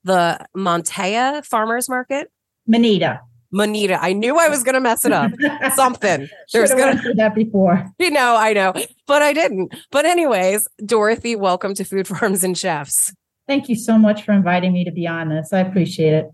the 0.03 0.45
Montea 0.55 1.45
Farmers 1.45 1.89
Market. 1.89 2.29
Moneta. 2.67 3.21
Moneta. 3.51 3.99
I 4.01 4.13
knew 4.13 4.37
I 4.39 4.49
was 4.49 4.63
going 4.63 4.73
to 4.73 4.79
mess 4.79 5.05
it 5.05 5.11
up. 5.11 5.31
Something. 5.75 6.27
There's 6.51 6.73
going 6.73 6.97
to 6.97 7.03
be 7.03 7.13
that 7.13 7.35
before. 7.35 7.85
You 7.99 8.09
know, 8.09 8.35
I 8.35 8.53
know, 8.53 8.73
but 9.05 9.21
I 9.21 9.31
didn't. 9.31 9.75
But 9.91 10.05
anyways, 10.05 10.67
Dorothy, 10.83 11.35
welcome 11.35 11.75
to 11.75 11.83
Food 11.83 12.07
Farms 12.07 12.43
and 12.43 12.57
Chefs. 12.57 13.13
Thank 13.47 13.69
you 13.69 13.75
so 13.75 13.97
much 13.97 14.23
for 14.23 14.31
inviting 14.31 14.73
me 14.73 14.83
to 14.85 14.91
be 14.91 15.05
on 15.05 15.29
this. 15.29 15.53
I 15.53 15.59
appreciate 15.59 16.13
it. 16.13 16.25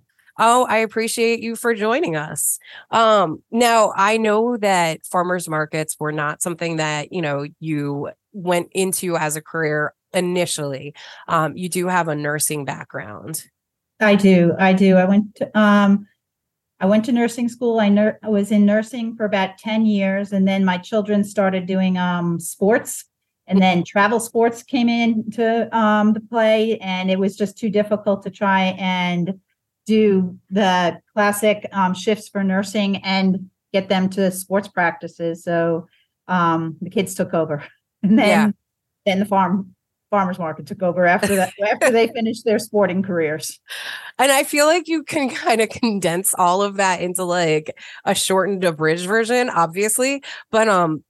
Oh, 0.42 0.66
I 0.70 0.78
appreciate 0.78 1.42
you 1.42 1.58
for 1.58 1.74
joining 1.74 2.16
us. 2.16 2.60
Um, 2.92 3.44
now 3.52 3.92
I 3.98 4.16
know 4.16 4.56
that 4.58 5.06
farmers 5.06 5.50
markets 5.50 5.98
were 6.00 6.14
not 6.14 6.42
something 6.42 6.78
that, 6.78 7.12
you 7.12 7.22
know, 7.22 7.46
you 7.60 8.12
went 8.32 8.70
into 8.72 9.18
as 9.18 9.36
a 9.36 9.42
career 9.42 9.94
initially. 10.14 10.96
Um, 11.28 11.58
you 11.58 11.68
do 11.68 11.88
have 11.88 12.08
a 12.08 12.16
nursing 12.16 12.64
background. 12.64 13.44
I 14.00 14.16
do. 14.16 14.54
I 14.58 14.74
do. 14.74 14.96
I 14.96 15.06
went 15.06 15.36
to, 15.36 15.60
um, 15.60 16.08
I 16.80 16.86
went 16.86 17.06
to 17.06 17.12
nursing 17.12 17.50
school. 17.50 17.80
I, 17.80 17.90
ner- 17.90 18.20
I 18.24 18.30
was 18.30 18.52
in 18.52 18.66
nursing 18.66 19.16
for 19.16 19.26
about 19.26 19.58
10 19.58 19.86
years. 19.86 20.32
And 20.32 20.48
then 20.48 20.64
my 20.64 20.78
children 20.78 21.24
started 21.24 21.66
doing 21.66 21.98
um, 21.98 22.40
sports. 22.40 23.06
And 23.48 23.62
then 23.62 23.84
travel 23.84 24.20
sports 24.20 24.62
came 24.62 24.88
into 24.88 25.76
um, 25.76 26.14
the 26.14 26.20
play. 26.20 26.78
And 26.78 27.10
it 27.10 27.20
was 27.20 27.36
just 27.36 27.58
too 27.58 27.70
difficult 27.70 28.22
to 28.24 28.30
try 28.30 28.76
and 28.78 29.40
do 29.86 30.38
the 30.52 31.02
classic 31.14 31.68
um, 31.74 31.96
shifts 31.96 32.30
for 32.30 32.44
nursing 32.44 32.98
and 32.98 33.50
get 33.74 33.90
them 33.90 34.08
to 34.10 34.32
sports 34.32 34.68
practices. 34.68 35.44
So 35.44 35.88
um, 36.28 36.78
the 36.80 36.90
kids 36.90 37.16
took 37.16 37.34
over. 37.34 37.64
And 38.02 38.18
then, 38.18 38.28
yeah. 38.30 38.52
then 39.06 39.20
the 39.20 39.26
farm 39.26 39.76
farmers 40.10 40.40
market 40.40 40.66
took 40.66 40.82
over 40.82 41.06
after 41.06 41.36
that 41.36 41.54
after 41.72 41.92
they 41.92 42.08
finished 42.08 42.46
their 42.46 42.60
sporting 42.60 43.04
careers. 43.04 43.60
And 44.18 44.32
i 44.32 44.44
feel 44.44 44.66
like 44.66 44.88
you 44.88 45.04
can 45.04 45.30
kind 45.36 45.62
of 45.62 45.70
condense 45.70 46.34
all 46.38 46.62
of 46.62 46.76
that 46.78 47.02
into 47.02 47.24
like 47.24 47.76
a 48.06 48.16
shortened 48.16 48.64
abridged 48.64 49.08
version 49.08 49.50
obviously 49.50 50.24
but 50.52 50.68
um 50.68 51.04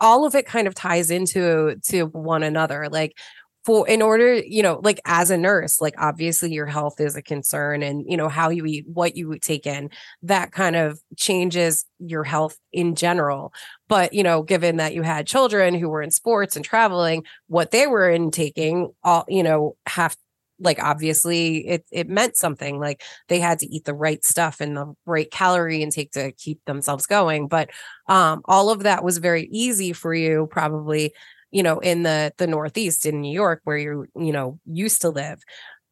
all 0.00 0.26
of 0.26 0.34
it 0.34 0.46
kind 0.46 0.66
of 0.66 0.74
ties 0.74 1.10
into 1.10 1.76
to 1.84 2.06
one 2.06 2.42
another. 2.42 2.88
Like 2.90 3.16
for 3.64 3.88
in 3.88 4.02
order 4.02 4.34
you 4.34 4.62
know 4.62 4.80
like 4.82 5.00
as 5.06 5.30
a 5.30 5.36
nurse 5.36 5.80
like 5.80 5.94
obviously 5.98 6.52
your 6.52 6.66
health 6.66 7.00
is 7.00 7.16
a 7.16 7.22
concern 7.22 7.82
and 7.82 8.04
you 8.08 8.16
know 8.16 8.28
how 8.28 8.50
you 8.50 8.66
eat 8.66 8.84
what 8.88 9.16
you 9.16 9.38
take 9.38 9.66
in 9.66 9.90
that 10.22 10.52
kind 10.52 10.76
of 10.76 11.00
changes 11.16 11.84
your 11.98 12.24
health 12.24 12.56
in 12.72 12.94
general. 12.94 13.52
But 13.88 14.12
you 14.12 14.22
know 14.22 14.42
given 14.42 14.76
that 14.76 14.94
you 14.94 15.02
had 15.02 15.26
children 15.26 15.74
who 15.74 15.88
were 15.88 16.02
in 16.02 16.10
sports 16.10 16.56
and 16.56 16.64
traveling 16.64 17.24
what 17.48 17.70
they 17.70 17.86
were 17.86 18.10
intaking 18.10 18.90
all 19.02 19.24
you 19.28 19.42
know 19.42 19.76
have 19.86 20.16
like 20.60 20.80
obviously 20.82 21.66
it 21.66 21.84
it 21.90 22.08
meant 22.08 22.36
something 22.36 22.78
like 22.78 23.02
they 23.28 23.40
had 23.40 23.58
to 23.58 23.66
eat 23.66 23.84
the 23.84 23.94
right 23.94 24.24
stuff 24.24 24.60
and 24.60 24.76
the 24.76 24.92
right 25.04 25.30
calorie 25.30 25.82
intake 25.82 26.12
to 26.12 26.30
keep 26.32 26.64
themselves 26.64 27.06
going. 27.06 27.48
But 27.48 27.70
um 28.08 28.42
all 28.46 28.70
of 28.70 28.84
that 28.84 29.02
was 29.04 29.18
very 29.18 29.48
easy 29.50 29.92
for 29.92 30.14
you 30.14 30.46
probably 30.50 31.12
you 31.54 31.62
know, 31.62 31.78
in 31.78 32.02
the 32.02 32.32
the 32.36 32.48
Northeast 32.48 33.06
in 33.06 33.20
New 33.20 33.32
York 33.32 33.60
where 33.62 33.78
you 33.78 34.06
you 34.16 34.32
know 34.32 34.58
used 34.66 35.00
to 35.02 35.08
live, 35.08 35.40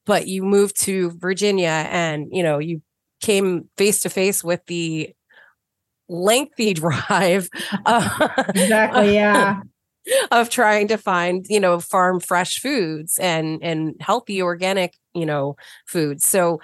but 0.04 0.26
you 0.26 0.42
moved 0.42 0.78
to 0.82 1.12
Virginia 1.12 1.86
and 1.88 2.26
you 2.32 2.42
know 2.42 2.58
you 2.58 2.82
came 3.20 3.70
face 3.76 4.00
to 4.00 4.10
face 4.10 4.42
with 4.42 4.60
the 4.66 5.14
lengthy 6.08 6.74
drive. 6.82 7.48
Uh, 7.86 8.28
exactly. 8.48 9.14
Yeah. 9.14 9.60
of 10.32 10.50
trying 10.50 10.88
to 10.88 10.98
find 10.98 11.46
you 11.48 11.60
know 11.60 11.78
farm 11.78 12.18
fresh 12.18 12.58
foods 12.58 13.18
and 13.18 13.62
and 13.62 13.94
healthy 14.00 14.42
organic 14.42 14.94
you 15.14 15.24
know 15.24 15.54
foods 15.86 16.26
so 16.26 16.60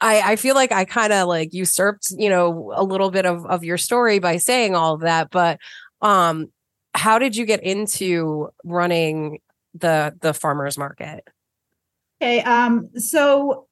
I, 0.00 0.32
I 0.32 0.36
feel 0.36 0.54
like 0.54 0.70
I 0.70 0.84
kind 0.84 1.12
of 1.12 1.26
like 1.26 1.52
usurped, 1.52 2.12
you 2.16 2.30
know, 2.30 2.72
a 2.76 2.84
little 2.84 3.10
bit 3.10 3.26
of, 3.26 3.44
of 3.46 3.64
your 3.64 3.76
story 3.78 4.20
by 4.20 4.36
saying 4.36 4.76
all 4.76 4.94
of 4.94 5.00
that. 5.00 5.30
But 5.32 5.58
um, 6.00 6.52
how 6.94 7.18
did 7.18 7.36
you 7.36 7.44
get 7.44 7.62
into 7.62 8.48
running 8.64 9.40
the 9.74 10.14
the 10.20 10.34
farmers 10.34 10.78
market? 10.78 11.24
Okay, 12.20 12.42
um, 12.42 12.90
so 12.96 13.68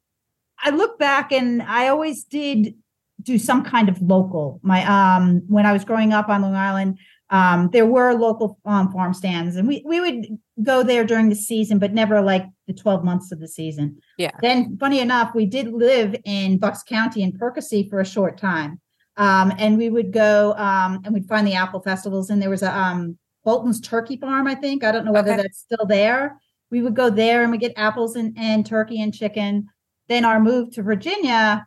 I 0.58 0.70
look 0.70 0.98
back 0.98 1.32
and 1.32 1.62
I 1.62 1.88
always 1.88 2.24
did 2.24 2.74
do 3.22 3.38
some 3.38 3.64
kind 3.64 3.88
of 3.88 4.00
local. 4.00 4.60
My 4.62 4.84
um 4.84 5.42
when 5.48 5.66
I 5.66 5.72
was 5.72 5.84
growing 5.84 6.12
up 6.12 6.28
on 6.28 6.42
Long 6.42 6.54
Island, 6.54 6.98
um 7.30 7.70
there 7.72 7.86
were 7.86 8.14
local 8.14 8.58
um, 8.64 8.92
farm 8.92 9.14
stands 9.14 9.56
and 9.56 9.66
we 9.66 9.82
we 9.86 10.00
would 10.00 10.26
go 10.62 10.82
there 10.82 11.04
during 11.04 11.28
the 11.28 11.34
season 11.34 11.78
but 11.78 11.92
never 11.92 12.20
like 12.20 12.46
the 12.66 12.72
12 12.72 13.04
months 13.04 13.32
of 13.32 13.40
the 13.40 13.48
season. 13.48 13.98
Yeah. 14.18 14.32
Then 14.40 14.76
funny 14.78 15.00
enough, 15.00 15.34
we 15.34 15.46
did 15.46 15.72
live 15.72 16.16
in 16.24 16.58
Bucks 16.58 16.82
County 16.82 17.22
in 17.22 17.32
Percy 17.32 17.88
for 17.88 18.00
a 18.00 18.06
short 18.06 18.38
time. 18.38 18.80
Um 19.16 19.52
and 19.58 19.78
we 19.78 19.88
would 19.90 20.12
go 20.12 20.54
um 20.56 21.00
and 21.04 21.14
we'd 21.14 21.28
find 21.28 21.46
the 21.46 21.54
apple 21.54 21.80
festivals 21.80 22.30
and 22.30 22.40
there 22.40 22.50
was 22.50 22.62
a 22.62 22.76
um 22.76 23.18
Bolton's 23.44 23.80
turkey 23.80 24.16
farm, 24.16 24.46
I 24.48 24.56
think. 24.56 24.82
I 24.82 24.90
don't 24.90 25.04
know 25.04 25.12
whether 25.12 25.32
Okay. 25.32 25.42
that's 25.42 25.60
still 25.60 25.86
there. 25.86 26.40
We 26.70 26.82
would 26.82 26.96
go 26.96 27.10
there 27.10 27.42
and 27.42 27.52
we 27.52 27.58
get 27.58 27.72
apples 27.76 28.16
and, 28.16 28.36
and 28.36 28.66
turkey 28.66 29.00
and 29.00 29.14
chicken. 29.14 29.68
Then 30.08 30.24
our 30.24 30.40
move 30.40 30.72
to 30.74 30.82
Virginia, 30.82 31.64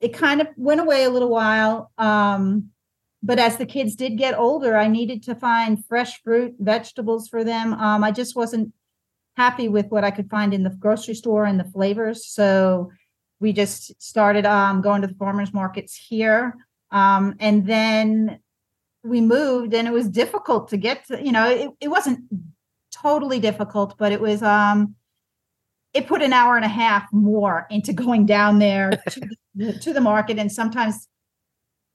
it 0.00 0.14
kind 0.14 0.40
of 0.40 0.46
went 0.56 0.80
away 0.80 1.02
a 1.04 1.10
little 1.10 1.28
while. 1.28 1.90
Um, 1.98 2.70
but 3.20 3.40
as 3.40 3.56
the 3.56 3.66
kids 3.66 3.96
did 3.96 4.16
get 4.16 4.38
older, 4.38 4.76
I 4.76 4.86
needed 4.86 5.24
to 5.24 5.34
find 5.34 5.84
fresh 5.86 6.22
fruit, 6.22 6.54
vegetables 6.60 7.26
for 7.26 7.42
them. 7.42 7.72
Um, 7.74 8.04
I 8.04 8.12
just 8.12 8.36
wasn't 8.36 8.72
happy 9.36 9.66
with 9.68 9.86
what 9.88 10.04
I 10.04 10.12
could 10.12 10.30
find 10.30 10.54
in 10.54 10.62
the 10.62 10.70
grocery 10.70 11.14
store 11.14 11.46
and 11.46 11.58
the 11.58 11.64
flavors. 11.64 12.28
So 12.28 12.92
we 13.40 13.52
just 13.52 14.00
started 14.00 14.46
um, 14.46 14.82
going 14.82 15.02
to 15.02 15.08
the 15.08 15.14
farmers 15.14 15.52
markets 15.52 15.96
here. 15.96 16.54
Um, 16.90 17.34
and 17.40 17.66
then 17.66 18.40
we 19.04 19.20
moved 19.20 19.74
and 19.74 19.86
it 19.86 19.92
was 19.92 20.08
difficult 20.08 20.68
to 20.68 20.76
get 20.76 21.06
to, 21.06 21.22
you 21.24 21.32
know, 21.32 21.48
it, 21.48 21.70
it 21.80 21.88
wasn't 21.88 22.20
totally 22.90 23.40
difficult, 23.40 23.96
but 23.98 24.12
it 24.12 24.20
was 24.20 24.42
um 24.42 24.94
it 25.94 26.06
put 26.06 26.22
an 26.22 26.32
hour 26.32 26.56
and 26.56 26.64
a 26.64 26.68
half 26.68 27.04
more 27.12 27.66
into 27.70 27.92
going 27.92 28.26
down 28.26 28.58
there 28.58 28.90
to 29.10 29.28
the, 29.54 29.72
to 29.78 29.92
the 29.92 30.00
market 30.00 30.38
and 30.38 30.52
sometimes 30.52 31.08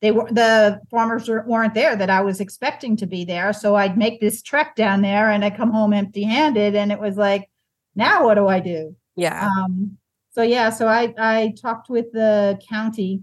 they 0.02 0.12
were 0.12 0.30
the 0.32 0.82
farmers 0.92 1.30
were- 1.30 1.46
weren't 1.48 1.74
there 1.74 1.96
that 1.96 2.10
I 2.10 2.22
was 2.22 2.42
expecting 2.42 2.98
to 2.98 3.06
be 3.06 3.24
there. 3.24 3.54
So 3.54 3.76
I'd 3.76 3.98
make 3.98 4.20
this 4.20 4.42
trek 4.42 4.76
down 4.76 5.02
there 5.02 5.30
and 5.32 5.46
I 5.46 5.50
come 5.50 5.72
home 5.72 5.94
empty 5.94 6.24
handed 6.24 6.76
and 6.76 6.92
it 6.92 7.00
was 7.00 7.16
like, 7.18 7.50
now 7.96 8.26
what 8.26 8.36
do 8.36 8.48
I 8.48 8.60
do? 8.60 8.96
Yeah. 9.16 9.48
Um, 9.48 9.98
so 10.32 10.42
yeah, 10.42 10.72
so 10.72 10.88
I 10.88 11.14
I 11.18 11.54
talked 11.62 11.90
with 11.90 12.12
the 12.12 12.60
county, 12.68 13.22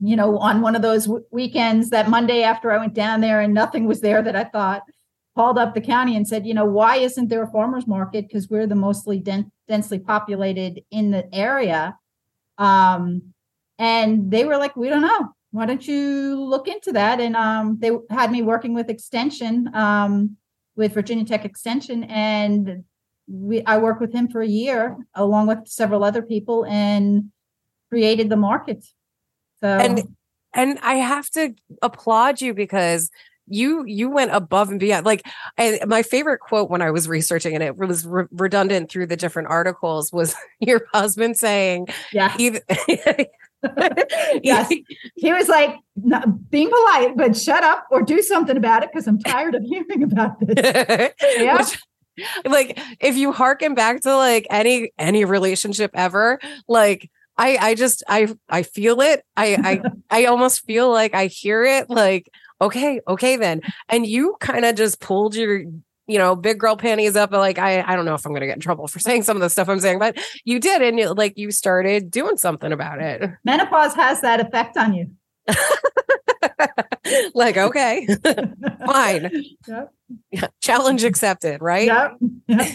you 0.00 0.16
know, 0.16 0.38
on 0.38 0.60
one 0.60 0.76
of 0.76 0.82
those 0.82 1.04
w- 1.06 1.24
weekends 1.30 1.90
that 1.90 2.10
Monday 2.10 2.42
after 2.42 2.70
I 2.70 2.78
went 2.78 2.94
down 2.94 3.20
there 3.20 3.40
and 3.40 3.54
nothing 3.54 3.86
was 3.86 4.00
there 4.00 4.22
that 4.22 4.36
I 4.36 4.44
thought. 4.44 4.82
Called 5.34 5.58
up 5.58 5.74
the 5.74 5.82
county 5.82 6.16
and 6.16 6.26
said, 6.26 6.46
you 6.46 6.54
know, 6.54 6.64
why 6.64 6.96
isn't 6.96 7.28
there 7.28 7.42
a 7.42 7.50
farmers 7.50 7.86
market? 7.86 8.26
Because 8.26 8.48
we're 8.48 8.66
the 8.66 8.74
mostly 8.74 9.18
den- 9.18 9.52
densely 9.68 9.98
populated 9.98 10.80
in 10.90 11.10
the 11.10 11.28
area. 11.34 11.94
Um, 12.56 13.34
and 13.78 14.30
they 14.30 14.46
were 14.46 14.56
like, 14.56 14.76
we 14.76 14.88
don't 14.88 15.02
know. 15.02 15.34
Why 15.50 15.66
don't 15.66 15.86
you 15.86 16.42
look 16.42 16.68
into 16.68 16.92
that? 16.92 17.20
And 17.20 17.36
um, 17.36 17.76
they 17.80 17.90
had 18.08 18.32
me 18.32 18.40
working 18.42 18.72
with 18.72 18.88
Extension, 18.88 19.68
um, 19.74 20.38
with 20.74 20.94
Virginia 20.94 21.24
Tech 21.24 21.44
Extension, 21.44 22.04
and 22.04 22.84
we 23.28 23.64
I 23.64 23.78
worked 23.78 24.00
with 24.00 24.12
him 24.12 24.28
for 24.28 24.40
a 24.40 24.46
year 24.46 24.96
along 25.14 25.48
with 25.48 25.66
several 25.66 26.04
other 26.04 26.22
people 26.22 26.64
and 26.66 27.32
created 27.88 28.28
the 28.28 28.36
market. 28.36 28.84
So 29.62 29.68
And- 29.68 30.14
and 30.54 30.78
I 30.82 30.94
have 30.94 31.28
to 31.30 31.54
applaud 31.82 32.40
you 32.40 32.54
because 32.54 33.10
you 33.48 33.84
you 33.86 34.08
went 34.10 34.32
above 34.32 34.70
and 34.70 34.80
beyond. 34.80 35.04
Like 35.06 35.24
I, 35.58 35.78
my 35.86 36.02
favorite 36.02 36.38
quote 36.40 36.68
when 36.70 36.82
I 36.82 36.90
was 36.90 37.08
researching 37.08 37.54
and 37.54 37.62
it 37.62 37.76
was 37.76 38.04
re- 38.06 38.24
redundant 38.32 38.90
through 38.90 39.06
the 39.06 39.16
different 39.16 39.48
articles 39.48 40.12
was 40.12 40.34
your 40.60 40.86
husband 40.94 41.36
saying 41.36 41.88
yeah, 42.12 42.34
either 42.38 42.60
Yes. 44.42 44.68
he 45.16 45.32
was 45.32 45.48
like 45.48 45.76
being 46.50 46.70
polite, 46.70 47.16
but 47.16 47.36
shut 47.36 47.62
up 47.64 47.86
or 47.90 48.02
do 48.02 48.22
something 48.22 48.56
about 48.56 48.82
it 48.82 48.90
because 48.92 49.06
I'm 49.06 49.18
tired 49.18 49.54
of 49.54 49.62
hearing 49.62 50.02
about 50.02 50.38
this. 50.40 51.12
Yeah. 51.38 51.58
Which- 51.58 51.78
like 52.46 52.78
if 52.98 53.14
you 53.16 53.30
harken 53.30 53.74
back 53.74 54.00
to 54.00 54.16
like 54.16 54.46
any 54.48 54.90
any 54.98 55.26
relationship 55.26 55.90
ever 55.92 56.38
like 56.66 57.10
i 57.38 57.56
i 57.58 57.74
just 57.74 58.02
i 58.08 58.26
i 58.48 58.62
feel 58.62 59.00
it 59.00 59.22
i 59.36 59.56
i 59.56 59.80
i 60.22 60.24
almost 60.26 60.64
feel 60.64 60.90
like 60.90 61.14
i 61.14 61.26
hear 61.26 61.64
it 61.64 61.88
like 61.90 62.28
okay 62.60 63.00
okay 63.08 63.36
then 63.36 63.60
and 63.88 64.06
you 64.06 64.36
kind 64.40 64.64
of 64.64 64.74
just 64.74 65.00
pulled 65.00 65.34
your 65.34 65.58
you 66.08 66.18
know 66.18 66.34
big 66.36 66.58
girl 66.58 66.76
panties 66.76 67.16
up 67.16 67.32
like 67.32 67.58
i 67.58 67.82
i 67.82 67.96
don't 67.96 68.04
know 68.04 68.14
if 68.14 68.24
i'm 68.24 68.32
gonna 68.32 68.46
get 68.46 68.54
in 68.54 68.60
trouble 68.60 68.86
for 68.88 68.98
saying 69.06 69.22
some 69.22 69.36
of 69.36 69.40
the 69.42 69.50
stuff 69.50 69.68
i'm 69.68 69.80
saying 69.80 69.98
but 69.98 70.16
you 70.44 70.58
did 70.60 70.80
and 70.82 70.98
you, 70.98 71.12
like 71.14 71.36
you 71.36 71.50
started 71.50 72.10
doing 72.10 72.36
something 72.36 72.72
about 72.72 73.00
it 73.00 73.28
Menopause 73.44 73.94
has 73.94 74.20
that 74.22 74.40
effect 74.40 74.76
on 74.76 74.94
you. 74.94 75.10
like 77.34 77.56
okay 77.56 78.06
fine 78.86 79.30
Yep. 80.32 80.52
challenge 80.60 81.04
accepted 81.04 81.60
right 81.62 81.86
Yep. 81.86 82.12
Yep. 82.48 82.66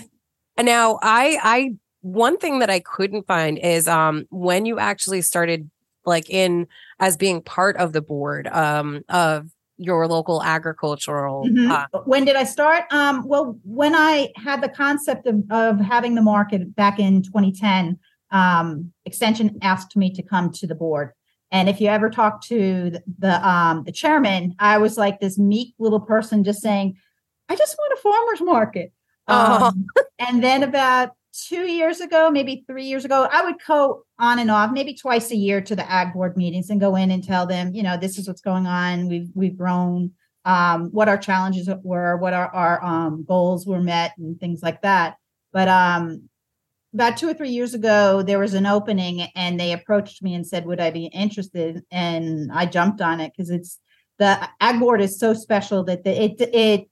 And 0.57 0.65
now 0.65 0.99
I 1.01 1.37
I 1.41 1.75
one 2.01 2.37
thing 2.37 2.59
that 2.59 2.69
I 2.69 2.79
couldn't 2.79 3.27
find 3.27 3.57
is 3.59 3.87
um 3.87 4.25
when 4.29 4.65
you 4.65 4.79
actually 4.79 5.21
started 5.21 5.69
like 6.05 6.29
in 6.29 6.67
as 6.99 7.15
being 7.15 7.41
part 7.41 7.77
of 7.77 7.93
the 7.93 8.01
board 8.01 8.47
um 8.47 9.03
of 9.09 9.47
your 9.77 10.07
local 10.07 10.43
agricultural 10.43 11.47
Mhm. 11.47 11.71
uh, 11.71 11.99
when 12.05 12.23
did 12.25 12.35
I 12.35 12.43
start? 12.43 12.83
Um, 12.91 13.27
well, 13.27 13.57
when 13.63 13.95
I 13.95 14.31
had 14.35 14.61
the 14.61 14.69
concept 14.69 15.25
of, 15.25 15.41
of 15.49 15.79
having 15.79 16.13
the 16.13 16.21
market 16.21 16.75
back 16.75 16.99
in 16.99 17.23
2010, 17.23 17.97
um, 18.29 18.93
Extension 19.05 19.57
asked 19.63 19.95
me 19.95 20.13
to 20.13 20.21
come 20.21 20.51
to 20.51 20.67
the 20.67 20.75
board. 20.75 21.13
And 21.51 21.67
if 21.67 21.81
you 21.81 21.87
ever 21.87 22.11
talk 22.11 22.43
to 22.45 22.91
the, 22.91 23.03
the 23.19 23.47
um 23.47 23.83
the 23.83 23.91
chairman, 23.91 24.55
I 24.59 24.77
was 24.77 24.97
like 24.97 25.19
this 25.19 25.37
meek 25.39 25.73
little 25.79 25.99
person 25.99 26.43
just 26.43 26.61
saying, 26.61 26.95
I 27.49 27.55
just 27.55 27.75
want 27.77 27.93
a 27.97 28.01
farmer's 28.01 28.41
market. 28.41 28.91
Oh. 29.27 29.71
And 30.19 30.43
then 30.43 30.61
about 30.63 31.11
two 31.33 31.67
years 31.67 32.01
ago, 32.01 32.29
maybe 32.29 32.63
three 32.67 32.85
years 32.85 33.05
ago, 33.05 33.27
I 33.31 33.43
would 33.43 33.55
go 33.65 34.05
on 34.19 34.39
and 34.39 34.51
off, 34.51 34.71
maybe 34.71 34.93
twice 34.93 35.31
a 35.31 35.35
year 35.35 35.61
to 35.61 35.75
the 35.75 35.89
ag 35.89 36.13
board 36.13 36.37
meetings 36.37 36.69
and 36.69 36.79
go 36.79 36.95
in 36.95 37.11
and 37.11 37.23
tell 37.23 37.45
them, 37.45 37.73
you 37.73 37.83
know, 37.83 37.97
this 37.97 38.17
is 38.17 38.27
what's 38.27 38.41
going 38.41 38.67
on. 38.67 39.07
We've 39.07 39.29
we've 39.33 39.57
grown, 39.57 40.11
um, 40.45 40.89
what 40.91 41.09
our 41.09 41.17
challenges 41.17 41.69
were, 41.83 42.17
what 42.17 42.33
our, 42.33 42.53
our 42.53 42.83
um, 42.83 43.25
goals 43.27 43.65
were 43.65 43.81
met, 43.81 44.13
and 44.17 44.39
things 44.39 44.61
like 44.61 44.81
that. 44.81 45.15
But 45.53 45.67
um, 45.67 46.29
about 46.93 47.17
two 47.17 47.29
or 47.29 47.33
three 47.33 47.49
years 47.49 47.73
ago, 47.73 48.21
there 48.21 48.39
was 48.39 48.53
an 48.53 48.65
opening, 48.65 49.21
and 49.35 49.59
they 49.59 49.71
approached 49.71 50.21
me 50.21 50.33
and 50.33 50.45
said, 50.45 50.65
"Would 50.65 50.81
I 50.81 50.91
be 50.91 51.05
interested?" 51.05 51.83
And 51.91 52.51
I 52.51 52.65
jumped 52.65 53.01
on 53.01 53.19
it 53.19 53.31
because 53.35 53.49
it's 53.49 53.79
the 54.19 54.49
ag 54.59 54.79
board 54.79 55.01
is 55.01 55.19
so 55.19 55.33
special 55.33 55.83
that 55.85 56.03
the, 56.03 56.23
it 56.23 56.41
it 56.53 56.89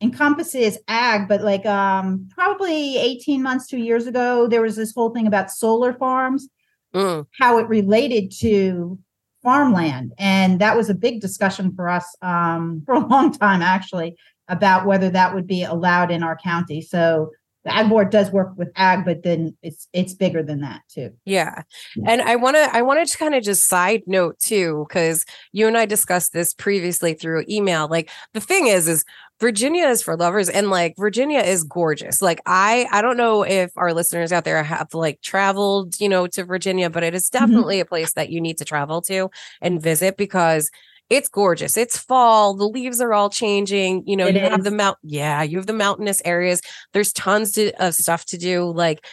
encompasses 0.00 0.78
ag, 0.88 1.28
but 1.28 1.42
like 1.42 1.66
um 1.66 2.28
probably 2.34 2.96
18 2.96 3.42
months, 3.42 3.66
two 3.66 3.78
years 3.78 4.06
ago, 4.06 4.46
there 4.46 4.62
was 4.62 4.76
this 4.76 4.94
whole 4.94 5.10
thing 5.10 5.26
about 5.26 5.50
solar 5.50 5.92
farms, 5.92 6.48
mm, 6.94 7.26
how 7.38 7.58
it 7.58 7.68
related 7.68 8.32
to 8.40 8.98
farmland. 9.42 10.12
And 10.18 10.60
that 10.60 10.76
was 10.76 10.90
a 10.90 10.94
big 10.94 11.20
discussion 11.20 11.74
for 11.74 11.88
us 11.88 12.06
um 12.22 12.82
for 12.86 12.94
a 12.94 13.06
long 13.06 13.32
time 13.32 13.62
actually 13.62 14.16
about 14.48 14.84
whether 14.84 15.10
that 15.10 15.34
would 15.34 15.46
be 15.46 15.62
allowed 15.62 16.10
in 16.10 16.22
our 16.22 16.36
county. 16.36 16.80
So 16.80 17.30
the 17.70 17.76
ag 17.76 17.88
board 17.88 18.10
does 18.10 18.30
work 18.30 18.52
with 18.56 18.70
ag, 18.76 19.04
but 19.04 19.22
then 19.22 19.56
it's 19.62 19.88
it's 19.92 20.14
bigger 20.14 20.42
than 20.42 20.60
that 20.60 20.82
too. 20.88 21.10
yeah 21.24 21.62
and 22.06 22.20
i 22.22 22.36
want 22.36 22.56
to 22.56 22.68
i 22.74 22.82
wanted 22.82 23.06
to 23.06 23.18
kind 23.18 23.34
of 23.34 23.42
just 23.42 23.68
side 23.68 24.02
note 24.06 24.38
too 24.38 24.84
because 24.88 25.24
you 25.52 25.66
and 25.66 25.76
i 25.76 25.86
discussed 25.86 26.32
this 26.32 26.54
previously 26.54 27.14
through 27.14 27.44
email 27.48 27.88
like 27.88 28.10
the 28.34 28.40
thing 28.40 28.66
is 28.66 28.88
is 28.88 29.04
Virginia 29.40 29.86
is 29.86 30.02
for 30.02 30.18
lovers 30.18 30.50
and 30.50 30.68
like 30.68 30.94
Virginia 30.98 31.40
is 31.40 31.64
gorgeous. 31.64 32.20
Like 32.20 32.42
I 32.44 32.86
I 32.92 33.00
don't 33.00 33.16
know 33.16 33.42
if 33.42 33.72
our 33.74 33.94
listeners 33.94 34.32
out 34.32 34.44
there 34.44 34.62
have 34.62 34.92
like 34.92 35.22
traveled, 35.22 35.98
you 35.98 36.10
know, 36.10 36.26
to 36.26 36.44
Virginia, 36.44 36.90
but 36.90 37.02
it 37.02 37.14
is 37.14 37.30
mm-hmm. 37.30 37.46
definitely 37.46 37.80
a 37.80 37.86
place 37.86 38.12
that 38.12 38.28
you 38.28 38.38
need 38.38 38.58
to 38.58 38.66
travel 38.66 39.00
to 39.02 39.30
and 39.62 39.82
visit 39.82 40.18
because 40.18 40.70
it's 41.10 41.28
gorgeous. 41.28 41.76
It's 41.76 41.98
fall, 41.98 42.54
the 42.54 42.68
leaves 42.68 43.00
are 43.00 43.12
all 43.12 43.28
changing, 43.28 44.04
you 44.06 44.16
know, 44.16 44.28
It 44.28 44.36
you 44.36 44.40
have 44.42 44.64
the 44.64 44.70
mount 44.70 44.96
yeah, 45.02 45.42
you 45.42 45.58
have 45.58 45.66
the 45.66 45.72
mountainous 45.72 46.22
areas. 46.24 46.62
There's 46.92 47.12
tons 47.12 47.52
to, 47.52 47.72
of 47.84 47.94
stuff 47.94 48.24
to 48.26 48.38
do 48.38 48.70
like 48.70 49.04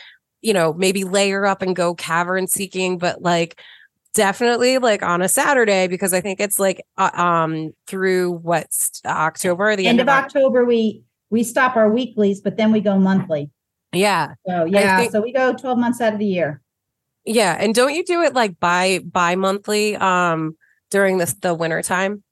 you 0.41 0.53
know, 0.53 0.71
maybe 0.73 1.03
layer 1.03 1.45
up 1.45 1.63
and 1.63 1.75
go 1.75 1.95
cavern 1.95 2.47
seeking, 2.47 2.99
but 2.99 3.21
like 3.23 3.59
definitely 4.13 4.77
like 4.77 5.03
on 5.03 5.21
a 5.21 5.27
Saturday 5.27 5.87
because 5.87 6.13
I 6.13 6.21
think 6.21 6.39
it's 6.39 6.59
like 6.59 6.85
uh, 6.97 7.09
um 7.13 7.73
through 7.87 8.33
what's 8.33 9.01
October, 9.05 9.75
the 9.75 9.87
End 9.87 9.99
of 9.99 10.07
Oc- 10.07 10.25
October, 10.25 10.63
we 10.63 11.03
we 11.31 11.43
stop 11.43 11.75
our 11.75 11.89
weeklies, 11.89 12.39
but 12.39 12.55
then 12.55 12.71
we 12.71 12.79
go 12.79 12.97
monthly. 12.97 13.49
Yeah. 13.91 14.35
So 14.47 14.65
yeah, 14.65 14.99
think- 14.99 15.11
so 15.11 15.21
we 15.21 15.33
go 15.33 15.53
12 15.53 15.77
months 15.77 15.99
out 16.01 16.13
of 16.13 16.19
the 16.19 16.25
year. 16.25 16.61
Yeah. 17.25 17.57
And 17.59 17.75
don't 17.75 17.93
you 17.93 18.05
do 18.05 18.21
it 18.21 18.33
like 18.33 18.59
bi 18.59 18.99
bi 18.99 19.35
monthly 19.35 19.95
um 19.95 20.55
during 20.89 21.17
this 21.17 21.33
the 21.33 21.53
winter 21.53 21.81
time? 21.81 22.23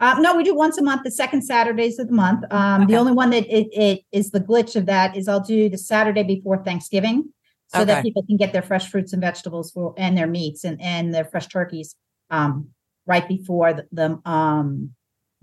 Uh, 0.00 0.16
no, 0.18 0.36
we 0.36 0.42
do 0.42 0.54
once 0.54 0.76
a 0.76 0.82
month, 0.82 1.02
the 1.04 1.10
second 1.10 1.42
Saturdays 1.42 1.98
of 1.98 2.08
the 2.08 2.14
month. 2.14 2.44
Um, 2.50 2.82
Okay. 2.82 2.92
The 2.92 2.98
only 2.98 3.12
one 3.12 3.30
that 3.30 3.46
it, 3.46 3.68
it 3.72 4.00
is 4.12 4.30
the 4.30 4.40
glitch 4.40 4.76
of 4.76 4.86
that 4.86 5.16
is 5.16 5.28
I'll 5.28 5.40
do 5.40 5.68
the 5.68 5.78
Saturday 5.78 6.24
before 6.24 6.62
Thanksgiving, 6.62 7.32
so 7.68 7.80
Okay. 7.80 7.86
that 7.86 8.02
people 8.02 8.24
can 8.26 8.36
get 8.36 8.52
their 8.52 8.62
fresh 8.62 8.90
fruits 8.90 9.12
and 9.12 9.22
vegetables 9.22 9.70
for 9.70 9.94
and 9.96 10.16
their 10.18 10.26
meats 10.26 10.64
and 10.64 10.80
and 10.82 11.14
their 11.14 11.24
fresh 11.24 11.46
turkeys 11.46 11.94
um, 12.30 12.68
right 13.06 13.26
before 13.28 13.72
the, 13.74 13.86
the 13.92 14.20
um, 14.30 14.90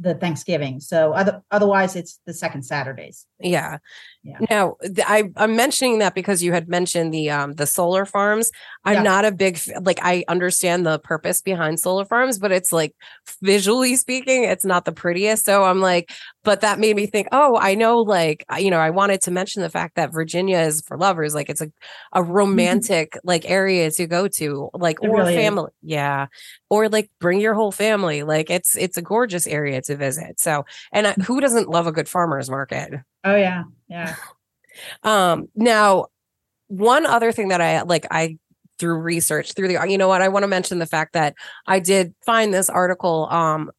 the 0.01 0.15
Thanksgiving. 0.15 0.79
So 0.79 1.13
other, 1.13 1.41
otherwise, 1.51 1.95
it's 1.95 2.19
the 2.25 2.33
second 2.33 2.63
Saturdays. 2.63 3.25
Yeah. 3.39 3.77
Yeah. 4.23 4.37
Now, 4.49 4.75
I, 5.05 5.31
I'm 5.35 5.55
mentioning 5.55 5.99
that 5.99 6.15
because 6.15 6.43
you 6.43 6.53
had 6.53 6.67
mentioned 6.69 7.13
the 7.13 7.29
um 7.29 7.53
the 7.53 7.65
solar 7.65 8.05
farms. 8.05 8.51
I'm 8.83 8.95
Yeah. 8.95 9.03
not 9.03 9.25
a 9.25 9.31
big 9.31 9.59
like 9.81 9.99
I 10.01 10.23
understand 10.27 10.85
the 10.85 10.99
purpose 10.99 11.41
behind 11.41 11.79
solar 11.79 12.05
farms, 12.05 12.39
but 12.39 12.51
it's 12.51 12.71
like 12.71 12.95
visually 13.41 13.95
speaking, 13.95 14.43
it's 14.43 14.65
not 14.65 14.85
the 14.85 14.91
prettiest. 14.91 15.45
So 15.45 15.63
I'm 15.63 15.79
like, 15.81 16.11
but 16.43 16.61
that 16.61 16.79
made 16.79 16.95
me 16.95 17.05
think, 17.05 17.27
oh, 17.31 17.57
I 17.57 17.75
know, 17.75 17.99
like 17.99 18.45
you 18.57 18.69
know, 18.71 18.79
I 18.79 18.89
wanted 18.89 19.21
to 19.21 19.31
mention 19.31 19.61
the 19.61 19.69
fact 19.69 19.95
that 19.95 20.11
Virginia 20.13 20.59
is 20.59 20.81
for 20.87 20.97
lovers. 20.97 21.35
Like 21.35 21.49
it's 21.49 21.61
a 21.61 21.71
a 22.13 22.23
romantic 22.23 23.17
like 23.23 23.49
area 23.49 23.91
to 23.91 24.07
go 24.07 24.27
to, 24.27 24.69
like 24.73 24.97
It 25.01 25.09
or 25.09 25.11
really 25.11 25.35
is. 25.35 25.35
family, 25.35 25.71
yeah, 25.81 26.27
or 26.69 26.89
like 26.89 27.09
bring 27.19 27.39
your 27.39 27.53
whole 27.53 27.71
family. 27.71 28.23
Like 28.23 28.49
it's 28.49 28.75
it's 28.75 28.97
a 28.97 29.01
gorgeous 29.01 29.47
area 29.47 29.81
to 29.83 29.95
visit. 29.95 30.39
So, 30.39 30.65
and 30.91 31.07
I, 31.07 31.13
who 31.13 31.41
doesn't 31.41 31.69
love 31.69 31.87
a 31.87 31.91
good 31.91 32.09
farmers 32.09 32.49
market? 32.49 32.93
Oh 33.23 33.35
yeah, 33.35 33.63
yeah. 33.87 34.15
Um, 35.03 35.47
now, 35.53 36.05
one 36.67 37.05
other 37.05 37.31
thing 37.33 37.49
that 37.49 37.59
I 37.61 37.81
like, 37.81 38.07
I 38.09 38.37
through 38.79 38.99
research 38.99 39.53
through 39.53 39.67
the, 39.67 39.85
you 39.87 39.97
know 39.97 40.07
what, 40.07 40.21
I 40.21 40.29
want 40.29 40.43
to 40.43 40.47
mention 40.47 40.79
the 40.79 40.85
fact 40.85 41.13
that 41.13 41.35
I 41.67 41.79
did 41.79 42.15
find 42.25 42.53
this 42.53 42.69
article. 42.69 43.27
Um, 43.29 43.69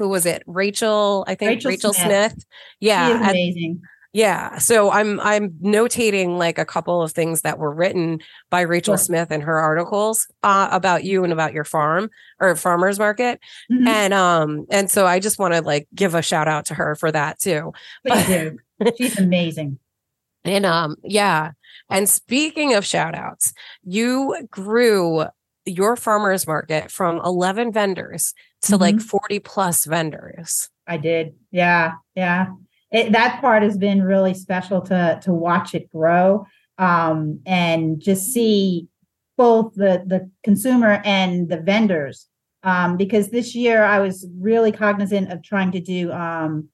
who 0.00 0.08
was 0.08 0.24
it? 0.24 0.42
Rachel, 0.46 1.24
I 1.28 1.34
think 1.34 1.50
Rachel 1.50 1.68
Rachel, 1.70 1.92
Smith. 1.92 2.32
Smith. 2.32 2.44
Yeah, 2.80 3.06
She 3.08 3.12
is 3.14 3.20
at- 3.20 3.30
amazing. 3.32 3.82
yeah. 4.14 4.56
So 4.56 4.90
I'm 4.90 5.20
I'm 5.20 5.50
notating 5.62 6.38
like 6.38 6.56
a 6.58 6.64
couple 6.64 7.02
of 7.02 7.12
things 7.12 7.42
that 7.42 7.58
were 7.58 7.70
written 7.70 8.20
by 8.48 8.62
Rachel 8.62 8.92
Sure. 8.96 9.04
Smith 9.04 9.30
in 9.30 9.42
her 9.42 9.58
articles 9.58 10.26
uh, 10.42 10.68
about 10.72 11.04
you 11.04 11.22
and 11.22 11.34
about 11.34 11.52
your 11.52 11.64
farm 11.64 12.08
or 12.40 12.56
farmers 12.56 12.98
market, 12.98 13.40
Mhm. 13.70 13.86
and 13.86 14.14
um 14.14 14.66
and 14.70 14.90
so 14.90 15.06
I 15.06 15.20
just 15.20 15.38
want 15.38 15.52
to 15.52 15.60
like 15.60 15.86
give 15.94 16.14
a 16.14 16.22
shout 16.22 16.48
out 16.48 16.64
to 16.66 16.74
her 16.74 16.94
for 16.96 17.12
that 17.12 17.38
too. 17.38 17.72
Do. 18.26 18.58
She's 18.96 19.18
amazing. 19.18 19.78
And 20.44 20.64
um, 20.64 20.96
yeah. 21.04 21.50
And 21.90 22.08
speaking 22.08 22.72
of 22.72 22.86
shout 22.86 23.14
outs, 23.14 23.52
you 23.84 24.34
grew 24.50 25.24
your 25.70 25.96
farmers 25.96 26.46
market 26.46 26.90
from 26.90 27.20
11 27.24 27.72
vendors 27.72 28.34
to 28.62 28.76
like 28.76 29.00
40 29.00 29.38
plus 29.40 29.84
vendors. 29.84 30.68
I 30.86 30.96
did. 30.96 31.34
Yeah, 31.50 31.92
yeah. 32.14 32.46
It, 32.92 33.12
that 33.12 33.40
part 33.40 33.62
has 33.62 33.78
been 33.78 34.02
really 34.02 34.34
special 34.34 34.80
to 34.82 35.20
to 35.22 35.32
watch 35.32 35.74
it 35.74 35.90
grow 35.90 36.46
um, 36.78 37.40
and 37.46 38.00
just 38.00 38.32
see 38.32 38.88
both 39.36 39.74
the 39.74 40.02
the 40.06 40.28
consumer 40.42 41.00
and 41.04 41.48
the 41.48 41.58
vendors. 41.58 42.26
Um, 42.62 42.96
because 42.96 43.30
this 43.30 43.54
year 43.54 43.84
I 43.84 44.00
was 44.00 44.26
really 44.38 44.72
cognizant 44.72 45.32
of 45.32 45.42
trying 45.42 45.72
to 45.72 45.80
do 45.80 46.12
um, 46.12 46.68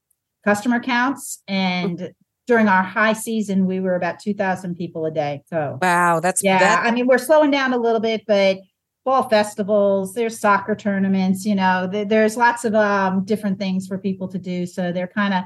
customer 0.44 0.80
counts, 0.80 1.42
and 1.46 2.12
during 2.46 2.68
our 2.68 2.82
high 2.82 3.12
season 3.12 3.66
we 3.66 3.80
were 3.80 3.94
about 3.94 4.18
two 4.18 4.32
thousand 4.32 4.76
people 4.76 5.04
a 5.04 5.10
day. 5.10 5.42
So 5.46 5.78
Wow, 5.82 6.20
that's 6.20 6.42
yeah, 6.42 6.58
that, 6.58 6.86
I 6.86 6.90
mean, 6.92 7.06
we're 7.06 7.18
slowing 7.18 7.50
down 7.50 7.72
a 7.72 7.78
little 7.78 8.00
bit, 8.00 8.22
but 8.26 8.58
fall 9.06 9.28
festivals, 9.28 10.14
there's 10.14 10.40
soccer 10.40 10.74
tournaments, 10.74 11.46
you 11.46 11.54
know, 11.54 11.88
th- 11.90 12.08
there's 12.08 12.36
lots 12.36 12.64
of 12.64 12.74
um, 12.74 13.24
different 13.24 13.56
things 13.56 13.86
for 13.86 13.96
people 13.98 14.26
to 14.26 14.36
do. 14.36 14.66
So 14.66 14.90
they're 14.90 15.06
kind 15.06 15.32
of, 15.32 15.44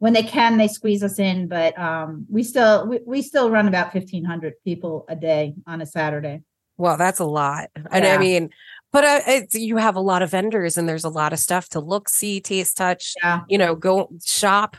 when 0.00 0.12
they 0.12 0.22
can, 0.22 0.58
they 0.58 0.68
squeeze 0.68 1.02
us 1.02 1.18
in, 1.18 1.48
but 1.48 1.76
um, 1.78 2.26
we 2.28 2.42
still, 2.42 2.86
we, 2.86 3.00
we 3.06 3.22
still 3.22 3.50
run 3.50 3.66
about 3.68 3.94
1500 3.94 4.52
people 4.64 5.06
a 5.08 5.16
day 5.16 5.54
on 5.66 5.80
a 5.80 5.86
Saturday. 5.86 6.42
well, 6.76 6.98
that's 6.98 7.20
a 7.20 7.24
lot. 7.24 7.70
And 7.90 8.06
I 8.06 8.18
mean, 8.18 8.50
but 8.92 9.04
uh, 9.04 9.20
it's, 9.26 9.54
you 9.54 9.78
have 9.78 9.96
a 9.96 10.00
lot 10.00 10.20
of 10.20 10.30
vendors 10.30 10.76
and 10.76 10.86
there's 10.86 11.04
a 11.04 11.08
lot 11.08 11.32
of 11.32 11.38
stuff 11.38 11.70
to 11.70 11.80
look, 11.80 12.06
see, 12.10 12.38
taste, 12.42 12.76
touch, 12.76 13.14
Yeah. 13.22 13.40
you 13.48 13.56
know, 13.56 13.74
go 13.74 14.10
shop. 14.22 14.76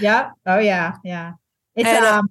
Yeah. 0.00 0.30
Oh 0.46 0.58
yeah. 0.58 0.94
Yeah. 1.04 1.34
It's, 1.76 1.88
And, 1.88 2.04
uh, 2.04 2.18
um, 2.18 2.30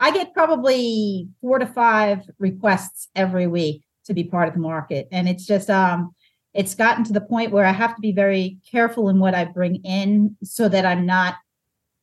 I 0.00 0.10
get 0.10 0.32
probably 0.32 1.28
four 1.42 1.58
to 1.58 1.66
five 1.66 2.20
requests 2.38 3.08
every 3.14 3.46
week 3.46 3.82
to 4.06 4.14
be 4.14 4.24
part 4.24 4.48
of 4.48 4.54
the 4.54 4.60
market. 4.60 5.08
And 5.12 5.28
it's 5.28 5.46
just, 5.46 5.70
um, 5.70 6.14
it's 6.54 6.74
gotten 6.74 7.04
to 7.04 7.12
the 7.12 7.20
point 7.20 7.52
where 7.52 7.64
I 7.64 7.72
have 7.72 7.94
to 7.94 8.00
be 8.00 8.12
very 8.12 8.58
careful 8.70 9.08
in 9.08 9.18
what 9.18 9.34
I 9.34 9.44
bring 9.44 9.76
in 9.84 10.36
so 10.44 10.68
that 10.68 10.84
I'm 10.84 11.06
not 11.06 11.36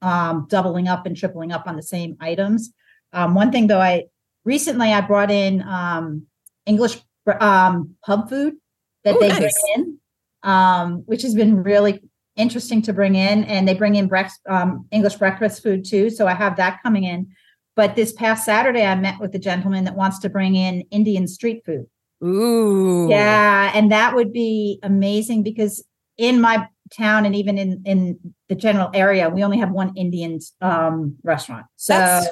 um, 0.01 0.47
doubling 0.49 0.87
up 0.87 1.05
and 1.05 1.15
tripling 1.15 1.51
up 1.51 1.67
on 1.67 1.75
the 1.75 1.83
same 1.83 2.17
items. 2.19 2.73
Um, 3.13 3.35
one 3.35 3.51
thing 3.51 3.67
though, 3.67 3.81
I 3.81 4.05
recently 4.45 4.91
I 4.91 5.01
brought 5.01 5.29
in 5.29 5.61
um, 5.63 6.25
English 6.65 6.97
um, 7.39 7.95
pub 8.03 8.29
food 8.29 8.55
that 9.03 9.15
Ooh, 9.15 9.19
they 9.19 9.29
nice. 9.29 9.39
bring 9.39 9.53
in, 9.75 9.97
um, 10.43 11.03
which 11.05 11.21
has 11.21 11.35
been 11.35 11.61
really 11.63 12.01
interesting 12.35 12.81
to 12.83 12.93
bring 12.93 13.15
in. 13.15 13.43
And 13.43 13.67
they 13.67 13.73
bring 13.73 13.95
in 13.95 14.07
breakfast, 14.07 14.39
um, 14.47 14.87
English 14.91 15.15
breakfast 15.15 15.61
food 15.61 15.85
too. 15.85 16.09
So 16.09 16.27
I 16.27 16.33
have 16.33 16.55
that 16.57 16.81
coming 16.81 17.03
in. 17.03 17.35
But 17.79 17.95
this 17.95 18.11
past 18.11 18.43
Saturday, 18.43 18.85
I 18.85 18.93
met 18.95 19.21
with 19.21 19.33
a 19.35 19.39
gentleman 19.39 19.85
that 19.85 19.95
wants 19.95 20.19
to 20.19 20.29
bring 20.29 20.53
in 20.57 20.81
Indian 20.91 21.29
street 21.29 21.63
food. 21.65 21.87
Ooh. 22.21 23.07
Yeah, 23.09 23.71
and 23.73 23.89
that 23.93 24.15
would 24.15 24.33
be 24.33 24.81
amazing 24.83 25.43
because 25.43 25.81
in 26.17 26.41
my 26.41 26.67
town 26.91 27.25
and 27.25 27.33
even 27.37 27.57
in 27.57 27.81
in 27.85 28.19
the 28.49 28.55
general 28.55 28.89
area, 28.93 29.29
we 29.29 29.45
only 29.45 29.59
have 29.59 29.71
one 29.71 29.95
Indian 29.95 30.39
um, 30.59 31.15
restaurant. 31.23 31.67
So 31.77 31.93
That's- 31.93 32.27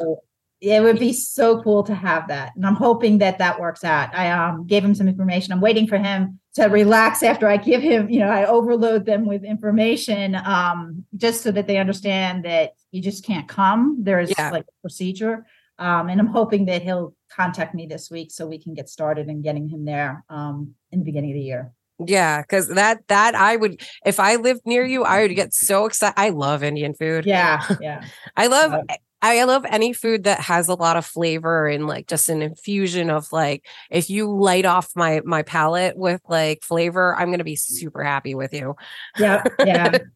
it 0.59 0.81
would 0.81 0.99
be 0.99 1.13
so 1.13 1.61
cool 1.61 1.83
to 1.83 1.93
have 1.93 2.27
that, 2.29 2.55
and 2.55 2.65
I'm 2.65 2.75
hoping 2.75 3.19
that 3.19 3.37
that 3.37 3.59
works 3.59 3.83
out. 3.83 4.15
I 4.15 4.31
um, 4.31 4.65
gave 4.65 4.83
him 4.83 4.95
some 4.95 5.07
information. 5.07 5.53
I'm 5.53 5.61
waiting 5.61 5.87
for 5.87 5.97
him 5.97 6.39
to 6.55 6.65
relax 6.65 7.21
after 7.21 7.47
I 7.47 7.57
give 7.57 7.81
him. 7.81 8.09
You 8.09 8.19
know, 8.19 8.29
I 8.29 8.45
overload 8.45 9.05
them 9.05 9.25
with 9.25 9.43
information 9.43 10.35
um, 10.35 11.05
just 11.15 11.41
so 11.41 11.51
that 11.51 11.67
they 11.67 11.77
understand 11.77 12.45
that 12.45 12.71
you 12.91 13.01
just 13.01 13.23
can't 13.23 13.47
come. 13.47 13.97
There 14.01 14.19
is 14.19 14.33
Yeah. 14.37 14.49
like 14.49 14.63
a 14.63 14.81
procedure. 14.81 15.45
Um, 15.79 16.09
and 16.09 16.19
I'm 16.19 16.27
hoping 16.27 16.65
that 16.65 16.81
he'll 16.81 17.13
contact 17.31 17.75
me 17.75 17.85
this 17.85 18.09
week 18.09 18.31
so 18.31 18.47
we 18.47 18.57
can 18.57 18.73
get 18.73 18.89
started 18.89 19.29
in 19.29 19.43
getting 19.43 19.69
him 19.69 19.85
there 19.85 20.23
um, 20.29 20.73
in 20.91 20.99
the 20.99 21.05
beginning 21.05 21.31
of 21.31 21.35
the 21.35 21.41
year. 21.41 21.71
Yeah, 22.05 22.41
because 22.41 22.67
that 22.69 23.07
that 23.07 23.33
I 23.33 23.55
would 23.55 23.81
if 24.05 24.19
I 24.19 24.35
lived 24.35 24.61
near 24.65 24.85
you, 24.85 25.03
I 25.03 25.23
would 25.23 25.35
get 25.35 25.53
so 25.53 25.85
excited. 25.85 26.13
I 26.15 26.29
love 26.29 26.63
Indian 26.63 26.93
food. 26.93 27.25
Yeah, 27.25 27.63
yeah, 27.81 28.03
I 28.35 28.47
love. 28.47 28.83
I 29.21 29.43
love 29.45 29.65
any 29.67 29.93
food 29.93 30.25
that 30.25 30.39
has 30.41 30.67
a 30.67 30.75
lot 30.75 30.95
of 30.97 31.05
flavor 31.05 31.67
and 31.67 31.87
like 31.87 32.07
just 32.07 32.29
an 32.29 32.41
infusion 32.41 33.09
of 33.09 33.31
like 33.31 33.65
if 33.89 34.09
you 34.09 34.31
light 34.31 34.65
off 34.65 34.89
my 34.95 35.21
my 35.25 35.41
palate 35.43 35.97
with 35.97 36.21
like 36.29 36.63
flavor, 36.63 37.15
I'm 37.15 37.31
gonna 37.31 37.43
be 37.43 37.55
super 37.55 38.03
happy 38.03 38.35
with 38.35 38.53
you. 38.53 38.75
yeah, 39.19 39.43
yeah. 39.65 39.97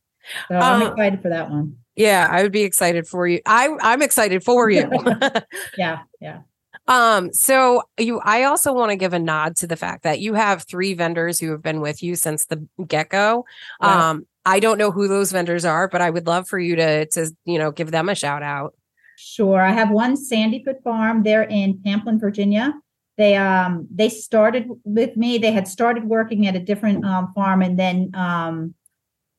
So 0.48 0.56
I'm 0.56 0.84
Uh, 0.84 0.92
excited 0.92 1.22
for 1.24 1.30
that 1.30 1.50
one. 1.50 1.78
Yeah, 1.96 2.28
I 2.30 2.44
would 2.44 2.52
be 2.52 2.62
excited 2.62 3.08
for 3.08 3.28
you. 3.28 3.42
I 3.46 3.76
I'm 3.82 4.04
excited 4.04 4.44
for 4.44 4.70
you. 4.70 4.88
Yeah, 5.78 6.04
yeah. 6.20 6.42
um, 6.88 7.34
so 7.34 7.82
you 7.98 8.20
I 8.24 8.44
also 8.44 8.72
want 8.72 8.92
to 8.92 8.96
give 8.98 9.14
a 9.14 9.20
nod 9.20 9.56
to 9.58 9.68
the 9.68 9.76
fact 9.76 10.04
that 10.04 10.20
you 10.20 10.36
have 10.36 10.64
three 10.64 10.94
vendors 10.94 11.40
who 11.40 11.50
have 11.52 11.64
been 11.64 11.82
with 11.82 12.04
you 12.04 12.16
since 12.16 12.46
the 12.46 12.66
get-go. 12.88 13.46
Yeah. 13.82 14.10
Um, 14.12 14.28
I 14.46 14.60
don't 14.60 14.78
know 14.78 14.92
who 14.92 15.08
those 15.08 15.32
vendors 15.32 15.66
are, 15.66 15.88
but 15.88 16.02
I 16.02 16.10
would 16.12 16.28
love 16.28 16.48
for 16.48 16.60
you 16.60 16.76
to 16.76 17.08
to 17.08 17.32
you 17.46 17.58
know 17.58 17.72
give 17.72 17.90
them 17.90 18.08
a 18.08 18.16
shout 18.16 18.44
out. 18.44 18.76
Sure. 19.18 19.62
I 19.62 19.72
have 19.72 19.92
one 19.92 20.16
Sandyfoot 20.16 20.82
Farm. 20.84 21.24
They're 21.24 21.44
in 21.44 21.80
Pamplin, 21.80 22.20
Virginia. 22.20 22.74
They 23.18 23.36
um 23.36 23.88
they 23.94 24.10
started 24.10 24.68
with 24.84 25.16
me. 25.18 25.38
They 25.38 25.52
had 25.52 25.68
started 25.68 26.06
working 26.06 26.48
at 26.48 26.56
a 26.56 26.60
different 26.60 27.06
um, 27.06 27.32
farm, 27.36 27.62
and 27.62 27.78
then 27.78 28.12
um 28.16 28.74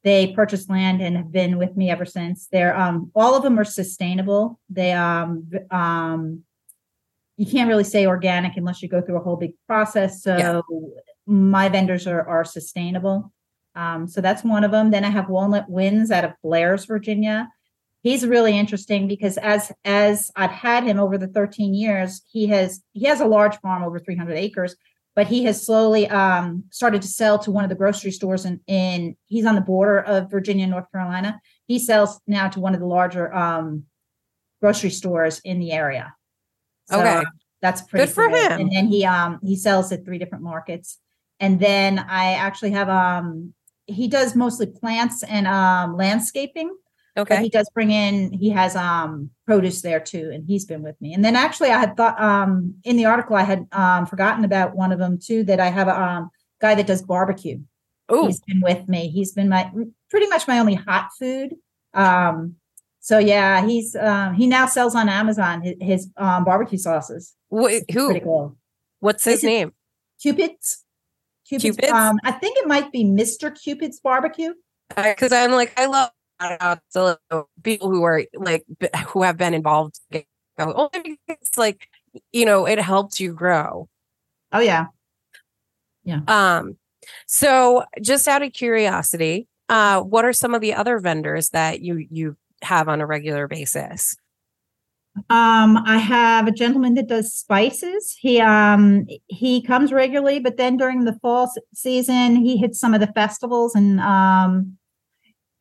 they 0.05 0.33
purchased 0.35 0.68
land 0.68 1.01
and 1.01 1.16
have 1.16 1.33
been 1.33 1.59
with 1.59 1.77
me 1.77 1.91
ever 1.91 2.05
since. 2.05 2.49
They're 2.53 2.77
um 2.77 3.11
all 3.14 3.35
of 3.35 3.43
them 3.43 3.59
are 3.59 3.64
sustainable. 3.64 4.61
They 4.70 4.93
um 4.93 5.49
um 5.70 6.45
you 7.37 7.47
can't 7.47 7.68
really 7.68 7.83
say 7.85 8.07
organic 8.07 8.57
unless 8.57 8.83
you 8.83 8.89
go 8.89 9.01
through 9.01 9.16
a 9.16 9.23
whole 9.23 9.37
big 9.37 9.53
process. 9.66 10.23
So 10.23 10.37
Yeah. 10.37 10.61
my 11.27 11.68
vendors 11.68 12.07
are 12.07 12.29
are 12.29 12.45
sustainable. 12.45 13.33
Um, 13.75 14.07
so 14.07 14.20
that's 14.20 14.45
one 14.45 14.64
of 14.64 14.70
them. 14.70 14.91
Then 14.91 15.05
I 15.05 15.09
have 15.09 15.31
Walnut 15.31 15.68
Winds 15.68 16.11
out 16.11 16.25
of 16.25 16.33
Blair's, 16.43 16.85
Virginia 16.85 17.49
he's 18.03 18.26
really 18.26 18.59
interesting 18.59 19.09
because 19.09 19.38
as 19.38 19.72
as 19.84 20.30
I've 20.36 20.50
had 20.50 20.84
him 20.84 20.98
over 20.98 21.16
the 21.16 21.28
13 21.28 21.74
years, 21.74 22.22
he 22.30 22.46
has 22.48 22.82
he 22.92 23.07
has 23.07 23.20
a 23.20 23.26
large 23.26 23.57
farm 23.61 23.82
over 23.82 23.98
300 23.98 24.34
acres, 24.34 24.76
but 25.14 25.26
he 25.26 25.44
has 25.44 25.64
slowly 25.64 26.09
um, 26.09 26.64
started 26.70 27.03
to 27.03 27.09
sell 27.09 27.38
to 27.40 27.50
one 27.50 27.64
of 27.64 27.70
the 27.70 27.76
grocery 27.76 28.11
stores 28.11 28.44
in 28.44 28.61
in 28.66 29.16
he's 29.26 29.46
on 29.46 29.55
the 29.55 29.61
border 29.61 30.00
of 30.00 30.30
Virginia 30.30 30.64
and 30.64 30.72
North 30.72 30.90
Carolina. 30.92 31.40
He 31.66 31.78
sells 31.78 32.20
now 32.26 32.48
to 32.48 32.61
one 32.61 32.74
of 32.74 32.80
the 32.80 32.86
larger 32.86 33.32
um, 33.32 33.84
grocery 34.61 34.90
stores 34.90 35.40
in 35.44 35.59
the 35.59 35.72
area. 35.72 36.14
So 36.86 37.00
Okay. 37.00 37.24
that's 37.61 37.82
pretty 37.82 38.07
Good 38.07 38.14
for 38.14 38.28
cool. 38.28 38.34
him. 38.34 38.61
And 38.61 38.72
then 38.72 38.86
he 38.88 39.05
um 39.05 39.38
he 39.42 39.57
sells 39.57 39.92
at 39.92 40.05
three 40.05 40.18
different 40.18 40.44
markets. 40.44 40.98
And 41.40 41.59
then 41.59 41.98
I 41.98 42.32
actually 42.34 42.72
have 42.72 42.88
um 42.88 43.55
he 43.86 44.09
does 44.09 44.34
mostly 44.34 44.66
plants 44.66 45.22
and 45.22 45.46
um 45.46 45.96
landscaping 45.96 46.74
but 47.14 47.22
Okay. 47.22 47.42
he 47.42 47.48
does 47.50 47.68
bring 47.74 47.90
in 47.90 48.32
he 48.32 48.48
has 48.50 48.74
um 48.74 49.28
produce 49.46 49.82
there 49.82 50.00
too 50.00 50.30
and 50.32 50.44
he's 50.46 50.64
been 50.64 50.82
with 50.82 50.98
me 51.00 51.12
and 51.12 51.22
then 51.24 51.36
actually 51.36 51.70
i 51.70 51.78
had 51.78 51.96
thought 51.96 52.18
um 52.20 52.74
in 52.84 52.96
the 52.96 53.04
article 53.04 53.36
i 53.36 53.42
had 53.42 53.66
um 53.72 54.06
forgotten 54.06 54.44
about 54.44 54.74
one 54.74 54.92
of 54.92 54.98
them 54.98 55.18
too 55.18 55.44
that 55.44 55.60
i 55.60 55.66
have 55.68 55.88
a 55.88 56.00
um 56.02 56.30
guy 56.62 56.74
that 56.76 56.86
does 56.86 57.02
barbecue. 57.02 57.58
Oh, 58.08 58.26
He's 58.26 58.40
been 58.40 58.60
with 58.60 58.88
me. 58.88 59.08
He's 59.08 59.32
been 59.32 59.48
my 59.48 59.70
pretty 60.10 60.26
much 60.28 60.46
my 60.46 60.58
only 60.58 60.74
hot 60.74 61.08
food. 61.18 61.54
Um, 61.94 62.56
so 63.00 63.18
yeah, 63.18 63.66
he's 63.66 63.96
um, 63.96 64.34
he 64.34 64.46
now 64.46 64.66
sells 64.66 64.94
on 64.94 65.08
Amazon 65.08 65.62
his, 65.62 65.74
his 65.80 66.10
um, 66.16 66.44
barbecue 66.44 66.78
sauces. 66.78 67.34
wh- 67.50 67.80
who? 67.92 68.20
Cool. 68.20 68.56
What's 69.00 69.24
his 69.24 69.38
Is 69.38 69.44
name? 69.44 69.72
Cupid's. 70.22 70.84
Cupid's. 71.48 71.76
Cupid's? 71.76 71.90
Um, 71.92 72.18
I 72.22 72.32
think 72.32 72.58
it 72.58 72.66
might 72.68 72.92
be 72.92 73.04
Mr. 73.04 73.50
Cupid's 73.50 73.98
barbecue. 73.98 74.54
Because 74.94 75.32
I'm 75.32 75.50
like, 75.52 75.72
I 75.76 75.86
love 75.86 76.10
uh, 76.61 76.76
so 76.88 77.16
people 77.62 77.90
who 77.90 78.03
are 78.03 78.24
like 78.34 78.64
who 79.09 79.22
have 79.22 79.36
been 79.36 79.55
involved. 79.55 79.99
Only 80.59 80.90
because 80.93 81.16
it's 81.28 81.59
like 81.59 81.88
you 82.32 82.45
know 82.45 82.66
it 82.66 82.78
helped 82.78 83.20
you 83.20 83.32
grow. 83.32 83.88
Oh 84.53 84.61
yeah. 84.61 84.86
Yeah. 86.05 86.20
Um, 86.26 86.76
so 87.26 87.84
just 88.03 88.28
out 88.28 88.43
of 88.43 88.53
curiosity, 88.53 89.49
uh, 89.68 90.01
what 90.03 90.24
are 90.24 90.32
some 90.32 90.55
of 90.55 90.61
the 90.61 90.74
other 90.74 90.99
vendors 90.99 91.51
that 91.51 91.80
you 91.80 92.07
you 92.11 92.36
have 92.62 92.88
on 92.88 93.01
a 93.01 93.07
regular 93.07 93.49
basis? 93.49 94.16
Um, 95.28 95.76
I 95.76 95.99
have 95.99 96.47
a 96.47 96.53
gentleman 96.53 96.95
that 96.95 97.07
does 97.07 97.32
spices. 97.34 98.16
He 98.18 98.40
um 98.40 99.07
he 99.28 99.62
comes 99.62 99.93
regularly, 99.93 100.40
but 100.40 100.57
then 100.57 100.76
during 100.76 101.05
the 101.05 101.18
fall 101.20 101.53
season, 101.74 102.36
he 102.36 102.57
hits 102.57 102.80
some 102.80 102.95
of 102.95 103.01
the 103.01 103.12
festivals 103.12 103.74
and 103.74 104.01
um 104.01 104.78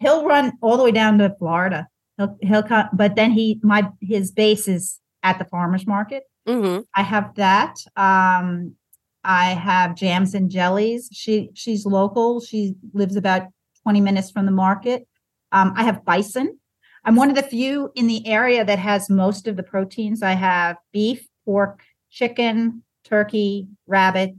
he'll 0.01 0.25
run 0.25 0.53
all 0.61 0.77
the 0.77 0.83
way 0.83 0.91
down 0.91 1.19
to 1.19 1.33
Florida. 1.39 1.87
He'll 2.17 2.37
he'll 2.41 2.63
come, 2.63 2.89
but 2.93 3.15
then 3.15 3.31
he 3.31 3.59
my 3.63 3.87
his 4.01 4.31
base 4.31 4.67
is 4.67 4.99
at 5.23 5.39
the 5.39 5.45
farmers 5.45 5.87
market. 5.87 6.23
Mm-hmm. 6.47 6.81
I 6.95 7.03
have 7.03 7.35
that. 7.35 7.77
Um, 7.95 8.75
I 9.23 9.51
have 9.51 9.95
jams 9.95 10.33
and 10.33 10.49
jellies. 10.49 11.09
She 11.13 11.51
she's 11.53 11.85
local. 11.85 12.41
She 12.41 12.75
lives 12.93 13.15
about 13.15 13.43
20 13.83 14.01
minutes 14.01 14.31
from 14.31 14.45
the 14.45 14.51
market. 14.51 15.07
Um, 15.51 15.73
I 15.75 15.83
have 15.83 16.03
bison. 16.03 16.57
I'm 17.03 17.15
one 17.15 17.29
of 17.29 17.35
the 17.35 17.43
few 17.43 17.91
in 17.95 18.07
the 18.07 18.27
area 18.27 18.63
that 18.63 18.79
has 18.79 19.09
most 19.09 19.47
of 19.47 19.55
the 19.57 19.63
proteins. 19.63 20.21
I 20.21 20.33
have 20.33 20.77
beef, 20.91 21.27
pork, 21.45 21.81
chicken, 22.11 22.83
turkey, 23.03 23.67
rabbit, 23.87 24.35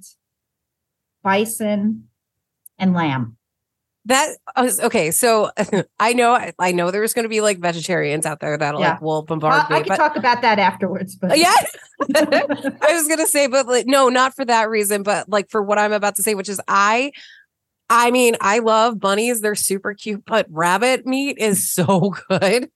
bison, 1.22 2.08
and 2.78 2.94
lamb. 2.94 3.36
That 4.06 4.36
was 4.56 4.80
okay. 4.80 5.10
So 5.12 5.50
I 6.00 6.12
know 6.12 6.36
I 6.58 6.72
know 6.72 6.90
there's 6.90 7.12
going 7.14 7.22
to 7.24 7.28
be 7.28 7.40
like 7.40 7.58
vegetarians 7.60 8.26
out 8.26 8.40
there 8.40 8.56
that 8.56 8.78
Yeah. 8.78 8.92
like 8.92 9.00
will 9.00 9.08
Well, 9.08 9.22
bombard 9.22 9.64
I 9.68 9.74
me. 9.74 9.78
can 9.80 9.88
But 9.88 9.96
talk 9.96 10.16
about 10.16 10.42
that 10.42 10.58
afterwards. 10.58 11.14
But 11.16 11.38
yeah, 11.38 11.54
I 12.16 12.94
was 12.94 13.06
gonna 13.08 13.26
say, 13.26 13.46
but 13.46 13.66
like, 13.66 13.86
no, 13.86 14.08
not 14.08 14.34
for 14.34 14.44
that 14.44 14.68
reason, 14.68 15.02
but 15.02 15.28
like 15.28 15.50
for 15.50 15.62
what 15.62 15.78
I'm 15.78 15.92
about 15.92 16.16
to 16.16 16.22
say, 16.22 16.34
which 16.34 16.48
is 16.48 16.60
I, 16.66 17.12
I 17.90 18.10
mean, 18.10 18.36
I 18.40 18.58
love 18.58 18.98
bunnies; 18.98 19.40
they're 19.40 19.54
super 19.54 19.94
cute, 19.94 20.24
but 20.26 20.46
rabbit 20.50 21.06
meat 21.06 21.38
is 21.38 21.70
so 21.72 22.14
good. 22.28 22.70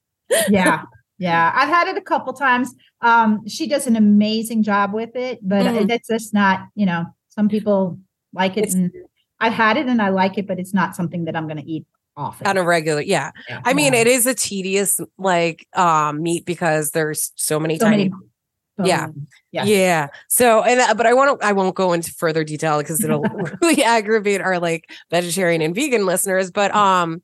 yeah 0.49 0.83
yeah 1.19 1.51
i've 1.55 1.69
had 1.69 1.87
it 1.87 1.95
a 1.97 2.01
couple 2.01 2.31
times 2.33 2.75
um 3.01 3.41
she 3.47 3.65
does 3.65 3.87
an 3.87 3.95
amazing 3.95 4.61
job 4.61 4.93
with 4.93 5.15
it 5.15 5.39
but 5.41 5.65
Mhm. 5.65 5.87
that's 5.87 6.07
just 6.09 6.31
not 6.33 6.67
you 6.75 6.85
know 6.85 7.05
some 7.29 7.47
people 7.49 7.97
like 8.33 8.57
it 8.57 8.65
It's- 8.65 8.73
and 8.75 8.91
i've 9.39 9.53
had 9.53 9.77
it 9.77 9.87
and 9.87 10.01
i 10.01 10.09
like 10.09 10.37
it 10.37 10.47
but 10.47 10.59
it's 10.59 10.73
not 10.73 10.95
something 10.95 11.25
that 11.25 11.35
i'm 11.35 11.47
going 11.47 11.57
to 11.57 11.69
eat 11.69 11.85
often 12.15 12.47
On 12.47 12.57
a 12.57 12.63
regular, 12.63 13.01
yeah. 13.01 13.29
Yeah. 13.47 13.61
I 13.63 13.75
mean, 13.75 13.93
Yeah. 13.93 13.99
it 13.99 14.07
is 14.07 14.25
a 14.25 14.33
tedious 14.33 14.99
like 15.19 15.67
um 15.73 16.23
meat 16.23 16.45
because 16.45 16.89
there's 16.89 17.31
so 17.35 17.59
many 17.59 17.77
so 17.77 17.85
tiny. 17.85 18.09
many 18.09 18.89
Yeah. 18.89 19.09
yeah 19.51 19.63
Yeah. 19.65 20.07
So, 20.27 20.63
and 20.63 20.79
uh, 20.79 20.95
but 20.95 21.05
I 21.05 21.13
want 21.13 21.39
to, 21.39 21.45
I 21.47 21.51
won't 21.51 21.75
go 21.75 21.93
into 21.93 22.11
further 22.13 22.43
detail 22.43 22.79
because 22.79 23.03
it'll 23.03 23.21
really 23.61 23.83
aggravate 23.83 24.41
our 24.41 24.57
like 24.59 24.89
vegetarian 25.11 25.61
and 25.61 25.75
vegan 25.75 26.07
listeners. 26.07 26.49
But, 26.49 26.73
um, 26.75 27.21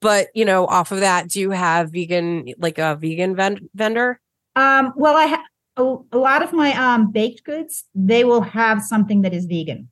but 0.00 0.28
you 0.34 0.46
know, 0.46 0.66
off 0.66 0.90
of 0.90 1.00
that, 1.00 1.28
do 1.28 1.38
you 1.38 1.50
have 1.50 1.90
vegan, 1.92 2.54
like 2.56 2.78
a 2.78 2.96
vegan 2.96 3.36
ven- 3.36 3.68
vendor? 3.74 4.20
um 4.56 4.92
well 4.96 5.16
i 5.16 5.24
have 5.26 5.40
a, 5.76 5.96
a 6.12 6.18
lot 6.18 6.42
of 6.42 6.52
my 6.54 6.72
um 6.72 7.12
baked 7.12 7.44
goods 7.44 7.84
they 7.94 8.24
will 8.24 8.40
have 8.40 8.82
something 8.82 9.20
that 9.22 9.32
is 9.34 9.44
vegan 9.46 9.88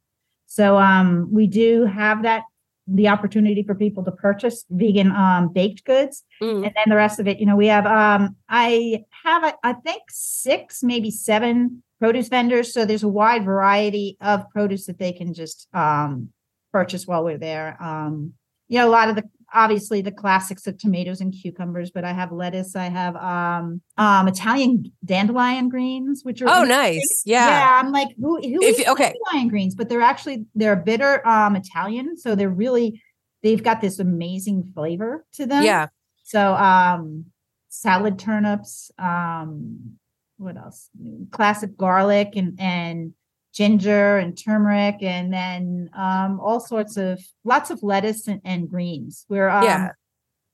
so 0.49 0.77
um 0.79 1.29
we 1.33 1.47
do 1.47 1.85
have 1.85 2.23
that 2.25 2.43
the 2.91 3.07
opportunity 3.07 3.63
for 3.63 3.75
people 3.75 4.03
to 4.03 4.11
purchase 4.11 4.65
vegan 4.71 5.11
um 5.13 5.53
baked 5.53 5.85
goods. 5.85 6.25
Mm. 6.43 6.65
and 6.65 6.73
then 6.75 6.89
the 6.89 6.97
rest 6.97 7.21
of 7.21 7.29
it 7.29 7.39
you 7.39 7.47
know 7.47 7.55
we 7.65 7.67
have 7.69 7.87
um 7.87 8.35
i 8.49 9.05
have 9.25 9.45
I- 9.45 9.55
i 9.71 9.73
think 9.75 10.03
six 10.09 10.83
maybe 10.83 11.11
seven 11.11 11.83
produce 12.01 12.29
vendors. 12.29 12.73
So 12.73 12.85
there's 12.85 13.03
a 13.03 13.09
wide 13.09 13.45
variety 13.45 14.17
of 14.21 14.49
produce 14.51 14.87
that 14.87 14.99
they 15.01 15.13
can 15.13 15.35
just 15.35 15.67
um 15.75 16.29
purchase 16.73 17.07
while 17.09 17.25
we're 17.25 17.39
there. 17.39 17.77
Um 17.83 18.35
you 18.69 18.79
know 18.79 18.89
a 18.89 18.95
lot 18.99 19.09
of 19.11 19.17
the 19.17 19.25
obviously 19.55 20.01
the 20.03 20.13
classics 20.13 20.67
of 20.67 20.77
tomatoes 20.79 21.21
and 21.21 21.33
cucumbers 21.33 21.91
but 21.91 22.05
i 22.05 22.13
have 22.13 22.31
lettuce 22.33 22.77
i 22.77 22.85
have 22.85 23.17
um 23.17 23.81
um 23.97 24.29
italian 24.29 24.85
dandelion 25.05 25.69
greens 25.69 26.23
which 26.23 26.43
are 26.43 26.49
Oh, 26.49 26.57
really 26.63 26.69
nice. 26.69 27.23
good. 27.25 27.31
Yeah. 27.33 27.81
i'm 27.83 27.91
like 27.93 28.09
who, 28.21 28.37
who 28.41 28.59
If- 28.63 28.81
eats 28.81 28.89
okay. 28.89 29.15
dandelion 29.15 29.49
greens 29.49 29.75
but 29.75 29.89
they're 29.89 30.03
actually 30.03 30.45
they're 30.55 30.77
bitter 30.77 31.27
um 31.27 31.57
italian 31.57 32.17
so 32.17 32.35
they're 32.35 32.49
really 32.51 33.01
they've 33.43 33.63
got 33.63 33.81
this 33.81 33.99
amazing 33.99 34.71
flavor 34.75 35.25
to 35.35 35.47
them 35.47 35.63
Yeah. 35.63 35.87
so 36.25 36.55
um 36.55 37.27
salad 37.71 38.19
turnips, 38.19 38.91
um 38.99 39.97
what 40.39 40.57
else? 40.57 40.89
Classic 41.33 41.77
garlic 41.77 42.35
and 42.37 42.59
and 42.61 43.13
ginger 43.59 44.19
and 44.19 44.39
turmeric 44.39 45.03
and 45.03 45.33
then 45.33 45.91
um 45.97 46.39
all 46.39 46.61
sorts 46.61 46.97
of 46.97 47.21
lots 47.43 47.71
of 47.71 47.83
lettuce 47.83 48.29
and, 48.29 48.41
and 48.45 48.71
greens. 48.71 49.27
We're 49.29 49.49
um 49.49 49.65
Yeah. 49.65 49.89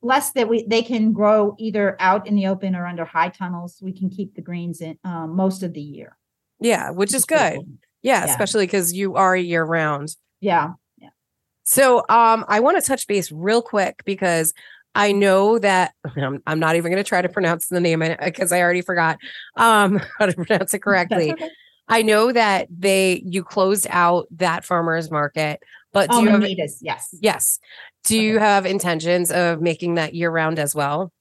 less 0.01 0.33
that 0.33 0.49
we 0.49 0.67
they 0.67 0.81
can 0.81 1.13
grow 1.13 1.55
either 1.59 1.97
out 2.01 2.27
in 2.27 2.35
the 2.35 2.47
open 2.47 2.75
or 2.75 2.87
under 2.87 3.05
high 3.05 3.29
tunnels. 3.29 3.79
We 3.83 3.93
can 3.93 4.09
keep 4.09 4.35
the 4.35 4.41
greens 4.41 4.81
in 4.81 4.97
um, 5.05 5.37
most 5.37 5.63
of 5.63 5.75
the 5.75 5.83
year. 5.83 6.17
Yeah. 6.61 6.93
Which 6.93 7.13
is 7.13 7.27
good. 7.27 7.61
Yeah. 8.01 8.25
Yeah. 8.25 8.25
Especially 8.25 8.65
because 8.65 8.95
you 8.95 9.17
are 9.17 9.37
year 9.37 9.63
round. 9.65 10.17
Yeah. 10.41 10.71
So 11.65 11.99
um 12.09 12.47
I 12.49 12.61
want 12.61 12.81
to 12.81 12.87
touch 12.87 13.07
base 13.07 13.31
real 13.31 13.61
quick 13.61 14.03
because 14.07 14.55
I 14.95 15.13
know 15.13 15.59
that 15.59 15.93
I'm, 16.17 16.43
I'm 16.47 16.59
not 16.59 16.77
even 16.77 16.91
going 16.91 17.05
to 17.05 17.09
try 17.09 17.21
to 17.21 17.29
pronounce 17.29 17.69
the 17.69 17.81
name 17.81 18.03
because 18.25 18.51
I 18.51 18.63
already 18.63 18.81
forgot 18.81 19.19
um 19.57 20.01
how 20.19 20.25
to 20.25 20.33
pronounce 20.33 20.73
it 20.73 20.81
correctly. 20.81 21.35
Okay. 21.91 21.99
I 21.99 22.03
know 22.03 22.33
that 22.33 22.69
they 22.71 23.23
you 23.27 23.45
closed 23.45 23.87
out 23.91 24.27
that 24.33 24.65
farmers 24.65 25.11
market, 25.11 25.63
but 25.93 26.11
do 26.11 26.17
Oh, 26.17 26.23
you 26.23 26.29
have 26.31 26.45
yes. 26.81 27.15
yes. 27.21 27.59
Do 28.05 28.19
you 28.19 28.39
have 28.39 28.67
intentions 28.67 29.31
of 29.31 29.61
making 29.61 29.95
that 29.95 30.15
year 30.15 30.31
round 30.31 30.59
as 30.59 30.75
well? 30.75 31.13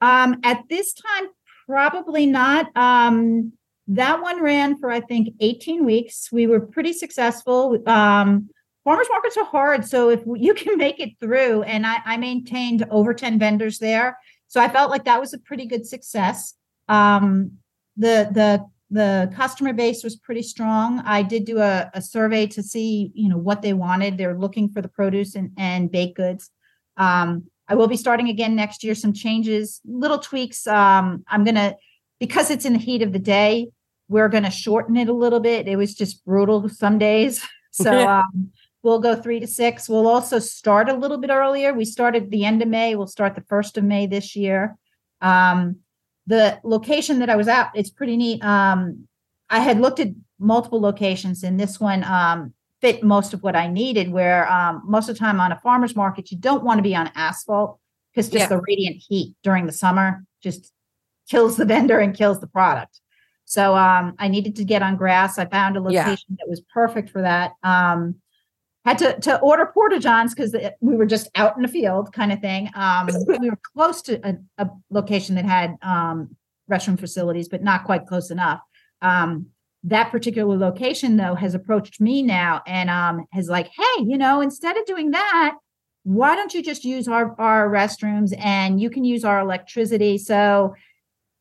Um, 0.00 0.40
at 0.42 0.62
this 0.68 0.94
time, 0.94 1.28
probably 1.66 2.26
not. 2.26 2.74
Um, 2.76 3.52
that 3.88 4.22
one 4.22 4.42
ran 4.42 4.78
for 4.78 4.90
I 4.90 5.00
think 5.00 5.34
18 5.40 5.84
weeks. 5.84 6.30
We 6.32 6.46
were 6.46 6.60
pretty 6.60 6.92
successful. 6.92 7.82
Um, 7.86 8.48
farmers 8.84 9.08
markets 9.10 9.36
are 9.36 9.44
hard, 9.44 9.86
so 9.86 10.08
if 10.10 10.20
you 10.36 10.54
can 10.54 10.76
make 10.78 11.00
it 11.00 11.10
through, 11.20 11.62
and 11.62 11.86
I, 11.86 11.98
I 12.04 12.16
maintained 12.16 12.84
over 12.90 13.12
10 13.14 13.38
vendors 13.38 13.78
there, 13.78 14.18
so 14.48 14.60
I 14.60 14.68
felt 14.68 14.90
like 14.90 15.04
that 15.04 15.20
was 15.20 15.32
a 15.34 15.38
pretty 15.38 15.66
good 15.66 15.86
success. 15.86 16.54
Um, 16.88 17.52
the 17.96 18.28
the 18.32 18.66
the 18.92 19.32
customer 19.34 19.72
base 19.72 20.04
was 20.04 20.16
pretty 20.16 20.42
strong. 20.42 21.00
I 21.00 21.22
did 21.22 21.46
do 21.46 21.60
a, 21.60 21.90
a 21.94 22.02
survey 22.02 22.46
to 22.48 22.62
see, 22.62 23.10
you 23.14 23.30
know, 23.30 23.38
what 23.38 23.62
they 23.62 23.72
wanted. 23.72 24.18
They're 24.18 24.38
looking 24.38 24.68
for 24.68 24.82
the 24.82 24.88
produce 24.88 25.34
and, 25.34 25.50
and 25.56 25.90
baked 25.90 26.18
goods. 26.18 26.50
Um, 26.98 27.44
I 27.68 27.74
will 27.74 27.88
be 27.88 27.96
starting 27.96 28.28
again 28.28 28.54
next 28.54 28.84
year. 28.84 28.94
Some 28.94 29.14
changes, 29.14 29.80
little 29.86 30.18
tweaks. 30.18 30.66
Um, 30.66 31.24
I'm 31.26 31.42
gonna 31.42 31.76
because 32.20 32.50
it's 32.50 32.66
in 32.66 32.74
the 32.74 32.78
heat 32.78 33.00
of 33.00 33.14
the 33.14 33.18
day. 33.18 33.68
We're 34.08 34.28
gonna 34.28 34.50
shorten 34.50 34.98
it 34.98 35.08
a 35.08 35.14
little 35.14 35.40
bit. 35.40 35.68
It 35.68 35.76
was 35.76 35.94
just 35.94 36.22
brutal 36.26 36.68
some 36.68 36.98
days, 36.98 37.42
so 37.72 38.06
um, 38.06 38.50
we'll 38.82 38.98
go 38.98 39.16
three 39.16 39.40
to 39.40 39.46
six. 39.46 39.88
We'll 39.88 40.06
also 40.06 40.38
start 40.38 40.90
a 40.90 40.94
little 40.94 41.16
bit 41.16 41.30
earlier. 41.30 41.72
We 41.72 41.86
started 41.86 42.30
the 42.30 42.44
end 42.44 42.60
of 42.60 42.68
May. 42.68 42.94
We'll 42.94 43.06
start 43.06 43.36
the 43.36 43.44
first 43.48 43.78
of 43.78 43.84
May 43.84 44.06
this 44.06 44.36
year. 44.36 44.76
Um, 45.22 45.76
the 46.26 46.60
location 46.64 47.18
that 47.18 47.30
I 47.30 47.36
was 47.36 47.48
at, 47.48 47.70
it's 47.74 47.90
pretty 47.90 48.16
neat. 48.16 48.42
Um, 48.44 49.08
I 49.50 49.60
had 49.60 49.80
looked 49.80 50.00
at 50.00 50.08
multiple 50.38 50.80
locations, 50.80 51.42
and 51.42 51.58
this 51.58 51.78
one 51.80 52.04
um, 52.04 52.54
fit 52.80 53.02
most 53.02 53.34
of 53.34 53.42
what 53.42 53.56
I 53.56 53.66
needed. 53.68 54.10
Where 54.12 54.50
um, 54.50 54.82
most 54.84 55.08
of 55.08 55.14
the 55.16 55.18
time 55.20 55.40
on 55.40 55.52
a 55.52 55.58
farmer's 55.60 55.96
market, 55.96 56.30
you 56.30 56.38
don't 56.38 56.64
want 56.64 56.78
to 56.78 56.82
be 56.82 56.94
on 56.94 57.10
asphalt 57.14 57.78
because 58.12 58.28
just 58.28 58.42
Yeah. 58.44 58.48
the 58.48 58.60
radiant 58.60 58.96
heat 58.96 59.34
during 59.42 59.66
the 59.66 59.72
summer 59.72 60.24
just 60.42 60.72
kills 61.28 61.56
the 61.56 61.64
vendor 61.74 61.98
and 61.98 62.16
kills 62.16 62.40
the 62.40 62.46
product. 62.46 63.00
So 63.44 63.76
um, 63.76 64.14
I 64.18 64.28
needed 64.28 64.56
to 64.56 64.64
get 64.64 64.82
on 64.82 64.96
grass. 64.96 65.38
I 65.38 65.44
found 65.46 65.76
a 65.76 65.80
Yeah. 65.90 66.04
location 66.04 66.36
that 66.38 66.48
was 66.48 66.62
perfect 66.72 67.10
for 67.10 67.20
that. 67.22 67.52
Um, 67.62 68.16
had 68.84 68.98
to 68.98 69.18
to 69.20 69.38
order 69.40 69.66
porta 69.66 69.98
johns 69.98 70.34
because 70.34 70.54
we 70.80 70.96
were 70.96 71.06
just 71.06 71.30
out 71.34 71.56
in 71.56 71.62
the 71.62 71.68
field, 71.68 72.12
kind 72.12 72.32
of 72.32 72.40
thing. 72.40 72.70
Um, 72.74 73.08
we 73.26 73.50
were 73.50 73.58
close 73.74 74.02
to 74.02 74.20
a, 74.28 74.36
a 74.58 74.70
location 74.90 75.36
that 75.36 75.44
had 75.44 75.76
um, 75.82 76.36
restroom 76.70 76.98
facilities, 76.98 77.48
but 77.48 77.62
not 77.62 77.84
quite 77.84 78.06
close 78.06 78.30
enough. 78.30 78.60
Um, 79.00 79.46
that 79.84 80.10
particular 80.10 80.56
location 80.56 81.16
though 81.16 81.34
has 81.34 81.54
approached 81.54 82.00
me 82.00 82.22
now 82.22 82.62
and 82.66 82.88
um 82.88 83.26
has 83.32 83.48
like 83.48 83.66
hey 83.66 84.04
you 84.04 84.16
know 84.16 84.40
instead 84.40 84.76
of 84.76 84.86
doing 84.86 85.10
that 85.10 85.56
why 86.04 86.34
don't 86.36 86.54
you 86.54 86.62
just 86.62 86.84
use 86.84 87.08
our 87.08 87.34
our 87.40 87.68
restrooms 87.68 88.32
and 88.38 88.80
you 88.80 88.88
can 88.90 89.04
use 89.04 89.24
our 89.24 89.40
electricity 89.40 90.18
so 90.18 90.74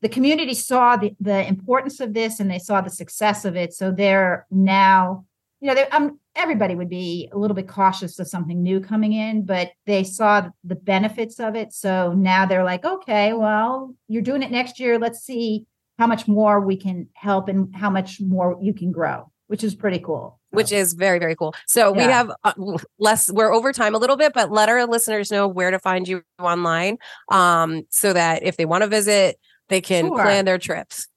the 0.02 0.10
community 0.10 0.56
saw 0.56 0.96
the, 0.96 1.16
the 1.20 1.48
importance 1.48 2.00
of 2.00 2.16
this 2.16 2.40
and 2.40 2.50
they 2.50 2.58
saw 2.58 2.82
the 2.82 2.90
success 2.90 3.46
of 3.46 3.56
it 3.56 3.74
so 3.74 3.92
they're 3.92 4.48
now 4.50 5.26
you 5.62 5.74
know 5.74 5.86
um, 5.92 6.20
everybody 6.36 6.76
would 6.76 6.90
be 6.90 7.30
a 7.32 7.38
little 7.38 7.56
bit 7.56 7.68
cautious 7.68 8.20
of 8.20 8.28
something 8.28 8.62
new 8.62 8.80
coming 8.80 9.14
in 9.14 9.46
but 9.46 9.72
they 9.86 10.04
saw 10.04 10.50
the 10.64 10.76
benefits 10.76 11.40
of 11.40 11.56
it 11.56 11.72
so 11.72 12.14
now 12.14 12.46
they're 12.46 12.64
like 12.64 12.84
okay 12.84 13.34
well 13.34 13.96
you're 14.08 14.22
doing 14.22 14.44
it 14.44 14.52
next 14.52 14.80
year 14.80 15.00
let's 15.00 15.20
see 15.20 15.66
how 16.02 16.08
much 16.08 16.28
more 16.28 16.60
we 16.60 16.76
can 16.76 17.08
help 17.14 17.48
and 17.48 17.74
how 17.76 17.88
much 17.88 18.20
more 18.20 18.58
you 18.60 18.74
can 18.74 18.92
grow, 18.92 19.32
which 19.46 19.64
is 19.64 19.76
pretty 19.76 20.00
cool. 20.00 20.40
Which 20.50 20.72
is 20.72 20.94
very, 20.94 21.20
very 21.20 21.36
cool. 21.36 21.54
So 21.68 21.96
yeah. 21.96 22.08
we 22.08 22.12
have 22.12 22.32
uh, 22.44 22.54
less, 22.98 23.32
we're 23.32 23.54
over 23.54 23.72
time 23.72 23.94
a 23.94 24.00
little 24.00 24.18
bit, 24.18 24.34
but 24.34 24.52
let 24.52 24.68
our 24.68 24.88
listeners 24.88 25.32
know 25.32 25.48
where 25.48 25.70
to 25.70 25.78
find 25.78 26.08
you 26.08 26.24
online 26.40 26.98
um, 27.30 27.84
so 27.92 28.14
that 28.14 28.42
if 28.42 28.58
they 28.58 28.66
want 28.66 28.82
to 28.82 28.88
visit, 28.88 29.38
they 29.70 29.80
can 29.80 30.08
sure. 30.08 30.24
plan 30.24 30.44
their 30.46 30.58
trips. 30.58 31.08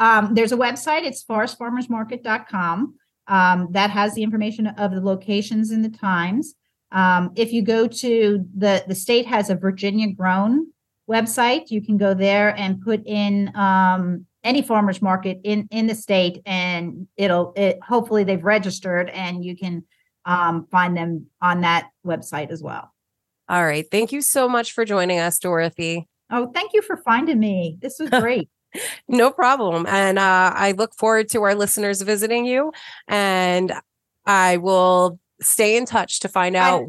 Um, 0.00 0.34
there's 0.34 0.50
a 0.50 0.56
website, 0.56 1.04
it's 1.04 1.22
forestfarmersmarket.com. 1.22 2.94
Um, 3.28 3.68
that 3.70 3.90
has 3.90 4.14
the 4.14 4.22
information 4.22 4.66
of 4.66 4.92
the 4.92 5.00
locations 5.00 5.70
and 5.70 5.84
the 5.84 5.96
times. 5.96 6.54
Um, 6.90 7.32
if 7.36 7.52
you 7.52 7.62
go 7.62 7.86
to 7.86 8.46
the 8.56 8.84
the 8.86 8.94
state 8.94 9.26
has 9.26 9.48
a 9.48 9.54
Virginia 9.54 10.12
grown 10.12 10.66
website, 11.08 11.70
you 11.70 11.82
can 11.82 11.96
go 11.96 12.14
there 12.14 12.54
and 12.58 12.82
put 12.82 13.02
in 13.06 13.54
um, 13.56 14.26
any 14.44 14.62
farmers 14.62 15.00
market 15.00 15.40
in 15.44 15.68
in 15.70 15.86
the 15.86 15.94
state 15.94 16.42
and 16.44 17.06
it'll 17.16 17.52
it 17.56 17.78
hopefully 17.82 18.24
they've 18.24 18.44
registered 18.44 19.08
and 19.10 19.44
you 19.44 19.56
can 19.56 19.84
um, 20.24 20.66
find 20.70 20.96
them 20.96 21.26
on 21.40 21.62
that 21.62 21.88
website 22.06 22.50
as 22.50 22.62
well. 22.62 22.92
All 23.48 23.64
right. 23.64 23.84
Thank 23.90 24.12
you 24.12 24.22
so 24.22 24.48
much 24.48 24.72
for 24.72 24.84
joining 24.84 25.18
us 25.18 25.38
dorothy. 25.38 26.08
Oh 26.30 26.50
thank 26.52 26.72
you 26.72 26.82
for 26.82 26.96
finding 26.98 27.38
me. 27.38 27.78
This 27.80 27.98
was 27.98 28.10
great 28.20 28.48
no 29.08 29.30
problem 29.30 29.86
and 29.86 30.18
uh, 30.18 30.52
i 30.54 30.72
look 30.72 30.94
forward 30.94 31.28
to 31.28 31.42
our 31.42 31.54
listeners 31.54 32.02
visiting 32.02 32.44
you 32.44 32.72
and 33.08 33.72
i 34.26 34.56
will 34.56 35.18
stay 35.40 35.76
in 35.76 35.86
touch 35.86 36.20
to 36.20 36.28
find 36.28 36.56
out 36.56 36.82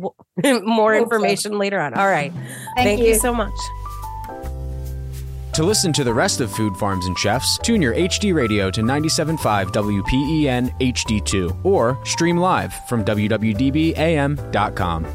I, 0.44 0.60
more 0.64 0.96
information 0.96 1.54
so. 1.54 1.58
later 1.58 1.80
on 1.80 1.94
all 1.94 2.08
right 2.08 2.34
thank, 2.34 2.76
thank 2.76 3.02
you. 3.02 3.08
you 3.08 3.16
so 3.16 3.34
much 3.34 3.54
to 5.54 5.64
listen 5.64 5.94
to 5.94 6.04
the 6.04 6.14
rest 6.14 6.42
of 6.42 6.52
Food 6.52 6.76
Farms 6.78 7.06
and 7.06 7.16
Chefs, 7.16 7.60
tune 7.60 7.80
your 7.80 7.94
HD 7.94 8.34
radio 8.34 8.72
to 8.72 8.82
97.5 8.82 9.68
WPEN 9.68 10.76
HD2 10.80 11.64
or 11.64 12.04
stream 12.06 12.38
live 12.38 12.74
from 12.88 13.06
WWDBAM.com. 13.06 15.06